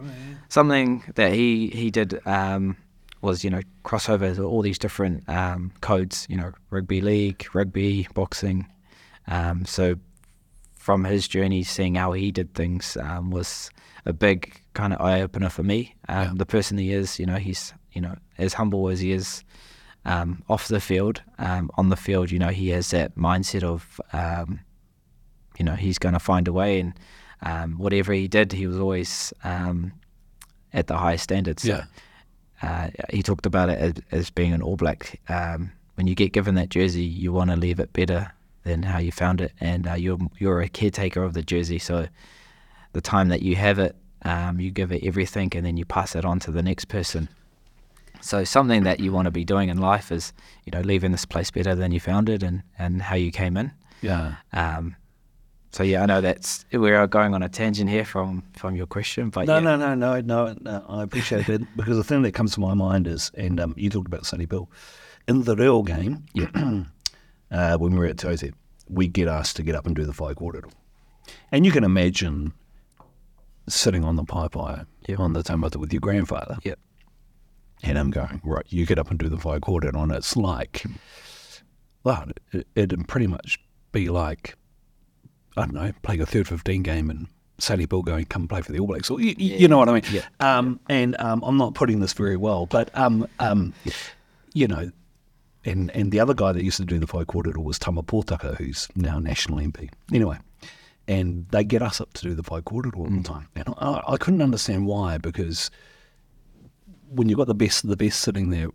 something 0.49 1.03
that 1.17 1.33
he 1.33 1.69
he 1.69 1.91
did 1.91 2.21
um, 2.27 2.77
was 3.21 3.43
you 3.43 3.51
know 3.51 3.61
crossover 3.85 4.35
to 4.37 4.45
all 4.45 4.63
these 4.63 4.79
different 4.79 5.29
um, 5.29 5.73
codes. 5.81 6.27
You 6.29 6.37
know, 6.37 6.53
rugby 6.71 7.01
league, 7.01 7.47
rugby, 7.55 8.07
boxing. 8.15 8.67
Um, 9.27 9.65
so 9.67 9.97
from 10.75 11.05
his 11.05 11.29
journey, 11.29 11.65
seeing 11.65 11.97
how 11.97 12.13
he 12.13 12.31
did 12.31 12.55
things 12.55 12.97
um, 12.97 13.31
was 13.31 13.71
a 14.07 14.13
big 14.13 14.63
kind 14.73 14.95
of 14.95 15.01
eye 15.01 15.21
opener 15.21 15.51
for 15.51 15.63
me. 15.63 15.95
Um, 16.09 16.37
The 16.37 16.47
person 16.47 16.79
he 16.79 16.93
is, 16.93 17.19
you 17.19 17.27
know, 17.27 17.37
he's 17.37 17.75
you 17.99 18.03
know 18.07 18.17
as 18.39 18.55
humble 18.55 18.89
as 18.93 19.01
he 19.01 19.11
is 19.11 19.43
um, 20.05 20.43
off 20.49 20.69
the 20.69 20.81
field. 20.81 21.21
Um, 21.39 21.71
on 21.77 21.89
the 21.89 21.97
field, 21.97 22.31
you 22.31 22.39
know, 22.39 22.51
he 22.51 22.69
has 22.77 22.91
that 22.91 23.17
mindset 23.17 23.65
of 23.65 24.01
um, 24.13 24.61
you 25.59 25.65
know 25.65 25.75
he's 25.75 25.99
going 25.99 26.13
to 26.15 26.21
find 26.21 26.47
a 26.49 26.53
way, 26.53 26.81
and 26.81 26.93
um, 27.43 27.79
whatever 27.79 28.13
he 28.13 28.29
did, 28.29 28.53
he 28.53 28.67
was 28.69 28.79
always 28.79 29.33
um, 29.43 29.93
at 30.73 30.87
the 30.87 30.97
highest 30.97 31.25
standard. 31.25 31.59
So, 31.61 31.69
Yeah. 31.69 31.85
uh, 32.63 32.91
he 33.11 33.23
talked 33.23 33.47
about 33.47 33.69
it 33.71 33.79
as, 33.79 33.93
as 34.13 34.31
being 34.31 34.53
an 34.55 34.63
All 34.63 34.77
Black. 34.77 35.21
Um, 35.29 35.73
when 35.97 36.07
you 36.07 36.15
get 36.15 36.33
given 36.33 36.55
that 36.55 36.69
jersey, 36.69 37.03
you 37.05 37.33
want 37.33 37.51
to 37.51 37.57
leave 37.57 37.81
it 37.81 37.93
better 37.93 38.31
than 38.63 38.83
how 38.85 38.99
you 38.99 39.11
found 39.13 39.41
it, 39.41 39.53
and 39.61 39.87
uh, 39.89 39.95
you're 39.95 40.19
you're 40.39 40.61
a 40.63 40.69
caretaker 40.69 41.25
of 41.25 41.33
the 41.33 41.43
jersey. 41.43 41.81
So 41.81 42.07
the 42.93 43.01
time 43.01 43.29
that 43.31 43.43
you 43.43 43.57
have 43.57 43.81
it, 43.81 43.97
um, 44.23 44.61
you 44.61 44.71
give 44.71 44.93
it 44.93 45.03
everything, 45.05 45.51
and 45.57 45.65
then 45.67 45.77
you 45.77 45.85
pass 45.85 46.15
it 46.15 46.25
on 46.25 46.39
to 46.41 46.53
the 46.53 46.63
next 46.63 46.87
person. 46.87 47.29
So 48.21 48.45
something 48.45 48.83
that 48.85 49.01
you 49.01 49.13
want 49.13 49.27
to 49.27 49.31
be 49.31 49.45
doing 49.45 49.69
in 49.69 49.79
life 49.79 50.11
is, 50.13 50.33
you 50.65 50.73
know, 50.73 50.81
leaving 50.81 51.13
this 51.13 51.25
place 51.25 51.51
better 51.51 51.75
than 51.75 51.93
you 51.93 52.01
found 52.01 52.29
it, 52.29 52.43
and, 52.43 52.63
and 52.79 53.03
how 53.03 53.17
you 53.17 53.31
came 53.31 53.57
in. 53.57 53.73
Yeah. 54.03 54.35
Um, 54.53 54.97
so 55.71 55.83
yeah, 55.83 56.03
I 56.03 56.07
know 56.07 56.21
that's 56.21 56.65
we're 56.73 57.07
going 57.07 57.35
on 57.35 57.43
a 57.43 57.49
tangent 57.49 57.91
here 57.91 58.05
from 58.05 58.43
from 58.57 58.75
your 58.75 58.87
question, 58.87 59.29
but 59.31 59.47
No, 59.47 59.55
yeah. 59.55 59.61
no, 59.61 59.77
no, 59.77 59.95
no, 59.95 60.21
no, 60.21 60.57
no. 60.61 60.85
I 60.89 61.03
appreciate 61.03 61.49
it 61.49 61.63
because 61.77 61.97
the 61.97 62.05
thing 62.05 62.23
that 62.23 62.33
comes 62.33 62.55
to 62.55 62.61
my 62.61 62.75
mind 62.75 63.07
is, 63.07 63.31
and 63.35 63.61
um, 63.61 63.75
you 63.77 63.91
talked 63.91 64.07
about 64.07 64.25
Sonny 64.27 64.47
Bill 64.47 64.71
in 65.27 65.43
the 65.45 65.55
real 65.57 65.83
game. 65.83 66.25
Yeah. 66.33 66.49
uh, 67.51 67.77
when 67.77 67.93
we 67.93 67.99
were 67.99 68.07
at 68.07 68.17
TOZ, 68.19 68.45
we 68.89 69.09
get 69.09 69.29
asked 69.29 69.57
to 69.57 69.63
get 69.63 69.75
up 69.75 69.87
and 69.87 69.95
do 69.95 70.05
the 70.05 70.13
whaikōrero, 70.13 70.71
and 71.53 71.67
you 71.67 71.73
can 71.73 71.85
imagine 71.85 72.53
sitting 73.69 74.05
on 74.05 74.17
the 74.17 74.25
paepae 74.25 74.87
Yep. 75.09 75.21
on 75.21 75.33
the 75.35 75.43
taumata 75.43 75.77
with 75.79 75.93
your 75.93 76.01
grandfather, 76.01 76.57
Yep. 76.65 76.79
And 77.83 77.99
I'm 77.99 78.11
going 78.11 78.41
right. 78.45 78.65
You 78.69 78.85
get 78.87 78.99
up 78.99 79.11
and 79.11 79.19
do 79.19 79.29
the 79.29 79.37
whaikōrero, 79.37 79.95
and 80.03 80.13
it's 80.13 80.37
like, 80.37 80.85
well, 82.05 82.27
it, 82.53 82.67
it'd 82.75 83.09
pretty 83.09 83.27
much 83.27 83.59
be 83.93 84.09
like 84.09 84.57
I 85.57 85.63
don't 85.63 85.75
know, 85.75 85.93
playing 86.03 86.21
a 86.21 86.27
third 86.27 86.47
15 86.47 86.83
game 86.85 87.11
and 87.11 87.27
Sonny 87.59 87.85
Bill 87.87 88.03
going, 88.03 88.27
come 88.27 88.47
play 88.47 88.63
for 88.63 88.71
the 88.71 88.79
All 88.79 88.87
Blacks. 88.87 89.11
Or, 89.11 89.21
you, 89.21 89.35
you- 89.37 89.57
you 89.57 89.67
know 89.69 89.79
what 89.79 89.89
I 89.89 89.95
mean? 89.95 90.03
Yeah. 90.13 90.23
Um, 90.39 90.79
and 90.89 91.17
um, 91.21 91.43
I'm 91.45 91.57
not 91.57 91.75
putting 91.75 91.99
this 91.99 92.13
very 92.13 92.37
well, 92.37 92.67
but, 92.67 92.91
um, 92.97 93.27
um, 93.41 93.75
you 94.55 94.69
know, 94.69 94.93
and, 95.65 95.91
and 95.97 96.13
the 96.13 96.21
other 96.21 96.35
guy 96.35 96.53
that 96.53 96.63
used 96.63 96.77
to 96.77 96.85
do 96.85 97.01
the 97.01 97.07
whaikōrero 97.09 97.57
was 97.59 97.77
Tama 97.81 98.05
Potaka, 98.05 98.57
who's 98.57 98.87
now 98.95 99.19
National 99.19 99.59
MP. 99.59 99.91
Anyway, 100.13 100.39
and 101.09 101.47
they 101.51 101.65
get 101.65 101.83
us 101.83 102.01
up 102.01 102.13
to 102.13 102.23
do 102.23 102.35
the 102.35 102.45
whaikōrero 102.45 102.97
all 102.97 103.07
the 103.11 103.23
time. 103.25 103.49
And 103.57 103.75
I, 103.79 104.01
I 104.07 104.17
couldn't 104.17 104.43
understand 104.43 104.87
why, 104.87 105.19
because 105.19 105.73
when 107.11 107.29
you've 107.29 107.39
got 107.39 107.47
the 107.47 107.55
best 107.55 107.85
of 107.85 107.91
the 107.91 107.97
best 107.97 108.21
sitting 108.21 108.51
there, 108.51 108.69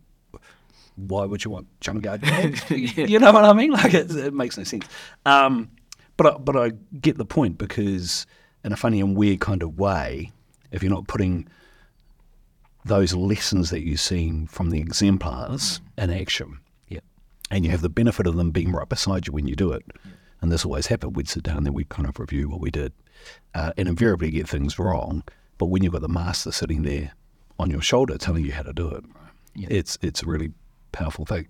why 0.95 1.25
would 1.25 1.43
you 1.43 1.51
want 1.51 1.67
Junkyard 1.79 2.21
Dad? 2.21 2.61
You 2.69 3.19
know 3.19 3.31
what 3.31 3.45
I 3.45 3.53
mean? 3.53 3.71
Like 3.71 3.93
it, 3.93 4.11
it 4.15 4.33
makes 4.33 4.57
no 4.57 4.63
sense. 4.63 4.85
Um, 5.25 5.69
but 6.17 6.27
I, 6.35 6.37
but 6.37 6.55
I 6.55 6.71
get 7.01 7.17
the 7.17 7.25
point 7.25 7.57
because 7.57 8.25
in 8.63 8.71
a 8.71 8.77
funny 8.77 8.99
and 9.01 9.15
weird 9.15 9.39
kind 9.39 9.63
of 9.63 9.77
way, 9.79 10.31
if 10.71 10.83
you're 10.83 10.91
not 10.91 11.07
putting 11.07 11.47
those 12.85 13.13
lessons 13.13 13.69
that 13.69 13.81
you've 13.85 13.99
seen 13.99 14.47
from 14.47 14.69
the 14.69 14.79
exemplars 14.79 15.81
in 15.97 16.09
action, 16.09 16.59
Yep. 16.89 17.03
and 17.49 17.63
you 17.65 17.71
have 17.71 17.81
the 17.81 17.89
benefit 17.89 18.27
of 18.27 18.35
them 18.35 18.51
being 18.51 18.71
right 18.71 18.87
beside 18.89 19.25
you 19.27 19.33
when 19.33 19.47
you 19.47 19.55
do 19.55 19.71
it. 19.71 19.85
And 20.41 20.51
this 20.51 20.65
always 20.65 20.87
happened. 20.87 21.15
We'd 21.15 21.29
sit 21.29 21.43
down 21.43 21.65
and 21.65 21.73
we'd 21.73 21.87
kind 21.89 22.07
of 22.07 22.19
review 22.19 22.49
what 22.49 22.59
we 22.59 22.69
did, 22.69 22.91
uh, 23.55 23.71
and 23.77 23.87
invariably 23.87 24.29
get 24.31 24.49
things 24.49 24.77
wrong. 24.77 25.23
But 25.57 25.67
when 25.67 25.81
you've 25.83 25.93
got 25.93 26.01
the 26.01 26.09
master 26.09 26.51
sitting 26.51 26.83
there 26.83 27.13
on 27.59 27.69
your 27.69 27.81
shoulder 27.81 28.17
telling 28.17 28.43
you 28.45 28.51
how 28.51 28.63
to 28.63 28.73
do 28.73 28.89
it, 28.89 29.03
it's 29.55 29.97
it's 30.01 30.23
a 30.23 30.25
really 30.25 30.51
powerful 30.91 31.25
thing. 31.25 31.47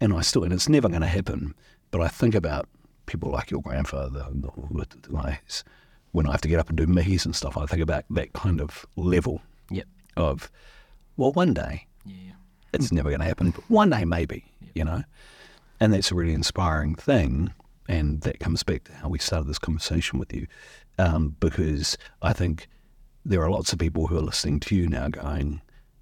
And 0.00 0.12
I 0.12 0.20
still, 0.20 0.44
and 0.44 0.52
it's 0.52 0.68
never 0.68 0.88
going 0.88 1.00
to 1.00 1.06
happen. 1.06 1.54
But 1.90 2.00
I 2.02 2.08
think 2.08 2.34
about 2.34 2.68
people 3.06 3.30
like 3.30 3.50
your 3.50 3.62
grandfather, 3.62 4.26
and 4.28 4.44
all 4.44 4.68
the 4.70 4.86
guys, 5.10 5.64
when 6.12 6.26
I 6.26 6.32
have 6.32 6.40
to 6.42 6.48
get 6.48 6.58
up 6.58 6.68
and 6.68 6.76
do 6.76 6.86
me's 6.86 7.24
and 7.24 7.34
stuff. 7.34 7.56
I 7.56 7.66
think 7.66 7.80
about 7.82 8.04
that 8.10 8.32
kind 8.32 8.60
of 8.60 8.84
level 8.96 9.40
Yep. 9.70 9.86
of, 10.16 10.50
well, 11.16 11.32
one 11.32 11.54
day 11.54 11.86
Yeah. 12.04 12.32
it's 12.72 12.92
never 12.92 13.08
going 13.10 13.20
to 13.20 13.26
happen. 13.26 13.50
But 13.52 13.68
one 13.70 13.90
day, 13.90 14.04
maybe, 14.04 14.44
you 14.74 14.84
know? 14.84 15.04
And 15.80 15.92
that's 15.92 16.10
a 16.10 16.14
really 16.14 16.32
inspiring 16.32 16.94
thing. 16.94 17.52
And 17.88 18.20
that 18.22 18.40
comes 18.40 18.62
back 18.64 18.84
to 18.84 18.94
how 18.94 19.08
we 19.08 19.18
started 19.18 19.46
this 19.48 19.58
conversation 19.58 20.18
with 20.18 20.32
you. 20.34 20.46
Um, 20.98 21.36
because 21.38 21.96
I 22.22 22.32
think 22.32 22.68
there 23.28 23.42
are 23.42 23.50
lots 23.50 23.72
of 23.72 23.78
people 23.80 24.06
who 24.06 24.16
are 24.16 24.22
listening 24.22 24.60
to 24.60 24.76
you 24.76 24.88
now 24.88 25.08
going, 25.08 25.60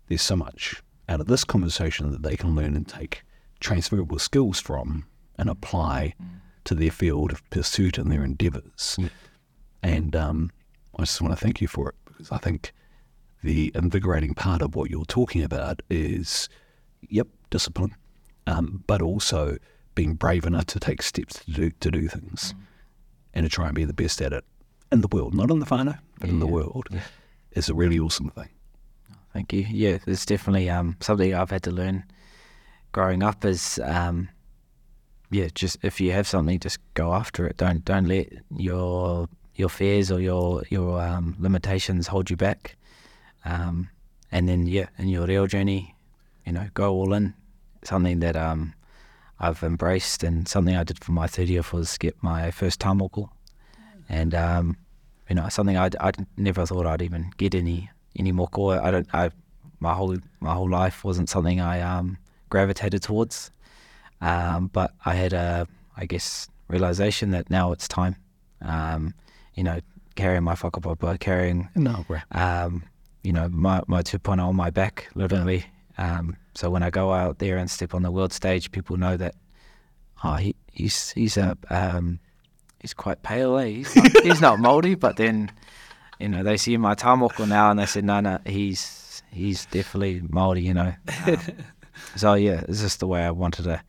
there's 0.08 0.20
so 0.20 0.36
much 0.36 0.82
out 1.08 1.20
of 1.20 1.26
this 1.26 1.42
conversation 1.42 2.10
that 2.12 2.22
they 2.22 2.36
can 2.36 2.54
learn 2.54 2.76
and 2.76 2.86
take 2.86 3.22
transferable 3.60 4.18
skills 4.18 4.60
from 4.60 5.06
and 5.38 5.48
apply 5.48 6.14
to 6.64 6.74
their 6.74 6.90
field 6.90 7.32
of 7.32 7.48
pursuit 7.48 7.96
and 7.96 8.12
their 8.12 8.24
endeavours. 8.24 8.98
And 9.82 10.14
um, 10.14 10.50
I 10.98 11.02
just 11.02 11.20
want 11.20 11.32
to 11.36 11.42
thank 11.42 11.62
you 11.62 11.68
for 11.68 11.88
it 11.88 11.94
because 12.04 12.30
I 12.30 12.38
think 12.38 12.72
the 13.42 13.72
invigorating 13.74 14.34
part 14.34 14.60
of 14.60 14.74
what 14.74 14.90
you're 14.90 15.04
talking 15.06 15.42
about 15.42 15.80
is, 15.88 16.48
yep, 17.08 17.28
discipline, 17.48 17.94
um, 18.46 18.84
but 18.86 19.00
also 19.00 19.56
being 19.94 20.14
brave 20.14 20.44
enough 20.44 20.66
to 20.66 20.80
take 20.80 21.00
steps 21.00 21.42
to 21.44 21.50
do 21.52 21.70
to 21.70 21.90
do 21.90 22.08
things 22.08 22.54
and 23.32 23.44
to 23.44 23.50
try 23.50 23.66
and 23.66 23.74
be 23.74 23.84
the 23.84 23.92
best 23.94 24.20
at 24.20 24.32
it 24.32 24.44
in 24.94 25.02
the 25.02 25.08
world, 25.08 25.34
not 25.34 25.50
in 25.50 25.58
the 25.58 25.66
whānau, 25.66 25.98
but 26.18 26.30
in 26.30 26.38
the 26.40 26.46
world, 26.46 26.88
is 27.52 27.68
a 27.68 27.74
really 27.74 27.98
awesome 27.98 28.30
thing. 28.30 28.48
Thank 29.32 29.52
you. 29.52 29.66
Yeah, 29.68 29.98
it's 30.06 30.24
definitely 30.24 30.70
um, 30.70 30.96
something 31.00 31.34
I've 31.34 31.50
had 31.50 31.64
to 31.64 31.70
learn 31.70 32.04
growing 32.92 33.22
up. 33.22 33.44
Is 33.44 33.80
um, 33.82 34.28
yeah, 35.30 35.48
just 35.54 35.76
if 35.82 36.00
you 36.00 36.12
have 36.12 36.26
something, 36.26 36.58
just 36.60 36.78
go 36.94 37.12
after 37.12 37.46
it. 37.46 37.56
Don't 37.56 37.84
don't 37.84 38.06
let 38.06 38.32
your 38.56 39.28
your 39.56 39.68
fears 39.68 40.10
or 40.10 40.20
your 40.20 40.62
your 40.70 41.02
um, 41.02 41.36
limitations 41.38 42.06
hold 42.06 42.30
you 42.30 42.36
back. 42.36 42.76
Um, 43.44 43.90
and 44.30 44.48
then 44.48 44.66
yeah, 44.66 44.86
in 44.98 45.08
your 45.08 45.26
reo 45.26 45.46
journey, 45.46 45.94
you 46.46 46.52
know, 46.52 46.68
go 46.74 46.92
all 46.92 47.12
in. 47.12 47.34
Something 47.82 48.20
that 48.20 48.36
um, 48.36 48.72
I've 49.40 49.62
embraced 49.62 50.22
and 50.22 50.48
something 50.48 50.74
I 50.74 50.84
did 50.84 51.02
for 51.04 51.12
my 51.12 51.26
30th 51.26 51.72
was 51.72 51.98
get 51.98 52.16
my 52.22 52.50
first 52.50 52.80
tamoko. 52.80 53.28
And 54.08 54.34
um, 54.34 54.76
you 55.28 55.34
know, 55.34 55.48
something 55.48 55.76
I 55.76 55.90
I 56.00 56.12
never 56.36 56.66
thought 56.66 56.86
I'd 56.86 57.02
even 57.02 57.30
get 57.36 57.54
any 57.54 57.90
any 58.16 58.32
moko. 58.32 58.80
I 58.82 58.90
don't. 58.90 59.08
I 59.14 59.30
my 59.80 59.94
whole 59.94 60.16
my 60.40 60.54
whole 60.54 60.68
life 60.68 61.04
wasn't 61.04 61.28
something 61.28 61.60
I 61.60 61.80
um, 61.80 62.18
gravitated 62.50 63.02
towards. 63.02 63.50
Um, 64.20 64.68
but 64.72 64.92
I 65.04 65.14
had 65.14 65.32
a 65.32 65.66
I 65.96 66.06
guess 66.06 66.48
realization 66.68 67.30
that 67.30 67.50
now 67.50 67.72
it's 67.72 67.88
time. 67.88 68.16
Um, 68.62 69.14
you 69.54 69.62
know, 69.62 69.80
carrying 70.14 70.44
my 70.44 70.54
whakapapa, 70.54 71.18
carrying 71.20 71.68
No, 71.74 72.04
um, 72.32 72.82
you 73.22 73.32
know, 73.32 73.48
my, 73.48 73.82
my 73.86 74.02
2.0 74.02 74.38
on 74.38 74.56
my 74.56 74.70
back, 74.70 75.08
literally. 75.14 75.64
Um, 75.98 76.36
so 76.54 76.70
when 76.70 76.82
I 76.82 76.90
go 76.90 77.12
out 77.12 77.38
there 77.38 77.56
and 77.56 77.70
step 77.70 77.94
on 77.94 78.02
the 78.02 78.10
world 78.10 78.32
stage, 78.32 78.70
people 78.72 78.96
know 78.96 79.16
that, 79.16 79.34
oh, 80.22 80.34
he, 80.34 80.54
he's 80.72 81.10
he's 81.10 81.36
a 81.36 81.56
um, 81.70 82.18
he's 82.84 82.92
quite 82.92 83.22
pale. 83.22 83.56
Eh? 83.56 83.68
He's 83.68 83.96
not, 83.96 84.24
he's 84.24 84.40
not 84.42 84.60
Maori, 84.60 84.94
but 84.94 85.16
then, 85.16 85.50
you 86.18 86.28
know, 86.28 86.42
they 86.42 86.58
see 86.58 86.76
my 86.76 86.94
tamoko 86.94 87.48
now 87.48 87.70
and 87.70 87.80
they 87.80 87.86
said, 87.86 88.04
no, 88.04 88.20
no, 88.20 88.38
he's 88.44 89.22
he's 89.32 89.64
definitely 89.66 90.20
Maori, 90.28 90.60
you 90.60 90.74
know. 90.74 90.92
Um, 91.26 91.38
so 92.16 92.34
yeah, 92.34 92.62
it's 92.68 92.82
just 92.82 93.00
the 93.00 93.06
way 93.06 93.24
I 93.24 93.30
wanted 93.30 93.62
to 93.62 93.82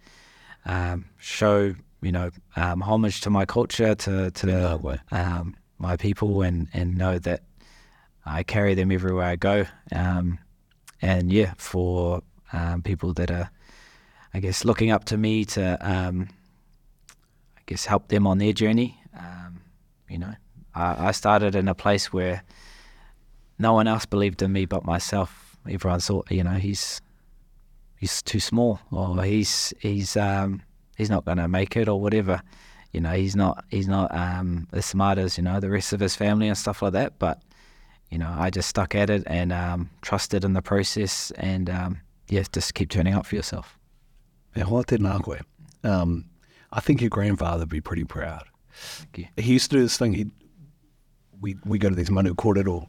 um, 0.66 1.06
show, 1.18 1.76
you 2.02 2.12
know, 2.14 2.30
um, 2.56 2.80
homage 2.80 3.20
to 3.22 3.30
my 3.30 3.44
culture, 3.44 3.96
to 3.96 4.32
to 4.32 5.00
um, 5.12 5.58
my 5.78 5.98
people, 5.98 6.42
and 6.42 6.70
and 6.74 6.98
know 6.98 7.20
that 7.20 7.44
I 8.26 8.44
carry 8.44 8.76
them 8.76 8.94
everywhere 8.94 9.26
I 9.26 9.36
go. 9.36 9.66
Um, 9.92 10.40
and 11.02 11.34
yeah, 11.34 11.54
for 11.58 12.22
um, 12.54 12.82
people 12.82 13.12
that 13.16 13.30
are, 13.30 13.50
I 14.34 14.40
guess, 14.40 14.64
looking 14.64 14.90
up 14.90 15.04
to 15.06 15.18
me 15.18 15.44
to, 15.44 15.78
um, 15.82 16.30
guess, 17.66 17.86
help 17.86 18.08
them 18.08 18.28
on 18.28 18.38
their 18.38 18.54
journey. 18.54 19.00
Um, 19.18 19.62
you 20.10 20.18
know, 20.18 20.34
I, 20.74 21.08
I 21.08 21.12
started 21.12 21.56
in 21.56 21.68
a 21.68 21.76
place 21.76 22.12
where 22.14 22.44
no 23.58 23.74
one 23.74 23.88
else 23.88 24.06
believed 24.06 24.42
in 24.42 24.52
me 24.52 24.66
but 24.66 24.86
myself. 24.86 25.58
Everyone 25.70 26.00
thought, 26.00 26.30
you 26.30 26.44
know, 26.44 26.52
he's 26.52 27.02
he's 27.98 28.22
too 28.22 28.40
small, 28.40 28.80
or 28.92 29.24
he's 29.24 29.74
he's 29.80 30.16
um, 30.16 30.62
he's 30.98 31.10
not 31.10 31.26
going 31.26 31.38
to 31.38 31.48
make 31.48 31.76
it, 31.76 31.88
or 31.88 32.00
whatever. 32.00 32.42
You 32.92 33.02
know, 33.02 33.12
he's 33.12 33.36
not 33.36 33.66
he's 33.70 33.88
not 33.88 34.14
um, 34.16 34.68
as 34.74 34.86
smart 34.86 35.18
as 35.18 35.38
you 35.38 35.44
know 35.44 35.60
the 35.60 35.70
rest 35.70 35.94
of 35.94 36.00
his 36.00 36.16
family 36.16 36.48
and 36.48 36.58
stuff 36.58 36.82
like 36.82 36.94
that. 36.94 37.18
But 37.18 37.42
you 38.12 38.20
know, 38.20 38.34
I 38.38 38.50
just 38.50 38.70
stuck 38.70 38.94
at 38.96 39.10
it 39.10 39.24
and 39.26 39.52
um, 39.52 39.90
trusted 40.02 40.44
in 40.44 40.54
the 40.54 40.62
process, 40.62 41.32
and 41.32 41.70
um, 41.70 42.02
yeah, 42.30 42.44
just 42.52 42.76
keep 42.76 42.90
turning 42.90 43.16
up 43.16 43.26
for 43.26 43.36
yourself. 43.36 43.78
Um, 45.84 46.26
I 46.76 46.82
think 46.82 47.02
your 47.02 47.10
grandfather 47.10 47.62
would 47.62 47.70
be 47.70 47.82
pretty 47.82 48.04
proud. 48.04 48.44
He 49.14 49.54
used 49.54 49.72
to 49.72 49.78
do 49.78 49.82
this 49.84 49.98
thing. 49.98 50.14
He, 50.14 50.26
we 51.40 51.56
we 51.66 51.80
go 51.80 51.90
to 51.90 51.96
these 51.96 52.12
manu 52.12 52.34
kōrero 52.36 52.88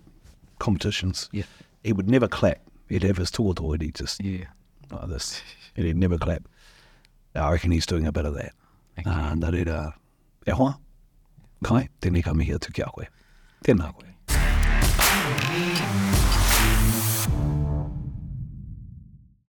competitions. 0.58 1.28
Yeah. 1.32 1.44
He 1.84 1.92
would 1.92 2.10
never 2.10 2.26
clap. 2.28 2.58
He'd 2.88 3.04
have 3.04 3.16
his 3.18 3.30
tuatoa 3.30 3.74
and 3.74 3.82
he'd 3.82 3.94
just 3.94 4.20
Yeah. 4.22 4.46
like 4.90 5.08
this. 5.08 5.40
And 5.76 5.86
he'd 5.86 5.96
never 5.96 6.18
clap. 6.18 6.48
I 7.34 7.50
reckon 7.52 7.70
he's 7.70 7.86
doing 7.86 8.06
a 8.06 8.12
bit 8.12 8.24
of 8.24 8.34
that. 8.34 8.52
You. 8.98 9.10
Uh, 9.12 9.34
nā 9.34 9.50
reira, 9.54 9.92
e 10.46 10.50
hoa, 10.50 10.78
kai, 11.62 11.88
tēnei 12.00 12.24
ka 12.24 12.32
mihi 12.32 12.52
atu 12.58 12.72
ki 12.72 12.82
a 12.82 12.86
koe. 12.86 13.06
Tēnā 13.64 13.92
koe. 13.94 14.08